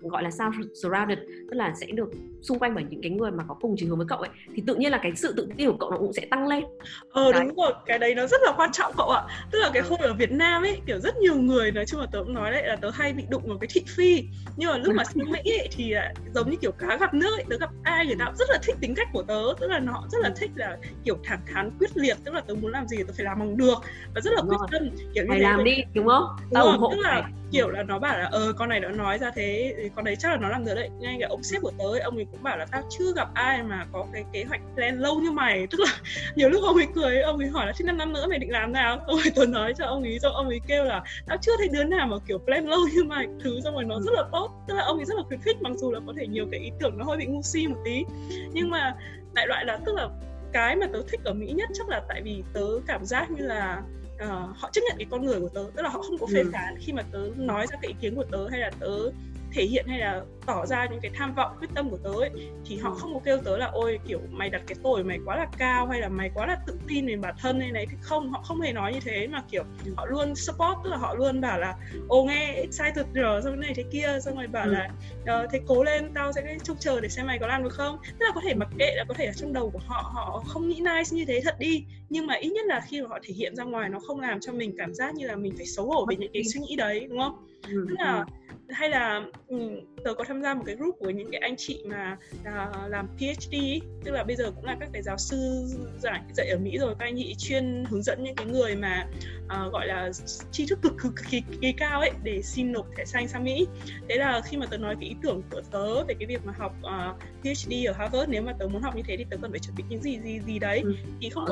gọi 0.00 0.22
là 0.22 0.30
sao 0.30 0.52
surrounded 0.74 1.18
tức 1.50 1.56
là 1.56 1.74
sẽ 1.80 1.86
được 1.86 2.10
xung 2.42 2.58
quanh 2.58 2.74
bởi 2.74 2.84
những 2.90 3.02
cái 3.02 3.10
người 3.10 3.30
mà 3.30 3.44
có 3.48 3.54
cùng 3.60 3.74
chí 3.76 3.86
hướng 3.86 3.98
với 3.98 4.06
cậu 4.08 4.18
ấy. 4.18 4.30
Thì 4.54 4.62
tự 4.66 4.74
nhiên 4.74 4.92
là 4.92 4.98
cái 5.02 5.12
sự 5.16 5.34
tự 5.36 5.48
tin 5.56 5.70
của 5.70 5.76
cậu 5.76 5.90
nó 5.90 5.98
cũng 5.98 6.12
sẽ 6.12 6.26
tăng 6.30 6.48
lên. 6.48 6.64
Ờ 7.10 7.32
đấy. 7.32 7.44
đúng 7.44 7.56
rồi 7.56 7.72
cái 7.86 7.98
đấy 7.98 8.14
nó 8.14 8.26
rất 8.26 8.40
là 8.44 8.52
quan 8.56 8.72
trọng 8.72 8.92
cậu 8.96 9.08
ạ. 9.08 9.22
Tức 9.50 9.58
là 9.58 9.70
cái 9.74 9.82
ừ. 9.82 9.88
hồi 9.88 9.98
ở 10.08 10.14
Việt 10.14 10.32
Nam 10.32 10.62
ấy 10.62 10.80
kiểu 10.86 11.00
rất 11.00 11.16
nhiều 11.16 11.34
người 11.34 11.72
nói 11.72 11.86
chung 11.86 12.00
là 12.00 12.06
tớ 12.12 12.18
cũng 12.18 12.34
nói 12.34 12.50
đấy 12.52 12.62
là 12.66 12.76
tớ 12.76 12.90
hay 12.90 13.12
bị 13.12 13.24
đụng 13.30 13.42
vào 13.46 13.58
cái 13.58 13.68
thị 13.70 13.82
phi. 13.86 14.24
Nhưng 14.56 14.70
mà 14.70 14.78
lúc 14.78 14.94
mà 14.94 15.04
sang 15.04 15.30
Mỹ 15.32 15.40
ấy, 15.44 15.68
thì 15.72 15.94
giống 16.34 16.50
như 16.50 16.56
kiểu 16.60 16.72
cá 16.72 16.96
gặp 16.96 17.14
nước 17.14 17.36
ấy 17.36 17.44
tớ 17.50 17.56
gặp 17.60 17.70
ai 17.82 18.06
người 18.06 18.16
ta 18.18 18.24
cũng 18.24 18.36
rất 18.36 18.50
là 18.50 18.58
thích 18.62 18.76
tính 18.80 18.94
cách 18.94 19.08
của 19.12 19.22
tớ. 19.22 19.42
Tức 19.60 19.66
là 19.66 19.78
nó 19.78 20.02
rất 20.12 20.18
là 20.22 20.30
thích 20.36 20.50
là 20.54 20.76
kiểu 21.04 21.18
thẳng 21.24 21.40
thắn 21.52 21.70
quyết 21.78 21.90
liệt 21.96 22.16
tức 22.24 22.34
là 22.34 22.40
tớ 22.40 22.54
muốn 22.54 22.72
làm 22.72 22.88
gì 22.88 22.96
tớ 22.96 23.12
phải 23.16 23.24
làm 23.24 23.38
bằng 23.38 23.56
được. 23.56 23.78
Và 24.14 24.20
rất 24.20 24.32
là 24.34 24.42
quyết 24.42 24.58
tâm 24.72 24.90
kiểu 25.14 25.24
như 25.24 25.30
phải 25.30 25.40
làm 25.40 25.64
đi 25.64 25.76
đúng 25.94 26.06
không? 26.06 26.24
Tao 26.52 26.64
ủng 26.64 26.78
hộ 26.78 26.90
tức 26.90 27.00
là 27.00 27.28
kiểu 27.56 27.68
là 27.68 27.82
nó 27.82 27.98
bảo 27.98 28.18
là 28.18 28.28
ờ 28.32 28.52
con 28.52 28.68
này 28.68 28.80
đã 28.80 28.88
nói 28.88 29.18
ra 29.18 29.30
thế 29.34 29.74
con 29.94 30.04
đấy 30.04 30.16
chắc 30.16 30.30
là 30.30 30.36
nó 30.36 30.48
làm 30.48 30.64
được 30.64 30.74
đấy. 30.74 30.90
Ngay 31.00 31.16
cả 31.20 31.26
ông 31.30 31.42
sếp 31.42 31.62
của 31.62 31.72
tớ 31.78 31.84
ấy, 31.84 32.00
ông 32.00 32.16
ấy 32.16 32.26
cũng 32.30 32.42
bảo 32.42 32.56
là 32.56 32.66
tao 32.66 32.82
chưa 32.90 33.12
gặp 33.16 33.28
ai 33.34 33.62
mà 33.62 33.86
có 33.92 34.06
cái 34.12 34.24
kế 34.32 34.44
hoạch 34.44 34.60
plan 34.74 34.98
lâu 34.98 35.20
như 35.20 35.30
mày. 35.30 35.66
Tức 35.70 35.80
là 35.80 35.90
nhiều 36.34 36.48
lúc 36.48 36.62
ông 36.62 36.76
ấy 36.76 36.86
cười 36.94 37.20
ông 37.20 37.38
ấy 37.38 37.48
hỏi 37.48 37.66
là 37.66 37.72
thế 37.78 37.84
năm 37.84 37.98
năm 37.98 38.12
nữa 38.12 38.26
mày 38.28 38.38
định 38.38 38.50
làm 38.50 38.72
nào? 38.72 38.98
Ông 39.06 39.18
ấy 39.18 39.30
tớ 39.34 39.46
nói 39.46 39.74
cho 39.78 39.86
ông 39.86 40.02
ấy 40.02 40.18
xong 40.18 40.32
ông 40.32 40.48
ấy 40.48 40.60
kêu 40.66 40.84
là 40.84 41.02
tao 41.26 41.36
chưa 41.42 41.52
thấy 41.58 41.68
đứa 41.68 41.84
nào 41.84 42.06
mà 42.06 42.16
kiểu 42.28 42.38
plan 42.38 42.66
lâu 42.66 42.80
như 42.94 43.04
mày. 43.04 43.26
Thứ 43.44 43.60
xong 43.64 43.74
rồi 43.74 43.84
nó 43.84 44.00
rất 44.00 44.12
là 44.14 44.22
tốt. 44.32 44.50
Tức 44.68 44.74
là 44.74 44.82
ông 44.82 44.96
ấy 44.96 45.04
rất 45.04 45.16
là 45.16 45.22
khuyến 45.22 45.40
khích 45.40 45.56
mặc 45.60 45.72
dù 45.76 45.92
là 45.92 46.00
có 46.06 46.12
thể 46.16 46.26
nhiều 46.26 46.46
cái 46.50 46.60
ý 46.60 46.70
tưởng 46.80 46.98
nó 46.98 47.04
hơi 47.04 47.16
bị 47.16 47.26
ngu 47.26 47.42
si 47.42 47.66
một 47.66 47.78
tí. 47.84 48.04
Nhưng 48.52 48.70
mà 48.70 48.94
đại 49.34 49.46
loại 49.46 49.64
là 49.64 49.78
tức 49.86 49.94
là 49.94 50.08
cái 50.52 50.76
mà 50.76 50.86
tớ 50.92 51.02
thích 51.08 51.20
ở 51.24 51.32
Mỹ 51.32 51.52
nhất 51.52 51.70
chắc 51.74 51.88
là 51.88 52.02
tại 52.08 52.22
vì 52.22 52.42
tớ 52.52 52.66
cảm 52.86 53.04
giác 53.04 53.30
như 53.30 53.46
là 53.46 53.82
uh, 54.24 54.56
họ 54.56 54.70
chấp 54.72 54.80
nhận 54.88 54.98
cái 54.98 55.06
con 55.10 55.26
người 55.26 55.40
của 55.40 55.48
tớ 55.48 55.64
tức 55.76 55.82
là 55.82 55.88
họ 55.88 56.02
không 56.02 56.18
có 56.18 56.26
phê 56.26 56.40
ừ. 56.40 56.50
phán 56.52 56.74
khi 56.78 56.92
mà 56.92 57.02
tớ 57.12 57.20
nói 57.36 57.66
ra 57.66 57.78
cái 57.82 57.88
ý 57.88 57.94
kiến 58.00 58.14
của 58.14 58.24
tớ 58.30 58.48
hay 58.48 58.60
là 58.60 58.70
tớ 58.80 59.10
thể 59.56 59.64
hiện 59.64 59.86
hay 59.88 59.98
là 59.98 60.22
tỏ 60.46 60.66
ra 60.66 60.86
những 60.90 61.00
cái 61.00 61.10
tham 61.14 61.34
vọng 61.34 61.56
quyết 61.60 61.70
tâm 61.74 61.90
của 61.90 61.96
tớ 61.96 62.10
ấy 62.10 62.30
thì 62.64 62.76
họ 62.76 62.90
không 62.90 63.14
có 63.14 63.20
kêu 63.24 63.38
tớ 63.44 63.56
là 63.56 63.66
ôi 63.66 63.98
kiểu 64.06 64.20
mày 64.30 64.50
đặt 64.50 64.62
cái 64.66 64.76
tuổi 64.82 65.04
mày 65.04 65.18
quá 65.24 65.36
là 65.36 65.46
cao 65.58 65.86
hay 65.86 66.00
là 66.00 66.08
mày 66.08 66.30
quá 66.34 66.46
là 66.46 66.56
tự 66.66 66.78
tin 66.88 67.06
về 67.06 67.16
bản 67.16 67.34
thân 67.40 67.58
này 67.58 67.72
này. 67.72 67.86
Thì 67.90 67.96
không 68.00 68.30
họ 68.30 68.42
không 68.42 68.60
hề 68.60 68.72
nói 68.72 68.92
như 68.92 69.00
thế 69.00 69.26
mà 69.26 69.42
kiểu 69.50 69.64
họ 69.96 70.06
luôn 70.06 70.34
support 70.34 70.78
tức 70.84 70.90
là 70.90 70.96
họ 70.96 71.14
luôn 71.14 71.40
bảo 71.40 71.58
là 71.58 71.74
ô 72.08 72.24
nghe 72.24 72.52
excited 72.52 73.06
rồi 73.14 73.42
xong 73.42 73.60
này 73.60 73.72
thế 73.76 73.84
kia. 73.92 74.18
Xong 74.24 74.36
rồi 74.36 74.46
bảo 74.46 74.64
ừ. 74.64 74.70
là 74.70 74.88
ờ, 75.26 75.46
thế 75.52 75.60
cố 75.66 75.84
lên 75.84 76.14
tao 76.14 76.32
sẽ 76.32 76.58
trông 76.62 76.76
chờ 76.80 77.00
để 77.00 77.08
xem 77.08 77.26
mày 77.26 77.38
có 77.38 77.46
làm 77.46 77.62
được 77.62 77.72
không. 77.72 77.98
Tức 78.18 78.26
là 78.26 78.32
có 78.34 78.40
thể 78.44 78.54
mặc 78.54 78.68
kệ 78.78 78.94
là 78.94 79.04
có 79.08 79.14
thể 79.14 79.26
ở 79.26 79.32
trong 79.32 79.52
đầu 79.52 79.70
của 79.70 79.80
họ 79.86 80.10
họ 80.14 80.42
không 80.46 80.68
nghĩ 80.68 80.80
nice 80.80 81.10
như 81.10 81.24
thế 81.24 81.40
thật 81.44 81.58
đi 81.58 81.84
nhưng 82.10 82.26
mà 82.26 82.34
ít 82.34 82.50
nhất 82.50 82.66
là 82.66 82.80
khi 82.88 83.00
mà 83.00 83.08
họ 83.08 83.18
thể 83.22 83.34
hiện 83.34 83.56
ra 83.56 83.64
ngoài 83.64 83.88
nó 83.88 83.98
không 84.00 84.20
làm 84.20 84.40
cho 84.40 84.52
mình 84.52 84.74
cảm 84.78 84.94
giác 84.94 85.14
như 85.14 85.26
là 85.26 85.36
mình 85.36 85.52
phải 85.56 85.66
xấu 85.66 85.86
hổ 85.86 86.06
về 86.08 86.16
những 86.16 86.30
cái 86.32 86.44
suy 86.44 86.60
nghĩ 86.60 86.76
đấy 86.76 87.06
đúng 87.10 87.18
không? 87.18 87.46
Ừ, 87.68 87.86
tức 87.88 87.94
là 87.98 88.24
hay 88.68 88.88
là 88.90 89.22
ừ, 89.48 89.56
tớ 90.04 90.14
có 90.14 90.24
tham 90.24 90.42
gia 90.42 90.54
một 90.54 90.62
cái 90.66 90.76
group 90.76 90.96
của 90.98 91.10
những 91.10 91.30
cái 91.30 91.40
anh 91.40 91.54
chị 91.56 91.82
mà 91.86 92.16
uh, 92.40 92.90
làm 92.90 93.08
PhD 93.18 93.56
tức 94.04 94.10
là 94.10 94.24
bây 94.24 94.36
giờ 94.36 94.50
cũng 94.54 94.64
là 94.64 94.76
các 94.80 94.88
cái 94.92 95.02
giáo 95.02 95.18
sư 95.18 95.66
dạy 95.98 96.20
dạy 96.34 96.48
ở 96.48 96.58
Mỹ 96.58 96.78
rồi 96.78 96.94
các 96.98 97.04
anh 97.06 97.16
chị 97.16 97.34
chuyên 97.38 97.84
hướng 97.90 98.02
dẫn 98.02 98.22
những 98.24 98.34
cái 98.34 98.46
người 98.46 98.76
mà 98.76 99.06
uh, 99.44 99.72
gọi 99.72 99.86
là 99.86 100.10
tri 100.52 100.66
thức 100.66 100.78
cực 100.82 100.92
cực 100.98 101.12
kỳ, 101.30 101.42
kỳ 101.60 101.72
cao 101.72 102.00
ấy 102.00 102.10
để 102.22 102.42
xin 102.42 102.72
nộp 102.72 102.86
thẻ 102.96 103.04
xanh 103.04 103.28
sang 103.28 103.44
Mỹ. 103.44 103.66
Thế 104.08 104.16
là 104.16 104.40
khi 104.44 104.56
mà 104.56 104.66
tớ 104.66 104.76
nói 104.76 104.96
cái 105.00 105.08
ý 105.08 105.16
tưởng 105.22 105.42
của 105.50 105.60
tớ 105.70 106.04
về 106.04 106.14
cái 106.18 106.26
việc 106.26 106.40
mà 106.44 106.52
học 106.58 106.72
uh, 106.82 107.20
PhD 107.42 107.72
ở 107.86 107.92
Harvard 107.92 108.28
nếu 108.28 108.42
mà 108.42 108.52
tớ 108.58 108.66
muốn 108.66 108.82
học 108.82 108.96
như 108.96 109.02
thế 109.06 109.16
thì 109.16 109.24
tớ 109.30 109.36
cần 109.42 109.50
phải 109.50 109.60
chuẩn 109.60 109.76
bị 109.76 109.84
những 109.88 110.02
gì 110.02 110.18
gì 110.24 110.40
gì 110.46 110.58
đấy. 110.58 110.80
Ừ. 110.84 110.94
thì 111.20 111.30
không 111.30 111.44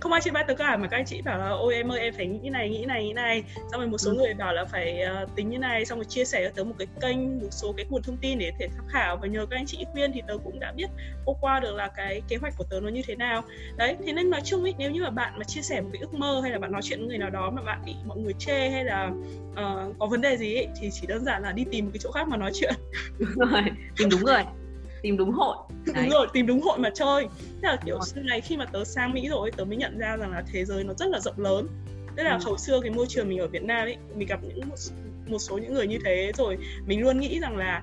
không 0.00 0.12
ai 0.12 0.20
chia 0.20 0.30
ba 0.30 0.42
tớ 0.42 0.54
cả 0.54 0.76
mà 0.76 0.88
các 0.88 0.96
anh 0.96 1.04
chị 1.04 1.22
bảo 1.22 1.38
là 1.38 1.48
ôi 1.48 1.74
em 1.74 1.92
ơi 1.92 2.00
em 2.00 2.14
phải 2.14 2.26
nghĩ 2.26 2.50
này 2.50 2.68
nghĩ 2.68 2.84
này 2.84 3.04
nghĩ 3.04 3.12
này. 3.12 3.42
Xong 3.56 3.80
rồi 3.80 3.86
một 3.86 3.98
số 3.98 4.10
ừ. 4.10 4.16
người 4.16 4.34
bảo 4.34 4.52
là 4.52 4.64
phải 4.64 5.02
uh, 5.22 5.36
tính 5.36 5.48
như 5.48 5.58
này 5.58 5.84
xong 5.84 5.98
rồi 5.98 6.04
chia 6.04 6.24
sẻ 6.24 6.44
cho 6.44 6.50
tớ 6.56 6.64
một 6.64 6.74
cái 6.78 6.86
kênh 7.00 7.38
một 7.38 7.48
số 7.50 7.72
cái 7.76 7.86
nguồn 7.88 8.02
thông 8.02 8.16
tin 8.16 8.38
để 8.38 8.52
thể 8.58 8.68
tham 8.76 8.86
khảo. 8.88 9.16
Và 9.16 9.28
nhờ 9.28 9.46
các 9.50 9.56
anh 9.56 9.66
chị 9.66 9.84
khuyên 9.92 10.12
thì 10.12 10.22
tớ 10.26 10.38
cũng 10.44 10.60
đã 10.60 10.72
biết 10.72 10.86
ô 11.24 11.36
qua 11.40 11.60
được 11.60 11.74
là 11.74 11.88
cái 11.96 12.22
kế 12.28 12.36
hoạch 12.36 12.54
của 12.58 12.64
tớ 12.70 12.80
nó 12.80 12.88
như 12.88 13.02
thế 13.06 13.16
nào. 13.16 13.42
Đấy 13.76 13.96
thế 14.06 14.12
nên 14.12 14.30
nói 14.30 14.40
chung 14.44 14.64
ý 14.64 14.74
nếu 14.78 14.90
như 14.90 15.02
mà 15.02 15.10
bạn 15.10 15.32
mà 15.38 15.44
chia 15.44 15.62
sẻ 15.62 15.80
một 15.80 15.88
cái 15.92 16.00
ước 16.00 16.14
mơ 16.14 16.40
hay 16.42 16.52
là 16.52 16.58
bạn 16.58 16.72
nói 16.72 16.82
chuyện 16.84 16.98
với 16.98 17.08
người 17.08 17.18
nào 17.18 17.30
đó 17.30 17.50
mà 17.50 17.62
bạn 17.62 17.82
bị 17.86 17.94
mọi 18.04 18.18
người 18.18 18.34
chê 18.38 18.70
hay 18.70 18.84
là 18.84 19.10
uh, 19.52 19.98
có 19.98 20.06
vấn 20.06 20.20
đề 20.20 20.36
gì 20.36 20.54
ấy, 20.54 20.68
thì 20.80 20.90
chỉ 20.92 21.06
đơn 21.06 21.24
giản 21.24 21.42
là 21.42 21.52
đi 21.52 21.64
tìm 21.70 21.84
một 21.84 21.90
cái 21.94 22.00
chỗ 22.02 22.10
khác 22.10 22.28
mà 22.28 22.36
nói 22.36 22.50
chuyện. 22.54 22.74
Đúng 23.18 23.50
rồi 23.50 23.62
tìm 23.96 24.08
đúng 24.10 24.24
người 24.24 24.44
tìm 25.02 25.16
đúng 25.16 25.32
hội. 25.32 25.56
Đấy. 25.86 25.94
đúng 25.96 26.10
rồi 26.10 26.26
tìm 26.32 26.46
đúng 26.46 26.60
hội 26.62 26.78
mà 26.78 26.90
chơi. 26.94 27.28
Thế 27.62 27.68
là 27.68 27.76
kiểu 27.84 27.98
sau 28.02 28.22
này 28.22 28.40
khi 28.40 28.56
mà 28.56 28.64
tớ 28.64 28.84
sang 28.84 29.12
mỹ 29.12 29.28
rồi 29.28 29.50
tớ 29.50 29.64
mới 29.64 29.76
nhận 29.76 29.98
ra 29.98 30.16
rằng 30.16 30.30
là 30.30 30.42
thế 30.52 30.64
giới 30.64 30.84
nó 30.84 30.94
rất 30.94 31.06
là 31.08 31.20
rộng 31.20 31.38
lớn. 31.38 31.68
Tức 32.16 32.22
là 32.22 32.32
ừ. 32.32 32.38
hồi 32.44 32.58
xưa 32.58 32.80
cái 32.80 32.90
môi 32.90 33.06
trường 33.08 33.28
mình 33.28 33.38
ở 33.38 33.46
Việt 33.46 33.62
Nam 33.62 33.86
ấy 33.86 33.96
mình 34.14 34.28
gặp 34.28 34.40
những 34.42 34.68
một, 34.68 34.76
một 35.26 35.38
số 35.38 35.58
những 35.58 35.74
người 35.74 35.86
như 35.86 35.98
thế 36.04 36.32
rồi 36.36 36.58
mình 36.86 37.02
luôn 37.02 37.20
nghĩ 37.20 37.38
rằng 37.40 37.56
là 37.56 37.82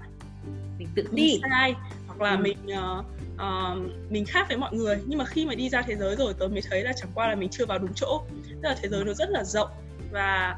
mình 0.78 0.88
tự 0.96 1.08
đi. 1.12 1.40
sai 1.42 1.74
hoặc 2.08 2.22
là 2.22 2.32
ừ. 2.32 2.38
mình 2.38 2.58
uh, 2.68 3.06
uh, 3.36 4.12
mình 4.12 4.26
khác 4.26 4.46
với 4.48 4.58
mọi 4.58 4.74
người. 4.76 4.98
Nhưng 5.06 5.20
mà 5.20 5.26
khi 5.26 5.46
mà 5.46 5.56
đi 5.56 5.70
ra 5.70 5.82
thế 5.82 5.96
giới 5.96 6.16
rồi 6.16 6.34
tớ 6.40 6.48
mới 6.48 6.62
thấy 6.70 6.84
là 6.84 6.94
chẳng 6.94 7.10
qua 7.16 7.28
là 7.28 7.36
mình 7.36 7.50
chưa 7.50 7.66
vào 7.66 7.80
đúng 7.80 7.94
chỗ. 7.96 8.22
Tức 8.50 8.70
là 8.70 8.76
thế 8.82 8.90
giới 8.90 9.06
nó 9.06 9.14
rất 9.14 9.30
là 9.30 9.44
rộng 9.44 9.70
và 10.12 10.58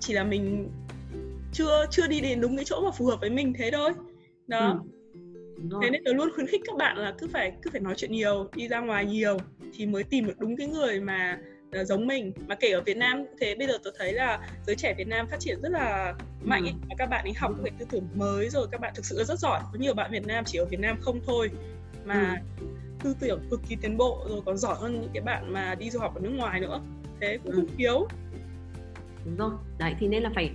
chỉ 0.00 0.12
là 0.12 0.24
mình 0.24 0.70
chưa 1.52 1.86
chưa 1.90 2.06
đi 2.06 2.20
đến 2.20 2.40
đúng 2.40 2.56
cái 2.56 2.64
chỗ 2.64 2.80
mà 2.80 2.90
phù 2.90 3.06
hợp 3.06 3.20
với 3.20 3.30
mình 3.30 3.52
thế 3.58 3.70
thôi. 3.70 3.92
Đó. 4.46 4.80
Ừ 4.82 4.88
thế 5.82 5.90
nên 5.90 6.04
tớ 6.04 6.12
luôn 6.12 6.28
khuyến 6.34 6.46
khích 6.46 6.60
các 6.66 6.76
bạn 6.76 6.96
là 6.96 7.14
cứ 7.18 7.28
phải 7.32 7.52
cứ 7.62 7.70
phải 7.70 7.80
nói 7.80 7.94
chuyện 7.96 8.12
nhiều 8.12 8.48
đi 8.54 8.68
ra 8.68 8.80
ngoài 8.80 9.06
nhiều 9.06 9.36
thì 9.74 9.86
mới 9.86 10.04
tìm 10.04 10.26
được 10.26 10.38
đúng 10.38 10.56
cái 10.56 10.66
người 10.66 11.00
mà 11.00 11.38
uh, 11.80 11.86
giống 11.86 12.06
mình 12.06 12.32
mà 12.46 12.54
kể 12.54 12.70
ở 12.70 12.80
Việt 12.80 12.96
Nam 12.96 13.24
thế 13.40 13.54
bây 13.54 13.66
giờ 13.66 13.78
tôi 13.84 13.92
thấy 13.98 14.12
là 14.12 14.48
giới 14.66 14.76
trẻ 14.76 14.94
Việt 14.98 15.08
Nam 15.08 15.26
phát 15.30 15.40
triển 15.40 15.60
rất 15.62 15.72
là 15.72 16.14
mạnh 16.42 16.62
ấy. 16.62 16.74
Ừ. 16.90 16.94
các 16.98 17.06
bạn 17.06 17.24
ấy 17.24 17.32
học 17.36 17.52
cái 17.64 17.72
tư 17.78 17.86
tưởng 17.90 18.08
mới 18.14 18.48
rồi 18.48 18.66
các 18.70 18.80
bạn 18.80 18.92
thực 18.96 19.04
sự 19.04 19.24
rất 19.24 19.38
giỏi 19.38 19.60
có 19.72 19.78
nhiều 19.78 19.94
bạn 19.94 20.10
Việt 20.12 20.26
Nam 20.26 20.44
chỉ 20.44 20.58
ở 20.58 20.64
Việt 20.64 20.80
Nam 20.80 20.96
không 21.00 21.20
thôi 21.26 21.50
mà 22.04 22.42
ừ. 22.60 22.66
tư 23.02 23.16
tưởng 23.20 23.40
cực 23.50 23.60
kỳ 23.68 23.76
tiến 23.76 23.96
bộ 23.96 24.26
rồi 24.28 24.40
còn 24.46 24.56
giỏi 24.56 24.76
hơn 24.78 25.00
những 25.00 25.10
cái 25.14 25.22
bạn 25.22 25.52
mà 25.52 25.74
đi 25.74 25.90
du 25.90 26.00
học 26.00 26.14
ở 26.14 26.20
nước 26.20 26.32
ngoài 26.36 26.60
nữa 26.60 26.80
thế 27.20 27.38
cũng 27.44 27.52
ừ. 27.52 27.56
không 27.56 27.76
thiếu 27.76 28.08
đúng 29.24 29.36
rồi 29.36 29.50
đấy 29.78 29.94
thì 30.00 30.08
nên 30.08 30.22
là 30.22 30.30
phải 30.34 30.50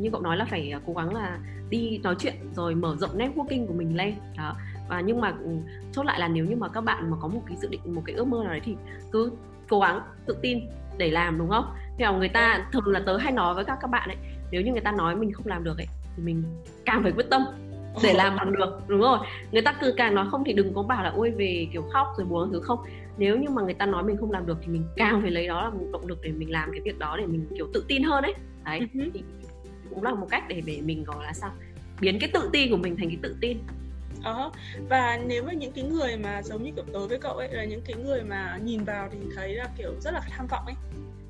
như 0.00 0.10
cậu 0.10 0.20
nói 0.20 0.36
là 0.36 0.44
phải 0.44 0.70
à, 0.70 0.80
cố 0.86 0.92
gắng 0.92 1.14
là 1.14 1.38
đi 1.70 1.98
nói 2.02 2.14
chuyện 2.18 2.34
rồi 2.54 2.74
mở 2.74 2.96
rộng 2.98 3.18
networking 3.18 3.66
của 3.66 3.74
mình 3.74 3.96
lên. 3.96 4.14
Đó. 4.36 4.54
Và 4.88 5.00
nhưng 5.00 5.20
mà 5.20 5.34
ừ, 5.44 5.50
chốt 5.92 6.02
lại 6.02 6.20
là 6.20 6.28
nếu 6.28 6.44
như 6.44 6.56
mà 6.56 6.68
các 6.68 6.80
bạn 6.80 7.10
mà 7.10 7.16
có 7.20 7.28
một 7.28 7.42
cái 7.46 7.56
dự 7.56 7.68
định 7.68 7.80
một 7.84 8.02
cái 8.04 8.16
ước 8.16 8.26
mơ 8.26 8.40
nào 8.44 8.52
đấy 8.52 8.60
thì 8.64 8.76
cứ 9.12 9.32
cố 9.68 9.80
gắng 9.80 10.00
tự 10.26 10.36
tin 10.42 10.60
để 10.98 11.10
làm 11.10 11.38
đúng 11.38 11.48
không? 11.48 11.64
Thì 11.98 12.04
người 12.18 12.28
ta 12.28 12.68
thường 12.72 12.86
là 12.86 13.00
tớ 13.06 13.16
hay 13.16 13.32
nói 13.32 13.54
với 13.54 13.64
các 13.64 13.78
các 13.80 13.90
bạn 13.90 14.08
ấy 14.08 14.16
nếu 14.50 14.62
như 14.62 14.72
người 14.72 14.80
ta 14.80 14.92
nói 14.92 15.16
mình 15.16 15.32
không 15.32 15.46
làm 15.46 15.64
được 15.64 15.78
ấy 15.78 15.86
thì 16.16 16.22
mình 16.22 16.42
càng 16.84 17.02
phải 17.02 17.12
quyết 17.12 17.30
tâm 17.30 17.42
để 18.02 18.12
làm 18.12 18.36
bằng 18.36 18.52
được 18.52 18.80
đúng 18.86 19.00
rồi. 19.00 19.18
Người 19.52 19.62
ta 19.62 19.72
cứ 19.80 19.94
càng 19.96 20.14
nói 20.14 20.26
không 20.30 20.44
thì 20.44 20.52
đừng 20.52 20.74
có 20.74 20.82
bảo 20.82 21.04
là 21.04 21.10
ôi 21.10 21.30
về 21.30 21.66
kiểu 21.72 21.82
khóc 21.92 22.06
rồi 22.16 22.26
buồn 22.26 22.50
thứ. 22.52 22.60
Không. 22.60 22.78
Nếu 23.18 23.36
như 23.36 23.48
mà 23.50 23.62
người 23.62 23.74
ta 23.74 23.86
nói 23.86 24.02
mình 24.02 24.16
không 24.16 24.30
làm 24.30 24.46
được 24.46 24.58
thì 24.62 24.68
mình 24.68 24.84
càng 24.96 25.22
phải 25.22 25.30
lấy 25.30 25.46
đó 25.46 25.62
là 25.62 25.70
một 25.70 25.86
động 25.92 26.06
lực 26.06 26.18
để 26.22 26.32
mình 26.32 26.50
làm 26.50 26.70
cái 26.72 26.80
việc 26.80 26.98
đó 26.98 27.16
để 27.16 27.26
mình 27.26 27.46
kiểu 27.56 27.68
tự 27.72 27.84
tin 27.88 28.02
hơn 28.02 28.24
ấy. 28.24 28.34
Đấy. 28.64 28.80
Uh-huh. 28.80 29.10
thì 29.14 29.22
cũng 29.90 30.02
là 30.02 30.14
một 30.14 30.26
cách 30.30 30.44
để 30.48 30.62
để 30.66 30.80
mình 30.84 31.04
gọi 31.04 31.24
là 31.24 31.32
sao 31.32 31.50
biến 32.00 32.18
cái 32.20 32.30
tự 32.32 32.50
ti 32.52 32.68
của 32.70 32.76
mình 32.76 32.96
thành 32.96 33.08
cái 33.08 33.18
tự 33.22 33.36
tin 33.40 33.58
uh, 34.18 34.52
và 34.88 35.20
nếu 35.26 35.42
mà 35.42 35.52
những 35.52 35.72
cái 35.72 35.84
người 35.84 36.16
mà 36.16 36.42
giống 36.42 36.62
như 36.62 36.70
kiểu 36.76 36.84
tớ 36.92 37.06
với 37.06 37.18
cậu 37.18 37.34
ấy 37.34 37.48
là 37.52 37.64
những 37.64 37.80
cái 37.84 37.96
người 38.04 38.22
mà 38.22 38.58
nhìn 38.64 38.84
vào 38.84 39.08
thì 39.12 39.18
thấy 39.36 39.54
là 39.54 39.68
kiểu 39.78 39.94
rất 40.00 40.14
là 40.14 40.20
tham 40.30 40.46
vọng 40.46 40.64
ấy 40.66 40.74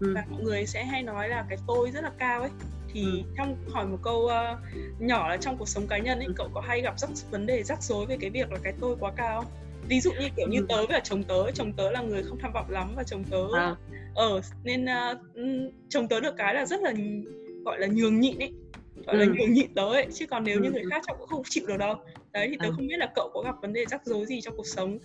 ừ. 0.01 0.12
và 0.14 0.25
mọi 0.31 0.42
người 0.42 0.66
sẽ 0.66 0.85
hay 0.85 1.03
nói 1.03 1.29
là 1.29 1.44
cái 1.49 1.59
tôi 1.66 1.90
rất 1.90 2.05
là 2.05 2.11
cao 2.18 2.40
ấy 2.40 2.51
thì 2.92 3.03
ừ. 3.03 3.23
trong 3.37 3.57
hỏi 3.70 3.87
một 3.87 3.99
câu 4.03 4.18
uh, 4.25 4.59
nhỏ 5.01 5.29
là 5.29 5.37
trong 5.37 5.57
cuộc 5.59 5.68
sống 5.68 5.87
cá 5.87 5.99
nhân 5.99 6.18
ấy 6.18 6.27
ừ. 6.27 6.33
cậu 6.37 6.49
có 6.55 6.61
hay 6.61 6.81
gặp 6.81 6.99
rất 6.99 7.11
vấn 7.31 7.46
đề 7.46 7.62
rắc 7.62 7.83
rối 7.83 8.07
về 8.07 8.16
cái 8.20 8.31
việc 8.31 8.53
là 8.53 8.59
cái 8.62 8.73
tôi 8.81 8.96
quá 9.01 9.12
cao 9.16 9.40
không? 9.40 9.51
ví 9.88 10.01
dụ 10.01 10.11
như 10.20 10.29
kiểu 10.37 10.49
như 10.49 10.59
ừ. 10.59 10.66
tớ 10.68 10.87
với 10.87 11.01
chồng 11.05 11.23
tớ 11.23 11.51
chồng 11.51 11.73
tớ 11.73 11.90
là 11.90 12.03
người 12.03 12.23
không 12.23 12.38
tham 12.38 12.53
vọng 12.53 12.70
lắm 12.70 12.92
và 12.96 13.03
chồng 13.03 13.25
tớ 13.31 13.44
à. 13.55 13.77
ờ 14.14 14.40
nên 14.64 14.85
uh, 14.85 15.18
chồng 15.88 16.09
tớ 16.09 16.20
được 16.20 16.35
cái 16.38 16.55
là 16.55 16.66
rất 16.66 16.81
là 16.81 16.92
gọi 17.64 17.79
là 17.79 17.87
nhường 17.87 18.20
nhịn 18.20 18.38
ấy 18.38 18.53
gọi 19.07 19.16
ừ. 19.16 19.18
là 19.18 19.25
nhường 19.25 19.53
nhịn 19.53 19.75
tớ 19.75 19.88
ấy 19.92 20.07
chứ 20.12 20.27
còn 20.27 20.44
nếu 20.44 20.57
ừ. 20.57 20.62
như 20.62 20.70
người 20.70 20.85
khác 20.90 21.03
chắc 21.07 21.16
cũng 21.18 21.29
không 21.29 21.42
chịu 21.49 21.64
được 21.66 21.77
đâu 21.77 21.94
đấy 22.33 22.49
thì 22.51 22.57
tớ 22.61 22.66
à. 22.66 22.70
không 22.77 22.87
biết 22.87 22.96
là 22.99 23.12
cậu 23.14 23.31
có 23.35 23.42
gặp 23.42 23.55
vấn 23.62 23.73
đề 23.73 23.85
rắc 23.87 24.07
rối 24.07 24.27
gì 24.27 24.40
trong 24.40 24.57
cuộc 24.57 24.66
sống 24.66 24.99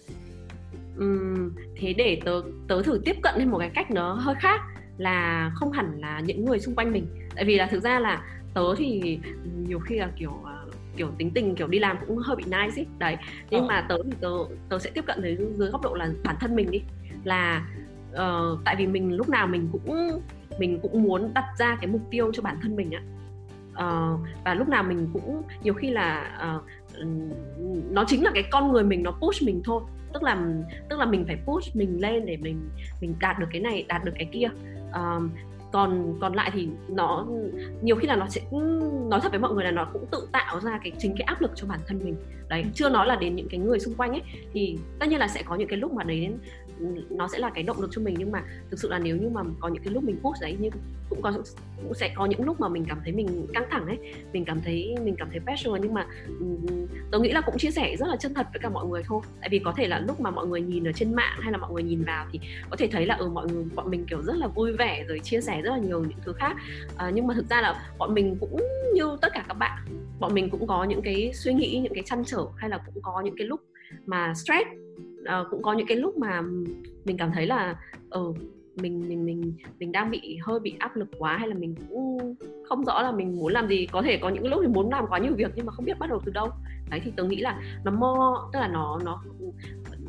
Uhm, 1.03 1.51
thế 1.75 1.93
để 1.93 2.21
tớ 2.25 2.41
tớ 2.67 2.81
thử 2.81 3.01
tiếp 3.05 3.15
cận 3.23 3.35
lên 3.37 3.49
một 3.49 3.57
cái 3.57 3.69
cách 3.69 3.91
nó 3.91 4.13
hơi 4.13 4.35
khác 4.39 4.61
là 4.97 5.51
không 5.55 5.71
hẳn 5.71 5.99
là 5.99 6.19
những 6.19 6.45
người 6.45 6.59
xung 6.59 6.75
quanh 6.75 6.91
mình 6.91 7.07
tại 7.35 7.45
vì 7.45 7.57
là 7.57 7.67
thực 7.67 7.83
ra 7.83 7.99
là 7.99 8.23
tớ 8.53 8.61
thì 8.77 9.19
nhiều 9.67 9.79
khi 9.79 9.95
là 9.95 10.11
kiểu 10.19 10.29
uh, 10.29 10.73
kiểu 10.97 11.11
tính 11.17 11.31
tình 11.31 11.55
kiểu 11.55 11.67
đi 11.67 11.79
làm 11.79 11.97
cũng 12.07 12.17
hơi 12.17 12.35
bị 12.35 12.43
nice 12.43 12.81
ấy 12.81 12.85
đấy 12.97 13.17
nhưng 13.49 13.61
ờ. 13.61 13.67
mà 13.67 13.85
tớ 13.89 13.97
thì 14.03 14.11
tớ 14.21 14.29
tớ 14.69 14.79
sẽ 14.79 14.89
tiếp 14.93 15.03
cận 15.07 15.21
dưới 15.21 15.37
dưới 15.57 15.69
góc 15.69 15.81
độ 15.81 15.93
là 15.93 16.09
bản 16.23 16.35
thân 16.39 16.55
mình 16.55 16.71
đi 16.71 16.81
là 17.23 17.67
uh, 18.11 18.59
tại 18.65 18.75
vì 18.75 18.87
mình 18.87 19.13
lúc 19.13 19.29
nào 19.29 19.47
mình 19.47 19.69
cũng 19.71 20.21
mình 20.59 20.79
cũng 20.81 21.03
muốn 21.03 21.33
đặt 21.33 21.45
ra 21.57 21.77
cái 21.81 21.87
mục 21.87 22.01
tiêu 22.09 22.31
cho 22.33 22.41
bản 22.41 22.57
thân 22.61 22.75
mình 22.75 22.91
á 22.91 23.01
uh, 23.75 23.79
ờ, 23.79 24.17
và 24.43 24.53
lúc 24.53 24.69
nào 24.69 24.83
mình 24.83 25.09
cũng 25.13 25.41
nhiều 25.63 25.73
khi 25.73 25.89
là 25.89 26.37
uh, 26.57 26.63
nó 27.91 28.03
chính 28.07 28.23
là 28.23 28.31
cái 28.33 28.43
con 28.51 28.71
người 28.71 28.83
mình 28.83 29.03
nó 29.03 29.11
push 29.11 29.43
mình 29.43 29.61
thôi. 29.65 29.83
Tức 30.13 30.23
là 30.23 30.45
tức 30.89 30.99
là 30.99 31.05
mình 31.05 31.25
phải 31.27 31.37
push 31.45 31.75
mình 31.75 32.01
lên 32.01 32.25
để 32.25 32.37
mình 32.37 32.69
mình 33.01 33.15
đạt 33.19 33.39
được 33.39 33.47
cái 33.51 33.61
này 33.61 33.85
đạt 33.87 34.03
được 34.05 34.11
cái 34.15 34.29
kia. 34.31 34.47
Uh, 34.89 35.23
còn 35.71 36.17
còn 36.21 36.33
lại 36.33 36.51
thì 36.53 36.67
nó 36.87 37.25
nhiều 37.81 37.95
khi 37.95 38.07
là 38.07 38.15
nó 38.15 38.27
sẽ 38.27 38.41
nói 39.09 39.19
thật 39.23 39.31
với 39.31 39.39
mọi 39.39 39.53
người 39.53 39.63
là 39.63 39.71
nó 39.71 39.87
cũng 39.93 40.05
tự 40.11 40.27
tạo 40.31 40.59
ra 40.59 40.79
cái 40.83 40.91
chính 40.97 41.15
cái 41.17 41.25
áp 41.25 41.41
lực 41.41 41.51
cho 41.55 41.67
bản 41.67 41.79
thân 41.87 41.99
mình. 42.03 42.15
Đấy 42.49 42.65
chưa 42.73 42.89
nói 42.89 43.07
là 43.07 43.15
đến 43.15 43.35
những 43.35 43.47
cái 43.49 43.59
người 43.59 43.79
xung 43.79 43.93
quanh 43.93 44.11
ấy 44.11 44.21
thì 44.53 44.77
tất 44.99 45.09
nhiên 45.09 45.19
là 45.19 45.27
sẽ 45.27 45.43
có 45.43 45.55
những 45.55 45.67
cái 45.67 45.79
lúc 45.79 45.93
mà 45.93 46.03
đấy 46.03 46.29
nó 47.09 47.27
sẽ 47.27 47.39
là 47.39 47.49
cái 47.49 47.63
động 47.63 47.81
lực 47.81 47.89
cho 47.91 48.01
mình. 48.01 48.15
Nhưng 48.17 48.31
mà 48.31 48.43
thực 48.71 48.79
sự 48.79 48.89
là 48.89 48.99
nếu 48.99 49.17
như 49.17 49.29
mà 49.29 49.41
có 49.59 49.67
những 49.67 49.83
cái 49.83 49.93
lúc 49.93 50.03
mình 50.03 50.19
push 50.21 50.41
đấy 50.41 50.57
nhưng 50.59 50.71
cũng 51.09 51.21
có 51.21 51.33
cũng 51.83 51.93
sẽ 51.93 52.13
có 52.15 52.25
những 52.25 52.45
lúc 52.45 52.59
mà 52.59 52.69
mình 52.69 52.85
cảm 52.87 52.99
thấy 53.03 53.13
mình 53.13 53.47
căng 53.53 53.67
thẳng 53.71 53.85
ấy 53.85 53.97
mình 54.33 54.45
cảm 54.45 54.61
thấy 54.61 54.95
mình 55.03 55.15
cảm 55.17 55.29
thấy 55.31 55.39
pressure. 55.39 55.79
Nhưng 55.81 55.93
mà 55.93 56.07
tôi 57.11 57.21
nghĩ 57.21 57.31
là 57.31 57.41
cũng 57.41 57.57
chia 57.57 57.71
sẻ 57.71 57.95
rất 57.99 58.07
là 58.07 58.15
chân 58.15 58.33
thật 58.33 58.47
với 58.53 58.59
cả 58.59 58.69
mọi 58.69 58.85
người 58.85 59.03
thôi. 59.05 59.21
Tại 59.41 59.49
vì 59.49 59.59
có 59.59 59.73
thể 59.77 59.87
là 59.87 59.99
lúc 59.99 60.19
mà 60.19 60.31
mọi 60.31 60.47
người 60.47 60.61
nhìn 60.61 60.87
ở 60.87 60.91
trên 60.91 61.13
mạng 61.13 61.39
hay 61.41 61.51
là 61.51 61.57
mọi 61.57 61.71
người 61.73 61.83
nhìn 61.83 62.03
vào 62.03 62.25
thì 62.31 62.39
có 62.69 62.75
thể 62.79 62.87
thấy 62.91 63.05
là 63.05 63.15
ở 63.15 63.25
ừ, 63.25 63.29
mọi 63.29 63.47
người 63.47 63.63
bọn 63.75 63.89
mình 63.91 64.05
kiểu 64.05 64.21
rất 64.21 64.35
là 64.35 64.47
vui 64.47 64.73
vẻ 64.73 65.05
rồi 65.07 65.19
chia 65.19 65.41
sẻ 65.41 65.61
rất 65.61 65.69
là 65.69 65.77
nhiều 65.77 65.99
những 65.99 66.19
thứ 66.25 66.33
khác. 66.33 66.55
À, 66.97 67.11
nhưng 67.13 67.27
mà 67.27 67.33
thực 67.33 67.49
ra 67.49 67.61
là 67.61 67.89
bọn 67.97 68.13
mình 68.13 68.37
cũng 68.39 68.61
như 68.93 69.17
tất 69.21 69.33
cả 69.33 69.45
các 69.47 69.53
bạn 69.53 69.85
bọn 70.19 70.33
mình 70.33 70.49
cũng 70.49 70.67
có 70.67 70.83
những 70.83 71.01
cái 71.01 71.31
suy 71.33 71.53
nghĩ 71.53 71.79
những 71.83 71.93
cái 71.93 72.03
chăn 72.05 72.23
trở 72.25 72.45
hay 72.57 72.69
là 72.69 72.77
cũng 72.77 73.03
có 73.03 73.21
những 73.21 73.35
cái 73.37 73.47
lúc 73.47 73.61
mà 74.05 74.33
stress 74.33 74.67
uh, 75.29 75.47
cũng 75.51 75.61
có 75.61 75.73
những 75.73 75.87
cái 75.87 75.97
lúc 75.97 76.17
mà 76.17 76.41
mình 77.05 77.17
cảm 77.17 77.31
thấy 77.31 77.47
là 77.47 77.75
ừ 78.09 78.33
mình 78.81 79.09
mình 79.09 79.25
mình 79.25 79.53
mình 79.79 79.91
đang 79.91 80.11
bị 80.11 80.37
hơi 80.43 80.59
bị 80.59 80.75
áp 80.79 80.95
lực 80.95 81.09
quá 81.17 81.37
hay 81.37 81.47
là 81.47 81.55
mình 81.55 81.75
cũng 81.89 82.35
không 82.69 82.85
rõ 82.85 83.01
là 83.01 83.11
mình 83.11 83.35
muốn 83.35 83.53
làm 83.53 83.67
gì. 83.67 83.85
Có 83.91 84.01
thể 84.01 84.17
có 84.17 84.29
những 84.29 84.47
lúc 84.47 84.59
thì 84.61 84.67
muốn 84.67 84.91
làm 84.91 85.05
quá 85.09 85.19
nhiều 85.19 85.33
việc 85.35 85.51
nhưng 85.55 85.65
mà 85.65 85.71
không 85.71 85.85
biết 85.85 85.99
bắt 85.99 86.09
đầu 86.09 86.21
từ 86.25 86.31
đâu. 86.31 86.49
Đấy 86.89 87.01
thì 87.03 87.11
tớ 87.15 87.23
nghĩ 87.23 87.35
là 87.35 87.61
nó 87.83 87.91
mo 87.91 88.49
tức 88.53 88.59
là 88.59 88.67
nó 88.67 88.99
nó 89.03 89.23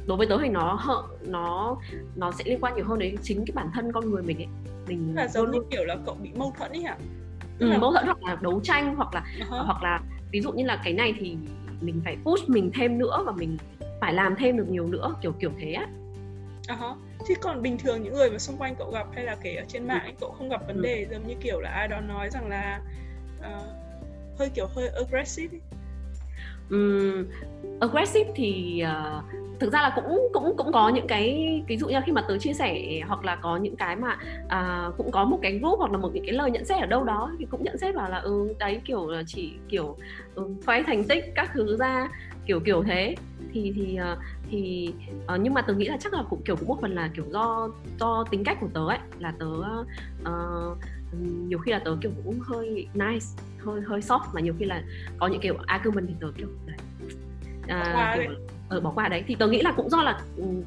đối 0.07 0.17
với 0.17 0.27
tớ 0.27 0.39
thì 0.43 0.49
nó 0.49 0.77
hợ 0.81 1.03
nó 1.27 1.77
nó 2.17 2.33
sẽ 2.33 2.45
liên 2.47 2.59
quan 2.61 2.77
nhiều 2.77 2.85
hơn 2.85 2.99
đến 2.99 3.17
chính 3.23 3.45
cái 3.47 3.53
bản 3.55 3.71
thân 3.75 3.93
con 3.93 4.11
người 4.11 4.23
mình 4.23 4.39
ấy. 4.39 4.49
Mình 4.89 5.15
là 5.15 5.29
giống 5.29 5.51
như 5.51 5.59
kiểu 5.71 5.85
là 5.85 5.97
cậu 6.07 6.17
bị 6.23 6.31
mâu 6.37 6.53
thuẫn 6.59 6.71
ấy 6.71 6.83
hả? 6.83 6.97
Ừ, 7.59 7.69
là... 7.69 7.79
mâu 7.79 7.93
thuẫn 7.93 8.05
hoặc 8.05 8.23
là 8.23 8.39
đấu 8.41 8.61
tranh 8.63 8.95
hoặc 8.97 9.15
là 9.15 9.25
uh-huh. 9.39 9.65
hoặc 9.67 9.83
là 9.83 10.01
ví 10.33 10.41
dụ 10.41 10.53
như 10.53 10.65
là 10.65 10.81
cái 10.85 10.93
này 10.93 11.15
thì 11.19 11.37
mình 11.81 12.01
phải 12.05 12.17
push 12.25 12.49
mình 12.49 12.71
thêm 12.75 12.99
nữa 12.99 13.23
và 13.27 13.33
mình 13.33 13.57
phải 14.01 14.15
làm 14.15 14.37
thêm 14.37 14.57
được 14.57 14.69
nhiều 14.69 14.87
nữa 14.87 15.15
kiểu 15.23 15.33
kiểu 15.33 15.51
thế 15.61 15.73
á 15.73 15.87
uh-huh. 16.67 16.95
chứ 17.29 17.35
còn 17.41 17.63
bình 17.63 17.79
thường 17.79 18.03
những 18.03 18.15
người 18.15 18.31
mà 18.31 18.39
xung 18.39 18.57
quanh 18.57 18.75
cậu 18.79 18.91
gặp 18.91 19.07
hay 19.15 19.25
là 19.25 19.37
kể 19.43 19.55
ở 19.55 19.65
trên 19.69 19.87
mạng 19.87 20.03
ấy, 20.03 20.15
cậu 20.21 20.31
không 20.39 20.49
gặp 20.49 20.67
vấn 20.67 20.77
ừ. 20.77 20.83
đề 20.83 21.07
giống 21.11 21.29
như 21.29 21.35
kiểu 21.41 21.61
là 21.61 21.71
ai 21.71 21.89
đó 21.89 22.01
nói 22.01 22.31
rằng 22.31 22.49
là 22.49 22.81
uh, 23.39 23.63
hơi 24.39 24.49
kiểu 24.55 24.67
hơi 24.75 24.89
aggressive 24.89 25.59
ấy. 25.59 25.61
Um, 26.71 27.27
aggressive 27.81 28.33
thì 28.35 28.83
uh, 28.85 29.25
thực 29.61 29.73
ra 29.73 29.83
là 29.83 29.93
cũng 29.95 30.29
cũng 30.33 30.57
cũng 30.57 30.73
có 30.73 30.89
những 30.89 31.07
cái 31.07 31.63
ví 31.67 31.77
dụ 31.77 31.89
như 31.89 31.99
khi 32.07 32.13
mà 32.13 32.25
tớ 32.29 32.39
chia 32.39 32.53
sẻ 32.53 33.01
hoặc 33.07 33.25
là 33.25 33.37
có 33.37 33.57
những 33.57 33.77
cái 33.77 33.97
mà 33.97 34.17
à, 34.49 34.89
cũng 34.97 35.11
có 35.11 35.25
một 35.25 35.39
cái 35.43 35.59
group 35.59 35.79
hoặc 35.79 35.91
là 35.91 35.99
một 35.99 36.11
những 36.15 36.25
cái 36.27 36.33
lời 36.33 36.51
nhận 36.51 36.65
xét 36.65 36.81
ở 36.81 36.87
đâu 36.87 37.05
đó 37.05 37.33
thì 37.39 37.47
cũng 37.51 37.65
nhận 37.65 37.79
xét 37.79 37.95
vào 37.95 38.11
là 38.11 38.19
ừ 38.19 38.55
đấy 38.59 38.81
kiểu 38.85 39.11
là 39.11 39.23
chỉ 39.27 39.53
kiểu 39.69 39.97
ừ, 40.35 40.45
khoe 40.67 40.83
thành 40.83 41.05
tích 41.05 41.33
các 41.35 41.51
thứ 41.55 41.77
ra 41.77 42.09
kiểu 42.47 42.61
kiểu 42.61 42.83
thế 42.83 43.15
thì 43.63 43.73
thì 43.77 43.99
uh, 44.13 44.19
thì 44.51 44.93
uh, 45.35 45.41
nhưng 45.41 45.55
mà 45.55 45.63
tớ 45.63 45.75
nghĩ 45.75 45.89
là 45.89 45.97
chắc 46.01 46.13
là 46.15 46.23
cũng 46.31 46.43
kiểu 46.45 46.57
cũng 46.57 46.69
một 46.69 46.79
phần 46.81 46.95
là 46.95 47.11
kiểu 47.15 47.25
do 47.31 47.69
do 48.01 48.25
tính 48.31 48.45
cách 48.45 48.59
của 48.61 48.69
tớ 48.75 48.89
ấy 48.89 48.99
là 49.19 49.33
tớ 49.39 49.47
uh, 50.23 50.79
nhiều 51.23 51.59
khi 51.59 51.73
là 51.73 51.79
tớ 51.79 51.97
kiểu 52.01 52.11
cũng 52.25 52.41
hơi 52.41 52.89
nice 52.95 53.27
hơi 53.59 53.81
hơi 53.81 54.01
soft 54.01 54.35
mà 54.35 54.41
nhiều 54.41 54.55
khi 54.59 54.65
là 54.65 54.83
có 55.19 55.27
những 55.27 55.41
kiểu 55.41 55.57
argument 55.67 56.09
thì 56.09 56.15
tớ 56.21 56.27
kiểu 56.37 56.49
đấy 56.67 56.77
à, 57.69 58.17
kiểu, 58.19 58.33
ở 58.69 58.81
bỏ 58.81 58.93
qua 58.95 59.09
đấy. 59.09 59.25
Thì 59.27 59.35
tớ 59.35 59.49
nghĩ 59.49 59.63
là 59.63 59.73
cũng 59.73 59.91
do 59.91 60.03
là 60.03 60.21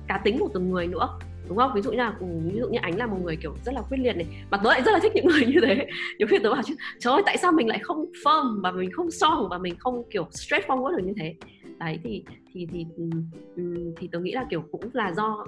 cá 0.07 0.17
tính 0.17 0.39
của 0.39 0.49
từng 0.53 0.69
người 0.69 0.87
nữa 0.87 1.19
đúng 1.47 1.57
không? 1.57 1.71
Ví 1.75 1.81
dụ 1.81 1.91
như 1.91 1.97
là 1.97 2.13
ví 2.19 2.59
dụ 2.59 2.67
như 2.67 2.79
ánh 2.81 2.97
là 2.97 3.05
một 3.05 3.17
người 3.23 3.35
kiểu 3.35 3.55
rất 3.65 3.71
là 3.75 3.81
quyết 3.81 3.97
liệt 3.97 4.17
này 4.17 4.25
mà 4.49 4.57
tớ 4.57 4.69
lại 4.69 4.81
rất 4.81 4.91
là 4.91 4.99
thích 4.99 5.11
những 5.15 5.25
người 5.25 5.45
như 5.47 5.59
thế. 5.67 5.87
Nhiều 6.19 6.27
khi 6.27 6.37
tớ 6.43 6.51
bảo 6.51 6.61
chứ 6.65 6.75
trời 6.99 7.13
ơi 7.13 7.23
tại 7.25 7.37
sao 7.37 7.51
mình 7.51 7.67
lại 7.67 7.79
không 7.79 8.05
firm 8.23 8.61
và 8.61 8.71
mình 8.71 8.91
không 8.91 9.11
strong 9.11 9.49
và 9.49 9.57
mình 9.57 9.75
không 9.79 10.03
kiểu 10.09 10.27
straightforward 10.31 10.95
được 10.95 11.03
như 11.03 11.13
thế 11.17 11.35
đấy 11.79 11.99
thì 12.03 12.23
thì 12.53 12.67
thì 12.71 12.85
thì, 12.97 13.63
thì 13.97 14.07
tớ 14.11 14.19
nghĩ 14.19 14.31
là 14.31 14.45
kiểu 14.49 14.61
cũng 14.71 14.89
là 14.93 15.13
do 15.13 15.45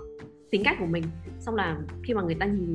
tính 0.51 0.61
cách 0.65 0.75
của 0.79 0.85
mình. 0.85 1.03
Xong 1.39 1.55
là 1.55 1.77
khi 2.03 2.13
mà 2.13 2.21
người 2.21 2.35
ta 2.35 2.45
nhìn 2.45 2.73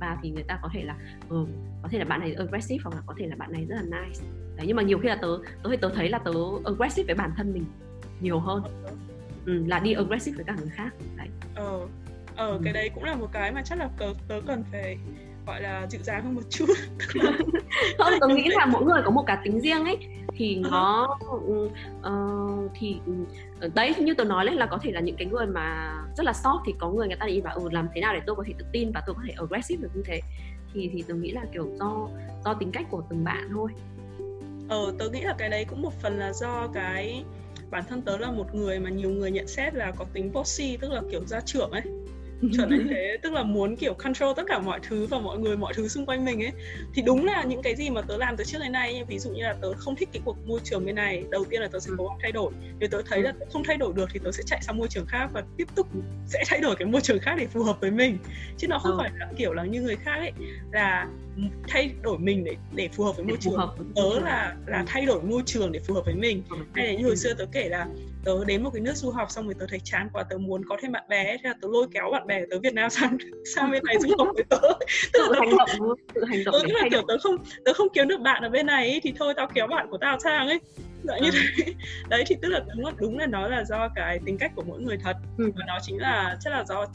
vào 0.00 0.16
thì 0.22 0.30
người 0.30 0.42
ta 0.42 0.58
có 0.62 0.68
thể 0.72 0.84
là 0.84 0.96
ừ, 1.28 1.46
có 1.82 1.88
thể 1.88 1.98
là 1.98 2.04
bạn 2.04 2.20
này 2.20 2.34
aggressive 2.34 2.80
hoặc 2.84 2.94
là 2.94 3.02
có 3.06 3.14
thể 3.18 3.26
là 3.26 3.36
bạn 3.36 3.52
này 3.52 3.64
rất 3.68 3.76
là 3.76 3.82
nice. 3.82 4.24
Đấy 4.56 4.66
nhưng 4.66 4.76
mà 4.76 4.82
nhiều 4.82 4.98
khi 4.98 5.08
là 5.08 5.18
tớ 5.22 5.38
tớ 5.62 5.70
tớ 5.80 5.88
thấy 5.94 6.08
là 6.08 6.18
tớ 6.18 6.32
aggressive 6.64 7.06
với 7.06 7.14
bản 7.14 7.30
thân 7.36 7.52
mình 7.52 7.64
nhiều 8.20 8.38
hơn. 8.38 8.62
Ừ, 9.46 9.64
là 9.66 9.78
đi 9.78 9.92
aggressive 9.92 10.36
với 10.36 10.44
cả 10.44 10.56
người 10.58 10.70
khác. 10.70 10.94
Đấy. 11.16 11.28
Ờ 11.54 11.80
ờ 12.36 12.50
ừ. 12.50 12.60
cái 12.64 12.72
đấy 12.72 12.90
cũng 12.94 13.04
là 13.04 13.14
một 13.14 13.32
cái 13.32 13.52
mà 13.52 13.62
chắc 13.62 13.78
là 13.78 13.90
tớ, 13.98 14.06
tớ 14.28 14.40
cần 14.46 14.64
phải 14.72 14.98
gọi 15.48 15.62
là 15.62 15.86
dịu 15.90 16.00
dàng 16.02 16.24
hơn 16.24 16.34
một 16.34 16.42
chút. 16.50 16.66
Không 17.98 18.12
tôi 18.20 18.34
nghĩ 18.34 18.48
là 18.48 18.66
mỗi 18.66 18.84
người 18.84 19.02
có 19.04 19.10
một 19.10 19.24
cá 19.26 19.40
tính 19.44 19.60
riêng 19.60 19.84
ấy. 19.84 19.96
Thì 20.36 20.62
uh-huh. 20.62 20.70
nó 20.70 21.18
uh, 22.06 22.70
thì 22.74 23.00
uh, 23.66 23.74
đấy 23.74 23.94
như 23.98 24.14
tôi 24.14 24.26
nói 24.26 24.46
đấy 24.46 24.54
là 24.54 24.66
có 24.66 24.78
thể 24.82 24.92
là 24.92 25.00
những 25.00 25.16
cái 25.16 25.26
người 25.26 25.46
mà 25.46 25.96
rất 26.16 26.26
là 26.26 26.32
soft 26.32 26.62
thì 26.66 26.74
có 26.78 26.90
người 26.90 27.06
người 27.06 27.16
ta 27.16 27.26
đi 27.26 27.40
bảo 27.40 27.54
ừ 27.54 27.68
làm 27.72 27.88
thế 27.94 28.00
nào 28.00 28.14
để 28.14 28.20
tôi 28.26 28.36
có 28.36 28.44
thể 28.46 28.52
tự 28.58 28.64
tin 28.72 28.92
và 28.92 29.02
tôi 29.06 29.14
có 29.14 29.22
thể 29.26 29.34
aggressive 29.36 29.82
được 29.82 29.90
như 29.94 30.02
thế? 30.06 30.20
Thì 30.74 30.90
thì 30.92 31.04
tôi 31.08 31.16
nghĩ 31.16 31.30
là 31.30 31.42
kiểu 31.52 31.68
do 31.78 32.08
do 32.44 32.54
tính 32.54 32.70
cách 32.72 32.86
của 32.90 33.02
từng 33.10 33.24
bạn 33.24 33.48
thôi. 33.52 33.70
Ờ 34.68 34.94
tớ 34.98 35.10
nghĩ 35.10 35.20
là 35.20 35.34
cái 35.38 35.48
đấy 35.48 35.64
cũng 35.64 35.82
một 35.82 35.92
phần 36.02 36.18
là 36.18 36.32
do 36.32 36.68
cái 36.74 37.24
bản 37.70 37.84
thân 37.88 38.02
tớ 38.02 38.18
là 38.18 38.30
một 38.30 38.54
người 38.54 38.78
mà 38.78 38.90
nhiều 38.90 39.10
người 39.10 39.30
nhận 39.30 39.46
xét 39.46 39.74
là 39.74 39.92
có 39.96 40.04
tính 40.12 40.32
bossy 40.32 40.76
tức 40.76 40.92
là 40.92 41.02
kiểu 41.10 41.20
gia 41.26 41.40
trưởng 41.40 41.70
ấy 41.70 41.82
trở 42.52 42.66
nên 42.66 42.88
thế 42.88 43.16
tức 43.22 43.32
là 43.32 43.42
muốn 43.42 43.76
kiểu 43.76 43.94
control 43.94 44.32
tất 44.36 44.42
cả 44.48 44.58
mọi 44.58 44.80
thứ 44.88 45.06
và 45.06 45.18
mọi 45.18 45.38
người 45.38 45.56
mọi 45.56 45.74
thứ 45.74 45.88
xung 45.88 46.06
quanh 46.06 46.24
mình 46.24 46.42
ấy. 46.42 46.52
Thì 46.94 47.02
đúng 47.02 47.24
là 47.24 47.42
những 47.42 47.62
cái 47.62 47.74
gì 47.76 47.90
mà 47.90 48.00
tớ 48.02 48.16
làm 48.16 48.36
từ 48.36 48.44
trước 48.44 48.58
đến 48.62 48.72
nay 48.72 49.04
ví 49.08 49.18
dụ 49.18 49.30
như 49.30 49.42
là 49.42 49.54
tớ 49.62 49.72
không 49.72 49.96
thích 49.96 50.08
cái 50.12 50.22
cuộc 50.24 50.36
môi 50.46 50.60
trường 50.64 50.86
bên 50.86 50.94
này 50.94 51.24
đầu 51.30 51.44
tiên 51.44 51.60
là 51.60 51.68
tớ 51.68 51.80
sẽ 51.80 51.90
cố 51.98 52.08
gắng 52.08 52.18
thay 52.22 52.32
đổi. 52.32 52.52
Nếu 52.78 52.88
tớ 52.88 53.02
thấy 53.06 53.22
là 53.22 53.32
tớ 53.40 53.46
không 53.52 53.64
thay 53.64 53.76
đổi 53.76 53.92
được 53.96 54.08
thì 54.12 54.20
tớ 54.24 54.32
sẽ 54.32 54.42
chạy 54.46 54.62
sang 54.62 54.78
môi 54.78 54.88
trường 54.88 55.06
khác 55.06 55.30
và 55.32 55.42
tiếp 55.56 55.68
tục 55.74 55.86
sẽ 56.26 56.44
thay 56.46 56.60
đổi 56.60 56.76
cái 56.76 56.86
môi 56.86 57.00
trường 57.00 57.18
khác 57.18 57.34
để 57.38 57.46
phù 57.46 57.62
hợp 57.62 57.80
với 57.80 57.90
mình. 57.90 58.18
Chứ 58.56 58.68
nó 58.68 58.78
không 58.78 58.92
ừ. 58.92 58.98
phải 58.98 59.10
là 59.18 59.28
kiểu 59.36 59.52
là 59.52 59.64
như 59.64 59.82
người 59.82 59.96
khác 59.96 60.16
ấy. 60.16 60.32
Là 60.72 61.06
thay 61.68 61.90
đổi 62.02 62.18
mình 62.18 62.44
để 62.44 62.56
để 62.74 62.88
phù 62.92 63.04
hợp 63.04 63.16
với 63.16 63.24
môi 63.24 63.36
trường. 63.40 63.56
hợp 63.56 63.74
tớ 63.96 64.20
là 64.24 64.56
là 64.66 64.84
thay 64.86 65.06
đổi 65.06 65.22
môi 65.22 65.42
trường 65.46 65.72
để 65.72 65.80
phù 65.86 65.94
hợp 65.94 66.02
với 66.04 66.14
mình. 66.14 66.42
Hay 66.74 66.86
là 66.86 66.92
như 66.92 67.04
hồi 67.04 67.16
xưa 67.16 67.34
tớ 67.34 67.44
kể 67.52 67.68
là 67.68 67.86
tớ 68.24 68.44
đến 68.44 68.62
một 68.62 68.70
cái 68.74 68.80
nước 68.80 68.96
du 68.96 69.10
học 69.10 69.30
xong 69.30 69.44
rồi 69.44 69.54
tớ 69.58 69.66
thấy 69.68 69.80
chán 69.84 70.08
quá 70.12 70.22
tớ 70.30 70.38
muốn 70.38 70.64
có 70.64 70.76
thêm 70.82 70.92
bạn 70.92 71.02
bè 71.08 71.24
thế 71.24 71.48
là 71.48 71.54
tớ 71.62 71.68
lôi 71.72 71.86
kéo 71.92 72.10
bạn 72.12 72.26
bè 72.26 72.40
tớ 72.50 72.58
Việt 72.58 72.74
Nam 72.74 72.90
sang 72.90 73.16
sang 73.54 73.70
bên 73.70 73.82
này 73.84 73.96
du 74.00 74.08
học 74.18 74.28
với 74.34 74.44
tớ. 74.44 74.58
Tự 75.12 75.32
hành 75.38 75.50
động 75.58 75.98
tự 76.14 76.24
hành 76.24 76.44
động 76.44 76.54
tớ 76.62 76.68
là 76.68 76.88
kiểu 76.90 77.02
tớ 77.08 77.18
không 77.18 77.36
tớ 77.64 77.72
không 77.72 77.88
kiếm 77.92 78.08
được 78.08 78.20
bạn 78.20 78.42
ở 78.42 78.48
bên 78.48 78.66
này 78.66 78.90
ấy, 78.90 79.00
thì 79.02 79.12
thôi 79.18 79.34
tao 79.36 79.48
kéo 79.54 79.66
bạn 79.66 79.86
của 79.90 79.98
tao 79.98 80.18
sang 80.18 80.48
ấy. 80.48 80.60
Dạ 81.02 81.18
như 81.18 81.30
ừ. 81.32 81.38
thế. 81.56 81.72
Đấy 82.08 82.24
thì 82.26 82.36
tức 82.42 82.48
là 82.48 82.60
đúng 82.76 82.84
là 82.84 82.92
đúng 82.98 83.18
là 83.18 83.26
nó 83.26 83.48
là 83.48 83.64
do 83.64 83.88
cái 83.94 84.18
tính 84.26 84.38
cách 84.38 84.52
của 84.56 84.62
mỗi 84.66 84.80
người 84.80 84.96
thật. 85.04 85.16
Ừ. 85.38 85.50
và 85.56 85.64
nó 85.66 85.78
chính 85.82 85.98
là 85.98 86.36
chắc 86.40 86.50
là 86.50 86.64
do 86.68 86.86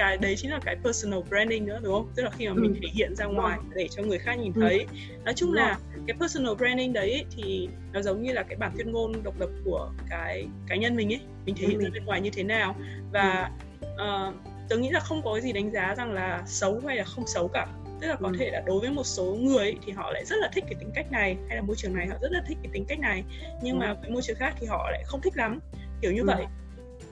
cái 0.00 0.16
đấy 0.16 0.36
chính 0.36 0.50
là 0.50 0.60
cái 0.64 0.76
personal 0.84 1.20
branding 1.28 1.66
nữa 1.66 1.78
đúng 1.82 1.92
không 1.92 2.12
tức 2.14 2.22
là 2.22 2.30
khi 2.30 2.48
mà 2.48 2.54
mình 2.54 2.74
ừ. 2.74 2.78
thể 2.82 2.88
hiện 2.92 3.16
ra 3.16 3.24
ngoài 3.24 3.58
để 3.74 3.88
cho 3.88 4.02
người 4.02 4.18
khác 4.18 4.34
nhìn 4.34 4.52
ừ. 4.54 4.60
thấy 4.60 4.86
nói 5.24 5.34
chung 5.34 5.52
là 5.52 5.78
cái 6.06 6.16
personal 6.20 6.54
branding 6.54 6.92
đấy 6.92 7.24
thì 7.36 7.68
nó 7.92 8.02
giống 8.02 8.22
như 8.22 8.32
là 8.32 8.42
cái 8.42 8.56
bản 8.56 8.72
tuyên 8.76 8.92
ngôn 8.92 9.22
độc 9.22 9.40
lập 9.40 9.50
của 9.64 9.90
cái 10.10 10.46
cá 10.66 10.76
nhân 10.76 10.96
mình 10.96 11.12
ấy 11.12 11.20
mình 11.46 11.54
thể 11.58 11.66
hiện 11.66 11.80
ra 11.80 11.90
bên 11.92 12.04
ngoài 12.04 12.20
như 12.20 12.30
thế 12.30 12.42
nào 12.42 12.76
và 13.12 13.50
uh, 13.82 14.34
tớ 14.68 14.76
nghĩ 14.76 14.90
là 14.90 15.00
không 15.00 15.22
có 15.24 15.32
cái 15.32 15.42
gì 15.42 15.52
đánh 15.52 15.72
giá 15.72 15.94
rằng 15.94 16.12
là 16.12 16.42
xấu 16.46 16.80
hay 16.86 16.96
là 16.96 17.04
không 17.04 17.26
xấu 17.26 17.48
cả 17.48 17.66
tức 18.00 18.08
là 18.08 18.16
có 18.20 18.28
ừ. 18.28 18.34
thể 18.38 18.50
là 18.50 18.62
đối 18.66 18.80
với 18.80 18.90
một 18.90 19.06
số 19.06 19.24
người 19.24 19.58
ấy, 19.58 19.76
thì 19.86 19.92
họ 19.92 20.10
lại 20.12 20.24
rất 20.24 20.36
là 20.40 20.50
thích 20.52 20.64
cái 20.66 20.74
tính 20.80 20.90
cách 20.94 21.12
này 21.12 21.36
hay 21.48 21.56
là 21.56 21.62
môi 21.62 21.76
trường 21.76 21.96
này 21.96 22.06
họ 22.06 22.16
rất 22.22 22.32
là 22.32 22.42
thích 22.46 22.58
cái 22.62 22.70
tính 22.72 22.84
cách 22.88 23.00
này 23.00 23.24
nhưng 23.62 23.80
ừ. 23.80 23.80
mà 23.80 23.94
cái 24.02 24.10
môi 24.10 24.22
trường 24.22 24.36
khác 24.36 24.54
thì 24.60 24.66
họ 24.66 24.90
lại 24.90 25.02
không 25.06 25.20
thích 25.20 25.36
lắm 25.36 25.60
kiểu 26.02 26.12
như 26.12 26.20
ừ. 26.20 26.26
vậy 26.26 26.44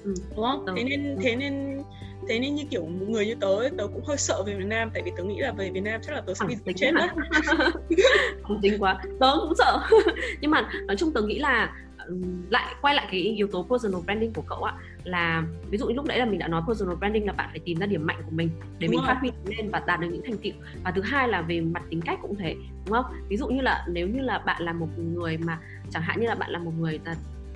ừ. 0.04 0.14
đúng 0.36 0.44
không 0.44 0.66
ừ. 0.66 0.74
thế 0.76 0.84
nên 0.84 1.16
thế 1.22 1.36
nên 1.36 1.82
thế 2.28 2.38
nên 2.38 2.54
như 2.54 2.64
kiểu 2.70 2.86
một 2.86 3.06
người 3.08 3.26
như 3.26 3.34
tớ 3.34 3.48
tớ 3.78 3.86
cũng 3.86 4.04
hơi 4.04 4.16
sợ 4.16 4.42
về 4.46 4.54
Việt 4.54 4.66
Nam 4.66 4.90
tại 4.94 5.02
vì 5.04 5.12
tớ 5.16 5.22
nghĩ 5.22 5.38
là 5.38 5.52
về 5.52 5.70
Việt 5.70 5.80
Nam 5.80 6.00
chắc 6.06 6.12
là 6.12 6.20
tớ 6.20 6.34
sẽ 6.34 6.46
bị 6.64 6.72
chết 6.76 6.92
mất 6.92 7.08
không 8.42 8.60
tính 8.62 8.74
quá. 8.78 9.02
Tớ 9.20 9.32
cũng 9.40 9.54
sợ. 9.58 9.80
Nhưng 10.40 10.50
mà 10.50 10.68
nói 10.86 10.96
chung 10.96 11.12
tớ 11.12 11.22
nghĩ 11.22 11.38
là 11.38 11.72
lại 12.50 12.74
quay 12.80 12.94
lại 12.94 13.08
cái 13.10 13.20
yếu 13.20 13.46
tố 13.46 13.66
personal 13.70 14.00
branding 14.00 14.32
của 14.32 14.42
cậu 14.42 14.62
ạ 14.62 14.74
là 15.04 15.44
ví 15.70 15.78
dụ 15.78 15.86
như 15.86 15.94
lúc 15.94 16.06
nãy 16.06 16.18
là 16.18 16.24
mình 16.24 16.38
đã 16.38 16.48
nói 16.48 16.62
personal 16.68 16.94
branding 16.94 17.26
là 17.26 17.32
bạn 17.32 17.48
phải 17.50 17.60
tìm 17.64 17.78
ra 17.78 17.86
điểm 17.86 18.06
mạnh 18.06 18.22
của 18.24 18.30
mình 18.30 18.50
để 18.78 18.86
đúng 18.86 18.96
mình 18.96 19.00
phát 19.06 19.16
huy 19.20 19.30
lên 19.44 19.70
và 19.70 19.82
đạt 19.86 20.00
được 20.00 20.08
những 20.12 20.22
thành 20.22 20.38
tựu. 20.38 20.52
Và 20.84 20.90
thứ 20.90 21.02
hai 21.02 21.28
là 21.28 21.42
về 21.42 21.60
mặt 21.60 21.82
tính 21.90 22.00
cách 22.00 22.18
cũng 22.22 22.36
thế 22.36 22.56
đúng 22.86 22.94
không? 22.94 23.04
Ví 23.28 23.36
dụ 23.36 23.48
như 23.48 23.60
là 23.60 23.84
nếu 23.88 24.08
như 24.08 24.20
là 24.20 24.38
bạn 24.38 24.62
là 24.62 24.72
một 24.72 24.88
người 24.98 25.36
mà 25.36 25.58
chẳng 25.90 26.02
hạn 26.02 26.20
như 26.20 26.26
là 26.26 26.34
bạn 26.34 26.50
là 26.50 26.58
một 26.58 26.72
người 26.78 27.00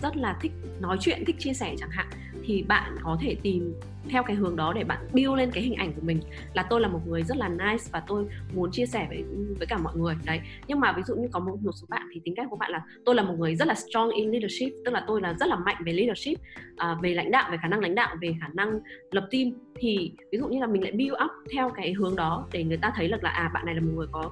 rất 0.03 0.16
là 0.16 0.37
thích 0.40 0.53
nói 0.81 0.96
chuyện 1.01 1.25
thích 1.27 1.37
chia 1.38 1.53
sẻ 1.53 1.75
chẳng 1.79 1.90
hạn 1.90 2.07
thì 2.44 2.62
bạn 2.62 2.96
có 3.03 3.18
thể 3.20 3.37
tìm 3.42 3.75
theo 4.12 4.22
cái 4.22 4.37
hướng 4.37 4.57
đó 4.57 4.72
để 4.72 4.85
bạn 4.85 4.98
build 5.12 5.35
lên 5.35 5.51
cái 5.51 5.62
hình 5.62 5.75
ảnh 5.75 5.92
của 5.92 6.01
mình 6.05 6.20
là 6.55 6.66
tôi 6.70 6.81
là 6.81 6.88
một 6.88 7.01
người 7.07 7.22
rất 7.22 7.37
là 7.37 7.48
nice 7.48 7.85
và 7.92 8.03
tôi 8.07 8.27
muốn 8.55 8.70
chia 8.72 8.87
sẻ 8.87 9.07
với 9.09 9.25
với 9.59 9.66
cả 9.66 9.79
mọi 9.79 9.96
người. 9.96 10.14
Đấy 10.25 10.40
nhưng 10.66 10.81
mà 10.81 10.92
ví 10.92 11.03
dụ 11.03 11.14
như 11.14 11.29
có 11.33 11.40
một, 11.40 11.57
một 11.62 11.72
số 11.72 11.87
bạn 11.90 12.09
thì 12.14 12.20
tính 12.25 12.35
cách 12.37 12.46
của 12.51 12.57
bạn 12.57 12.70
là 12.70 12.83
tôi 13.05 13.14
là 13.14 13.22
một 13.22 13.35
người 13.38 13.57
rất 13.57 13.68
là 13.68 13.75
strong 13.75 14.11
in 14.11 14.31
leadership 14.31 14.72
tức 14.85 14.90
là 14.94 15.05
tôi 15.07 15.20
là 15.20 15.35
rất 15.40 15.48
là 15.48 15.57
mạnh 15.57 15.77
về 15.85 15.92
leadership 15.92 16.40
à, 16.77 16.96
về 17.03 17.14
lãnh 17.14 17.31
đạo 17.31 17.48
về 17.51 17.57
khả 17.62 17.68
năng 17.68 17.81
lãnh 17.81 17.94
đạo 17.94 18.16
về 18.20 18.35
khả 18.40 18.48
năng 18.55 18.81
lập 19.11 19.29
team. 19.31 19.51
Thì 19.77 20.12
ví 20.33 20.38
dụ 20.38 20.48
như 20.48 20.61
là 20.61 20.66
mình 20.66 20.83
lại 20.83 20.92
build 20.92 21.12
up 21.12 21.31
theo 21.55 21.70
cái 21.70 21.92
hướng 21.92 22.16
đó 22.16 22.46
để 22.53 22.64
người 22.64 22.77
ta 22.77 22.92
thấy 22.96 23.09
được 23.09 23.25
là 23.25 23.31
à 23.31 23.51
bạn 23.55 23.66
này 23.66 23.75
là 23.75 23.81
một 23.81 23.92
người 23.94 24.07
có 24.12 24.31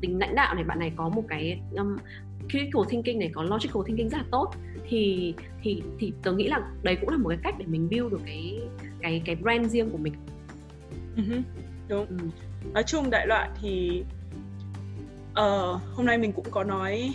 tính 0.00 0.18
lãnh 0.18 0.34
đạo 0.34 0.54
này 0.54 0.64
bạn 0.64 0.78
này 0.78 0.92
có 0.96 1.08
một 1.08 1.24
cái 1.28 1.60
um, 1.76 1.96
critical 2.52 2.82
thinking 2.88 3.18
này 3.18 3.30
có 3.34 3.42
logical 3.42 3.82
thinking 3.86 4.08
rất 4.08 4.18
là 4.18 4.24
tốt 4.30 4.50
thì 4.88 5.34
thì 5.62 5.82
thì 5.98 6.12
tớ 6.22 6.32
nghĩ 6.32 6.48
là 6.48 6.60
đấy 6.82 6.96
cũng 7.00 7.10
là 7.10 7.16
một 7.16 7.28
cái 7.28 7.38
cách 7.42 7.54
để 7.58 7.64
mình 7.68 7.88
build 7.90 8.12
được 8.12 8.20
cái 8.26 8.60
cái 9.00 9.22
cái 9.24 9.36
brand 9.36 9.70
riêng 9.70 9.90
của 9.90 9.98
mình 9.98 10.12
uh-huh. 11.16 11.42
đúng 11.88 12.06
ừ. 12.06 12.16
nói 12.72 12.82
chung 12.82 13.10
đại 13.10 13.26
loại 13.26 13.48
thì 13.62 14.04
uh, 15.30 15.80
hôm 15.94 16.06
nay 16.06 16.18
mình 16.18 16.32
cũng 16.32 16.50
có 16.50 16.64
nói 16.64 17.14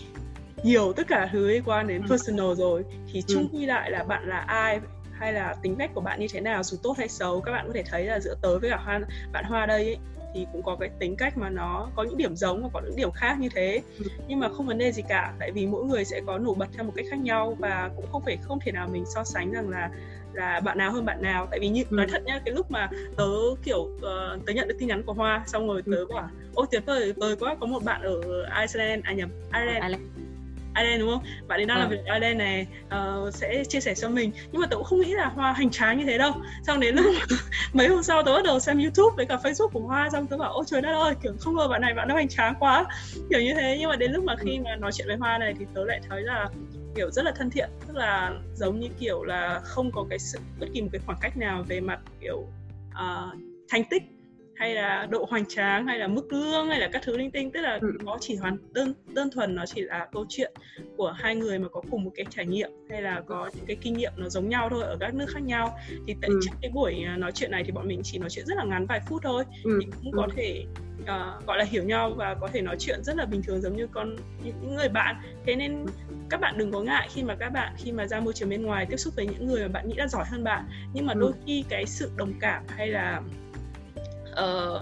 nhiều 0.64 0.94
tất 0.94 1.08
cả 1.08 1.30
thứ 1.32 1.48
liên 1.48 1.64
quan 1.66 1.88
đến 1.88 2.02
ừ. 2.02 2.08
personal 2.10 2.56
rồi 2.56 2.84
thì 3.12 3.22
chung 3.28 3.50
quy 3.54 3.66
lại 3.66 3.92
là 3.92 4.04
bạn 4.04 4.28
là 4.28 4.38
ai 4.38 4.80
hay 5.12 5.34
là 5.34 5.56
tính 5.62 5.76
cách 5.76 5.92
của 5.94 6.02
bạn 6.02 6.20
như 6.20 6.28
thế 6.34 6.42
nào 6.42 6.64
dù 6.64 6.78
tốt 6.84 6.96
hay 6.98 7.08
xấu 7.08 7.42
các 7.42 7.52
bạn 7.52 7.68
có 7.68 7.74
thể 7.74 7.84
thấy 7.84 8.06
là 8.06 8.20
giữa 8.20 8.36
tớ 8.42 8.60
với 8.60 8.70
cả 8.70 8.78
hoa 8.78 9.00
bạn 9.34 9.46
hoa 9.46 9.66
đây 9.66 9.86
ấy, 9.86 9.98
thì 10.34 10.48
cũng 10.52 10.64
có 10.64 10.76
cái 10.80 10.90
tính 11.00 11.16
cách 11.16 11.38
mà 11.38 11.50
nó 11.50 11.90
có 11.96 12.04
những 12.04 12.18
điểm 12.18 12.36
giống 12.36 12.64
và 12.64 12.70
có 12.74 12.82
những 12.86 12.96
điểm 12.96 13.12
khác 13.12 13.40
như 13.40 13.50
thế 13.56 13.82
ừ. 14.00 14.06
nhưng 14.28 14.40
mà 14.40 14.50
không 14.50 14.68
vấn 14.68 14.78
đề 14.78 14.92
gì 14.92 15.04
cả 15.10 15.34
tại 15.40 15.52
vì 15.52 15.68
mỗi 15.68 15.86
người 15.86 16.06
sẽ 16.06 16.22
có 16.28 16.38
nổi 16.38 16.56
bật 16.58 16.68
theo 16.74 16.84
một 16.84 16.94
cách 16.96 17.06
khác 17.10 17.20
nhau 17.20 17.56
và 17.60 17.90
cũng 17.96 18.06
không 18.12 18.22
phải 18.26 18.38
không 18.42 18.60
thể 18.60 18.72
nào 18.72 18.88
mình 18.92 19.06
so 19.06 19.24
sánh 19.24 19.52
rằng 19.52 19.70
là 19.70 19.90
là 20.34 20.60
bạn 20.60 20.78
nào 20.78 20.92
hơn 20.92 21.06
bạn 21.06 21.22
nào 21.22 21.48
tại 21.52 21.60
vì 21.60 21.70
như 21.70 21.84
ừ. 21.90 21.96
nói 21.96 22.08
thật 22.10 22.24
nhá 22.26 22.42
cái 22.46 22.54
lúc 22.56 22.72
mà 22.72 22.90
tớ 23.18 23.30
kiểu 23.64 23.80
uh, 23.80 24.46
tớ 24.46 24.54
nhận 24.54 24.68
được 24.68 24.76
tin 24.80 24.88
nhắn 24.88 25.04
của 25.04 25.14
hoa 25.14 25.44
xong 25.48 25.68
rồi 25.68 25.82
tớ 25.82 25.96
ừ. 25.96 26.06
bảo 26.14 26.30
ôi 26.56 26.68
tuyệt 26.72 26.86
vời 26.86 27.14
vời 27.14 27.36
quá 27.40 27.56
có 27.60 27.68
một 27.68 27.84
bạn 27.84 28.02
ở 28.02 28.22
Iceland 28.62 29.04
à 29.04 29.14
nhầm 29.14 29.30
Ireland, 29.54 29.96
Ireland 30.78 31.02
đúng 31.02 31.10
không? 31.10 31.24
Bạn 31.48 31.60
ấy 31.60 31.66
đang 31.66 31.78
ừ. 31.78 31.82
làm 31.82 31.90
việc 31.90 32.06
ở 32.06 32.14
Ireland 32.14 32.38
này 32.38 32.68
uh, 32.86 33.34
sẽ 33.34 33.64
chia 33.64 33.80
sẻ 33.80 33.96
cho 33.96 34.10
mình. 34.10 34.32
Nhưng 34.52 34.62
mà 34.62 34.68
tớ 34.68 34.76
cũng 34.76 34.86
không 34.86 35.02
nghĩ 35.02 35.14
là 35.14 35.26
Hoa 35.26 35.54
hành 35.54 35.70
tráng 35.70 35.98
như 35.98 36.06
thế 36.06 36.18
đâu. 36.18 36.34
Xong 36.68 36.80
đến 36.80 36.96
lúc 36.96 37.06
mấy 37.74 37.88
hôm 37.88 38.04
sau 38.04 38.24
tớ 38.24 38.34
bắt 38.34 38.44
đầu 38.44 38.60
xem 38.60 38.80
YouTube 38.80 39.16
với 39.16 39.26
cả 39.26 39.36
Facebook 39.44 39.68
của 39.68 39.80
Hoa 39.80 40.10
xong 40.12 40.28
tớ 40.28 40.38
bảo 40.38 40.54
ôi 40.54 40.64
trời 40.68 40.82
đất 40.82 41.02
ơi 41.02 41.16
kiểu 41.24 41.34
không 41.40 41.56
ngờ 41.56 41.68
bạn 41.68 41.82
này 41.82 41.94
bạn 41.94 42.08
nó 42.08 42.16
hành 42.16 42.28
tráng 42.28 42.56
quá. 42.60 42.86
Kiểu 43.30 43.40
như 43.42 43.54
thế. 43.54 43.78
Nhưng 43.80 43.90
mà 43.90 43.96
đến 43.96 44.12
lúc 44.12 44.24
mà 44.24 44.36
khi 44.40 44.60
mà 44.60 44.76
nói 44.76 44.92
chuyện 44.92 45.08
với 45.08 45.18
Hoa 45.18 45.38
này 45.38 45.54
thì 45.60 45.66
tớ 45.74 45.86
lại 45.86 46.02
thấy 46.10 46.22
là 46.22 46.50
kiểu 46.96 47.12
rất 47.12 47.26
là 47.26 47.32
thân 47.36 47.50
thiện. 47.50 47.70
Tức 47.88 47.96
là 47.96 48.32
giống 48.54 48.80
như 48.80 48.88
kiểu 49.00 49.24
là 49.24 49.62
không 49.64 49.92
có 49.92 50.06
cái 50.10 50.20
sự 50.20 50.40
bất 50.60 50.68
kỳ 50.74 50.82
một 50.82 50.90
cái 50.92 51.02
khoảng 51.06 51.18
cách 51.22 51.38
nào 51.38 51.64
về 51.68 51.80
mặt 51.80 52.00
kiểu 52.22 52.38
uh, 52.92 53.34
thành 53.70 53.84
tích 53.90 54.04
hay 54.58 54.76
là 54.76 55.08
độ 55.10 55.26
hoành 55.30 55.46
tráng 55.46 55.88
hay 55.88 56.00
là 56.00 56.08
mức 56.08 56.34
lương 56.34 56.68
hay 56.68 56.80
là 56.80 56.90
các 56.94 57.02
thứ 57.06 57.18
linh 57.18 57.32
tinh 57.32 57.52
tức 57.52 57.62
là 57.62 57.80
ừ. 57.82 57.92
nó 58.04 58.18
chỉ 58.22 58.36
hoàn 58.36 58.58
đơn 58.72 58.94
đơn 59.14 59.30
thuần 59.32 59.56
nó 59.56 59.66
chỉ 59.66 59.82
là 59.82 60.08
câu 60.12 60.26
chuyện 60.30 60.54
của 60.98 61.12
hai 61.12 61.36
người 61.36 61.60
mà 61.60 61.68
có 61.70 61.82
cùng 61.92 62.04
một 62.04 62.12
cái 62.16 62.26
trải 62.30 62.46
nghiệm 62.46 62.70
hay 62.90 63.02
là 63.02 63.22
có 63.28 63.50
những 63.56 63.66
cái 63.66 63.78
kinh 63.82 63.94
nghiệm 63.94 64.12
nó 64.18 64.30
giống 64.30 64.50
nhau 64.50 64.70
thôi 64.70 64.84
ở 64.84 64.98
các 65.00 65.14
nước 65.14 65.26
khác 65.30 65.44
nhau 65.44 65.78
thì 66.08 66.16
tại 66.22 66.30
ừ. 66.30 66.40
trước 66.44 66.52
cái 66.62 66.72
buổi 66.74 67.04
à, 67.06 67.18
nói 67.18 67.32
chuyện 67.32 67.52
này 67.52 67.64
thì 67.64 67.72
bọn 67.72 67.88
mình 67.88 68.02
chỉ 68.04 68.18
nói 68.18 68.30
chuyện 68.30 68.46
rất 68.46 68.58
là 68.58 68.64
ngắn 68.64 68.86
vài 68.86 69.00
phút 69.08 69.22
thôi 69.24 69.44
ừ. 69.64 69.80
thì 69.82 69.92
cũng 70.04 70.12
có 70.12 70.24
ừ. 70.24 70.30
thể 70.36 70.66
uh, 71.02 71.46
gọi 71.48 71.58
là 71.58 71.64
hiểu 71.64 71.84
nhau 71.84 72.14
và 72.18 72.36
có 72.42 72.48
thể 72.48 72.62
nói 72.62 72.76
chuyện 72.80 73.04
rất 73.04 73.18
là 73.18 73.26
bình 73.26 73.42
thường 73.44 73.62
giống 73.62 73.78
như 73.78 73.88
con 73.88 74.16
những 74.44 74.76
người 74.76 74.90
bạn 74.90 75.16
thế 75.46 75.56
nên 75.56 75.86
các 76.30 76.40
bạn 76.40 76.58
đừng 76.58 76.72
có 76.72 76.82
ngại 76.82 77.08
khi 77.14 77.24
mà 77.24 77.36
các 77.36 77.50
bạn 77.50 77.74
khi 77.78 77.92
mà 77.92 78.08
ra 78.08 78.20
môi 78.20 78.34
trường 78.34 78.50
bên 78.50 78.62
ngoài 78.62 78.86
tiếp 78.90 78.98
xúc 78.98 79.16
với 79.16 79.28
những 79.28 79.48
người 79.48 79.62
mà 79.62 79.68
bạn 79.68 79.88
nghĩ 79.88 79.96
là 79.98 80.08
giỏi 80.08 80.26
hơn 80.26 80.44
bạn 80.44 80.66
nhưng 80.94 81.06
mà 81.06 81.14
ừ. 81.14 81.20
đôi 81.20 81.32
khi 81.46 81.64
cái 81.70 81.86
sự 81.86 82.12
đồng 82.16 82.34
cảm 82.40 82.64
hay 82.68 82.88
là 82.88 83.22
uh, 84.44 84.82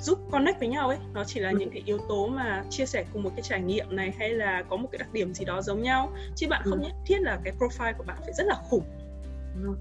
giúp 0.00 0.18
connect 0.30 0.58
với 0.58 0.68
nhau 0.68 0.88
ấy. 0.88 0.98
Nó 1.14 1.24
chỉ 1.24 1.40
là 1.40 1.50
ừ. 1.50 1.56
những 1.58 1.70
cái 1.70 1.82
yếu 1.86 1.98
tố 2.08 2.26
mà 2.26 2.64
chia 2.70 2.86
sẻ 2.86 3.04
cùng 3.12 3.22
một 3.22 3.30
cái 3.36 3.42
trải 3.42 3.60
nghiệm 3.60 3.96
này 3.96 4.12
hay 4.18 4.30
là 4.30 4.62
có 4.68 4.76
một 4.76 4.88
cái 4.92 4.98
đặc 4.98 5.12
điểm 5.12 5.34
gì 5.34 5.44
đó 5.44 5.62
giống 5.62 5.82
nhau. 5.82 6.12
Chứ 6.36 6.46
bạn 6.48 6.62
không 6.64 6.82
ừ. 6.82 6.86
nhất 6.86 6.92
thiết 7.06 7.20
là 7.20 7.38
cái 7.44 7.52
profile 7.58 7.94
của 7.98 8.04
bạn 8.06 8.16
phải 8.20 8.32
rất 8.32 8.46
là 8.46 8.54
khủng. 8.70 8.84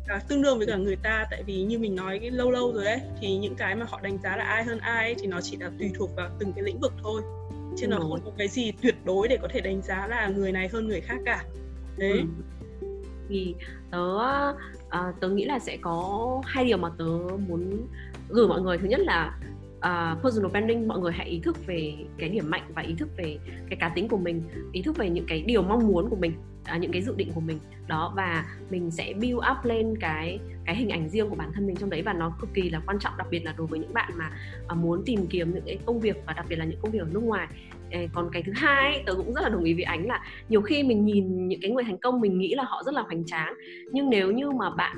À, 0.08 0.20
tương 0.28 0.42
đương 0.42 0.58
với 0.58 0.68
cả 0.68 0.76
người 0.76 0.96
ta 0.96 1.26
tại 1.32 1.44
vì 1.44 1.64
như 1.64 1.80
mình 1.80 1.96
nói 1.96 2.20
cái 2.20 2.32
lâu 2.32 2.52
lâu 2.52 2.74
rồi 2.74 2.86
đấy 2.86 3.02
thì 3.22 3.38
những 3.38 3.56
cái 3.56 3.76
mà 3.76 3.86
họ 3.90 4.00
đánh 4.02 4.18
giá 4.24 4.38
là 4.38 4.44
ai 4.44 4.64
hơn 4.64 4.80
ai 4.80 5.04
ấy, 5.04 5.16
thì 5.20 5.28
nó 5.28 5.42
chỉ 5.42 5.58
là 5.58 5.72
tùy 5.80 5.92
thuộc 5.96 6.16
vào 6.16 6.30
từng 6.40 6.54
cái 6.54 6.64
lĩnh 6.64 6.80
vực 6.80 6.94
thôi. 7.04 7.22
Chứ 7.78 7.88
nó 7.88 7.98
không 8.00 8.22
có 8.26 8.32
cái 8.38 8.48
gì 8.48 8.72
tuyệt 8.82 8.96
đối 9.06 9.28
để 9.28 9.38
có 9.42 9.48
thể 9.52 9.62
đánh 9.62 9.82
giá 9.82 10.08
là 10.08 10.28
người 10.28 10.52
này 10.52 10.68
hơn 10.68 10.88
người 10.88 11.02
khác 11.02 11.18
cả. 11.26 11.44
Đấy. 11.98 12.24
Ừ. 12.82 12.88
thì 13.30 13.56
tớ 13.92 14.16
uh, 14.88 15.20
tớ 15.20 15.30
nghĩ 15.30 15.46
là 15.46 15.60
sẽ 15.60 15.78
có 15.82 16.42
hai 16.46 16.66
điều 16.66 16.78
mà 16.78 16.90
tớ 16.98 17.06
muốn 17.48 17.88
gửi 18.30 18.48
mọi 18.48 18.62
người. 18.62 18.78
Thứ 18.78 18.88
nhất 18.88 19.00
là 19.00 19.40
uh, 19.78 20.24
personal 20.24 20.52
branding 20.52 20.88
mọi 20.88 21.00
người 21.00 21.12
hãy 21.12 21.28
ý 21.28 21.40
thức 21.40 21.66
về 21.66 21.94
cái 22.18 22.30
điểm 22.30 22.50
mạnh 22.50 22.64
và 22.76 22.82
ý 22.82 22.96
thức 22.98 23.10
về 23.18 23.38
cái 23.70 23.78
cá 23.80 23.90
tính 23.90 24.08
của 24.08 24.18
mình 24.18 24.44
ý 24.72 24.82
thức 24.82 24.98
về 24.98 25.10
những 25.10 25.26
cái 25.28 25.42
điều 25.42 25.62
mong 25.62 25.88
muốn 25.88 26.10
của 26.10 26.16
mình 26.16 26.34
à, 26.64 26.78
những 26.78 26.92
cái 26.92 27.02
dự 27.02 27.16
định 27.16 27.32
của 27.36 27.42
mình. 27.42 27.60
Đó 27.88 28.14
và 28.16 28.46
mình 28.70 28.92
sẽ 28.92 29.14
build 29.14 29.38
up 29.38 29.66
lên 29.66 29.94
cái 30.00 30.40
cái 30.66 30.76
hình 30.76 30.90
ảnh 30.90 31.10
riêng 31.10 31.30
của 31.30 31.36
bản 31.36 31.52
thân 31.54 31.68
mình 31.68 31.76
trong 31.76 31.90
đấy 31.90 32.02
và 32.02 32.14
nó 32.14 32.32
cực 32.42 32.50
kỳ 32.54 32.70
là 32.70 32.82
quan 32.86 33.00
trọng 33.00 33.14
đặc 33.18 33.28
biệt 33.32 33.46
là 33.46 33.54
đối 33.58 33.68
với 33.68 33.80
những 33.80 33.94
bạn 33.94 34.12
mà 34.16 34.32
uh, 34.72 34.78
muốn 34.78 35.04
tìm 35.06 35.28
kiếm 35.28 35.54
những 35.54 35.64
cái 35.66 35.80
công 35.86 36.00
việc 36.00 36.18
và 36.28 36.34
đặc 36.34 36.46
biệt 36.50 36.56
là 36.56 36.66
những 36.66 36.80
công 36.82 36.92
việc 36.92 37.00
ở 37.00 37.08
nước 37.12 37.24
ngoài. 37.24 37.48
Còn 38.14 38.30
cái 38.32 38.44
thứ 38.44 38.52
hai 38.56 39.04
tớ 39.06 39.14
cũng 39.16 39.34
rất 39.34 39.42
là 39.42 39.50
đồng 39.50 39.64
ý 39.64 39.74
với 39.74 39.84
ánh 39.84 40.08
là 40.08 40.22
nhiều 40.50 40.62
khi 40.62 40.84
mình 40.84 41.06
nhìn 41.06 41.48
những 41.48 41.62
cái 41.62 41.72
người 41.72 41.84
thành 41.84 41.98
công 41.98 42.22
mình 42.22 42.38
nghĩ 42.38 42.56
là 42.56 42.64
họ 42.64 42.84
rất 42.86 42.94
là 42.94 43.02
hoành 43.02 43.26
tráng. 43.26 43.54
Nhưng 43.92 44.10
nếu 44.10 44.32
như 44.32 44.52
mà 44.52 44.70
bạn 44.70 44.98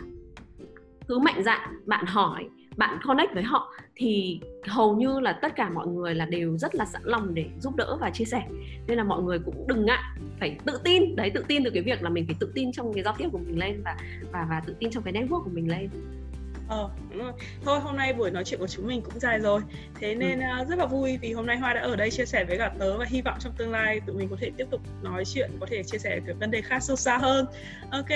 cứ 1.08 1.20
mạnh 1.20 1.44
dạn 1.44 1.70
bạn 1.86 2.06
hỏi 2.06 2.50
bạn 2.82 2.98
connect 3.04 3.34
với 3.34 3.44
họ 3.44 3.74
thì 3.96 4.40
hầu 4.68 4.96
như 4.96 5.20
là 5.20 5.34
tất 5.42 5.56
cả 5.56 5.70
mọi 5.70 5.88
người 5.88 6.16
là 6.16 6.26
đều 6.26 6.58
rất 6.58 6.76
là 6.76 6.86
sẵn 6.86 7.02
lòng 7.06 7.34
để 7.34 7.46
giúp 7.60 7.76
đỡ 7.76 7.98
và 8.02 8.10
chia 8.10 8.26
sẻ. 8.26 8.44
Nên 8.88 8.98
là 8.98 9.04
mọi 9.04 9.22
người 9.22 9.40
cũng 9.40 9.68
đừng 9.68 9.86
ngại, 9.86 10.04
phải 10.40 10.58
tự 10.66 10.80
tin. 10.84 11.16
Đấy, 11.16 11.32
tự 11.34 11.46
tin 11.48 11.64
từ 11.64 11.70
cái 11.70 11.84
việc 11.84 12.04
là 12.04 12.10
mình 12.10 12.26
phải 12.26 12.36
tự 12.40 12.52
tin 12.56 12.72
trong 12.72 12.94
cái 12.94 13.04
giao 13.04 13.16
tiếp 13.18 13.30
của 13.32 13.38
mình 13.38 13.60
lên 13.60 13.82
và 13.86 13.98
và 14.32 14.48
và 14.50 14.62
tự 14.66 14.76
tin 14.80 14.90
trong 14.92 15.04
cái 15.04 15.14
network 15.14 15.44
của 15.44 15.50
mình 15.54 15.70
lên. 15.72 15.90
Ờ, 16.72 16.90
đúng 17.10 17.24
rồi. 17.24 17.32
Thôi 17.66 17.80
hôm 17.80 17.98
nay 17.98 18.14
buổi 18.14 18.32
nói 18.32 18.44
chuyện 18.44 18.60
của 18.60 18.68
chúng 18.68 18.88
mình 18.88 19.02
cũng 19.02 19.20
dài 19.20 19.40
rồi. 19.40 19.62
Thế 20.00 20.14
ừ. 20.14 20.16
nên 20.16 20.40
ừ. 20.40 20.46
uh, 20.62 20.68
rất 20.68 20.80
là 20.80 20.86
vui 20.86 21.18
vì 21.22 21.34
hôm 21.34 21.46
nay 21.46 21.58
Hoa 21.58 21.74
đã 21.74 21.82
ở 21.82 21.96
đây 21.96 22.12
chia 22.12 22.26
sẻ 22.26 22.46
với 22.46 22.58
cả 22.58 22.72
tớ 22.80 22.98
và 22.98 23.06
hy 23.06 23.22
vọng 23.22 23.36
trong 23.40 23.54
tương 23.58 23.72
lai 23.72 24.00
tụi 24.00 24.16
mình 24.16 24.28
có 24.30 24.36
thể 24.40 24.52
tiếp 24.58 24.66
tục 24.72 24.82
nói 25.02 25.26
chuyện, 25.26 25.52
có 25.60 25.66
thể 25.70 25.84
chia 25.84 25.98
sẻ 25.98 26.20
về 26.26 26.34
vấn 26.34 26.52
đề 26.52 26.62
khác 26.62 26.84
sâu 26.84 26.96
xa 26.96 27.18
hơn. 27.18 27.46
Ok. 27.92 28.10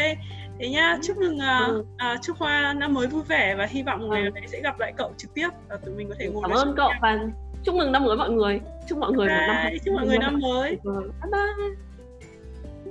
Thế 0.60 0.70
nhá, 0.70 0.98
chúc 1.04 1.18
mừng 1.18 1.38
uh, 1.38 1.68
ừ. 1.68 1.86
uh, 2.14 2.22
chúc 2.22 2.38
Hoa 2.38 2.74
năm 2.74 2.94
mới 2.94 3.08
vui 3.08 3.24
vẻ 3.28 3.56
và 3.56 3.66
hy 3.66 3.84
vọng 3.84 4.10
ngày 4.10 4.24
ừ. 4.24 4.30
này 4.30 4.48
sẽ 4.48 4.62
gặp 4.62 4.80
lại 4.80 4.94
cậu 4.98 5.14
trực 5.18 5.34
tiếp 5.34 5.50
và 5.70 5.78
tụi 5.78 5.96
mình 5.96 6.10
có 6.10 6.16
thể 6.20 6.28
ngồi 6.28 6.44
Cảm 6.44 6.52
ơn 6.52 6.74
cậu 6.78 6.92
và 7.02 7.20
chúc 7.64 7.76
mừng 7.76 7.92
năm 7.92 8.04
mới 8.04 8.18
mọi 8.18 8.30
người. 8.30 8.60
Chúc 8.90 8.98
mọi 8.98 9.12
người 9.12 9.28
okay. 9.30 9.48
một 9.48 9.54
năm 9.54 9.80
chúc 9.86 9.94
mọi 9.94 10.06
người 10.08 10.18
năm 10.18 10.40
mới. 10.40 10.78
Bye 10.84 11.32
bye. 11.32 11.76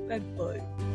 Bye 0.08 0.20
bye. 0.38 0.93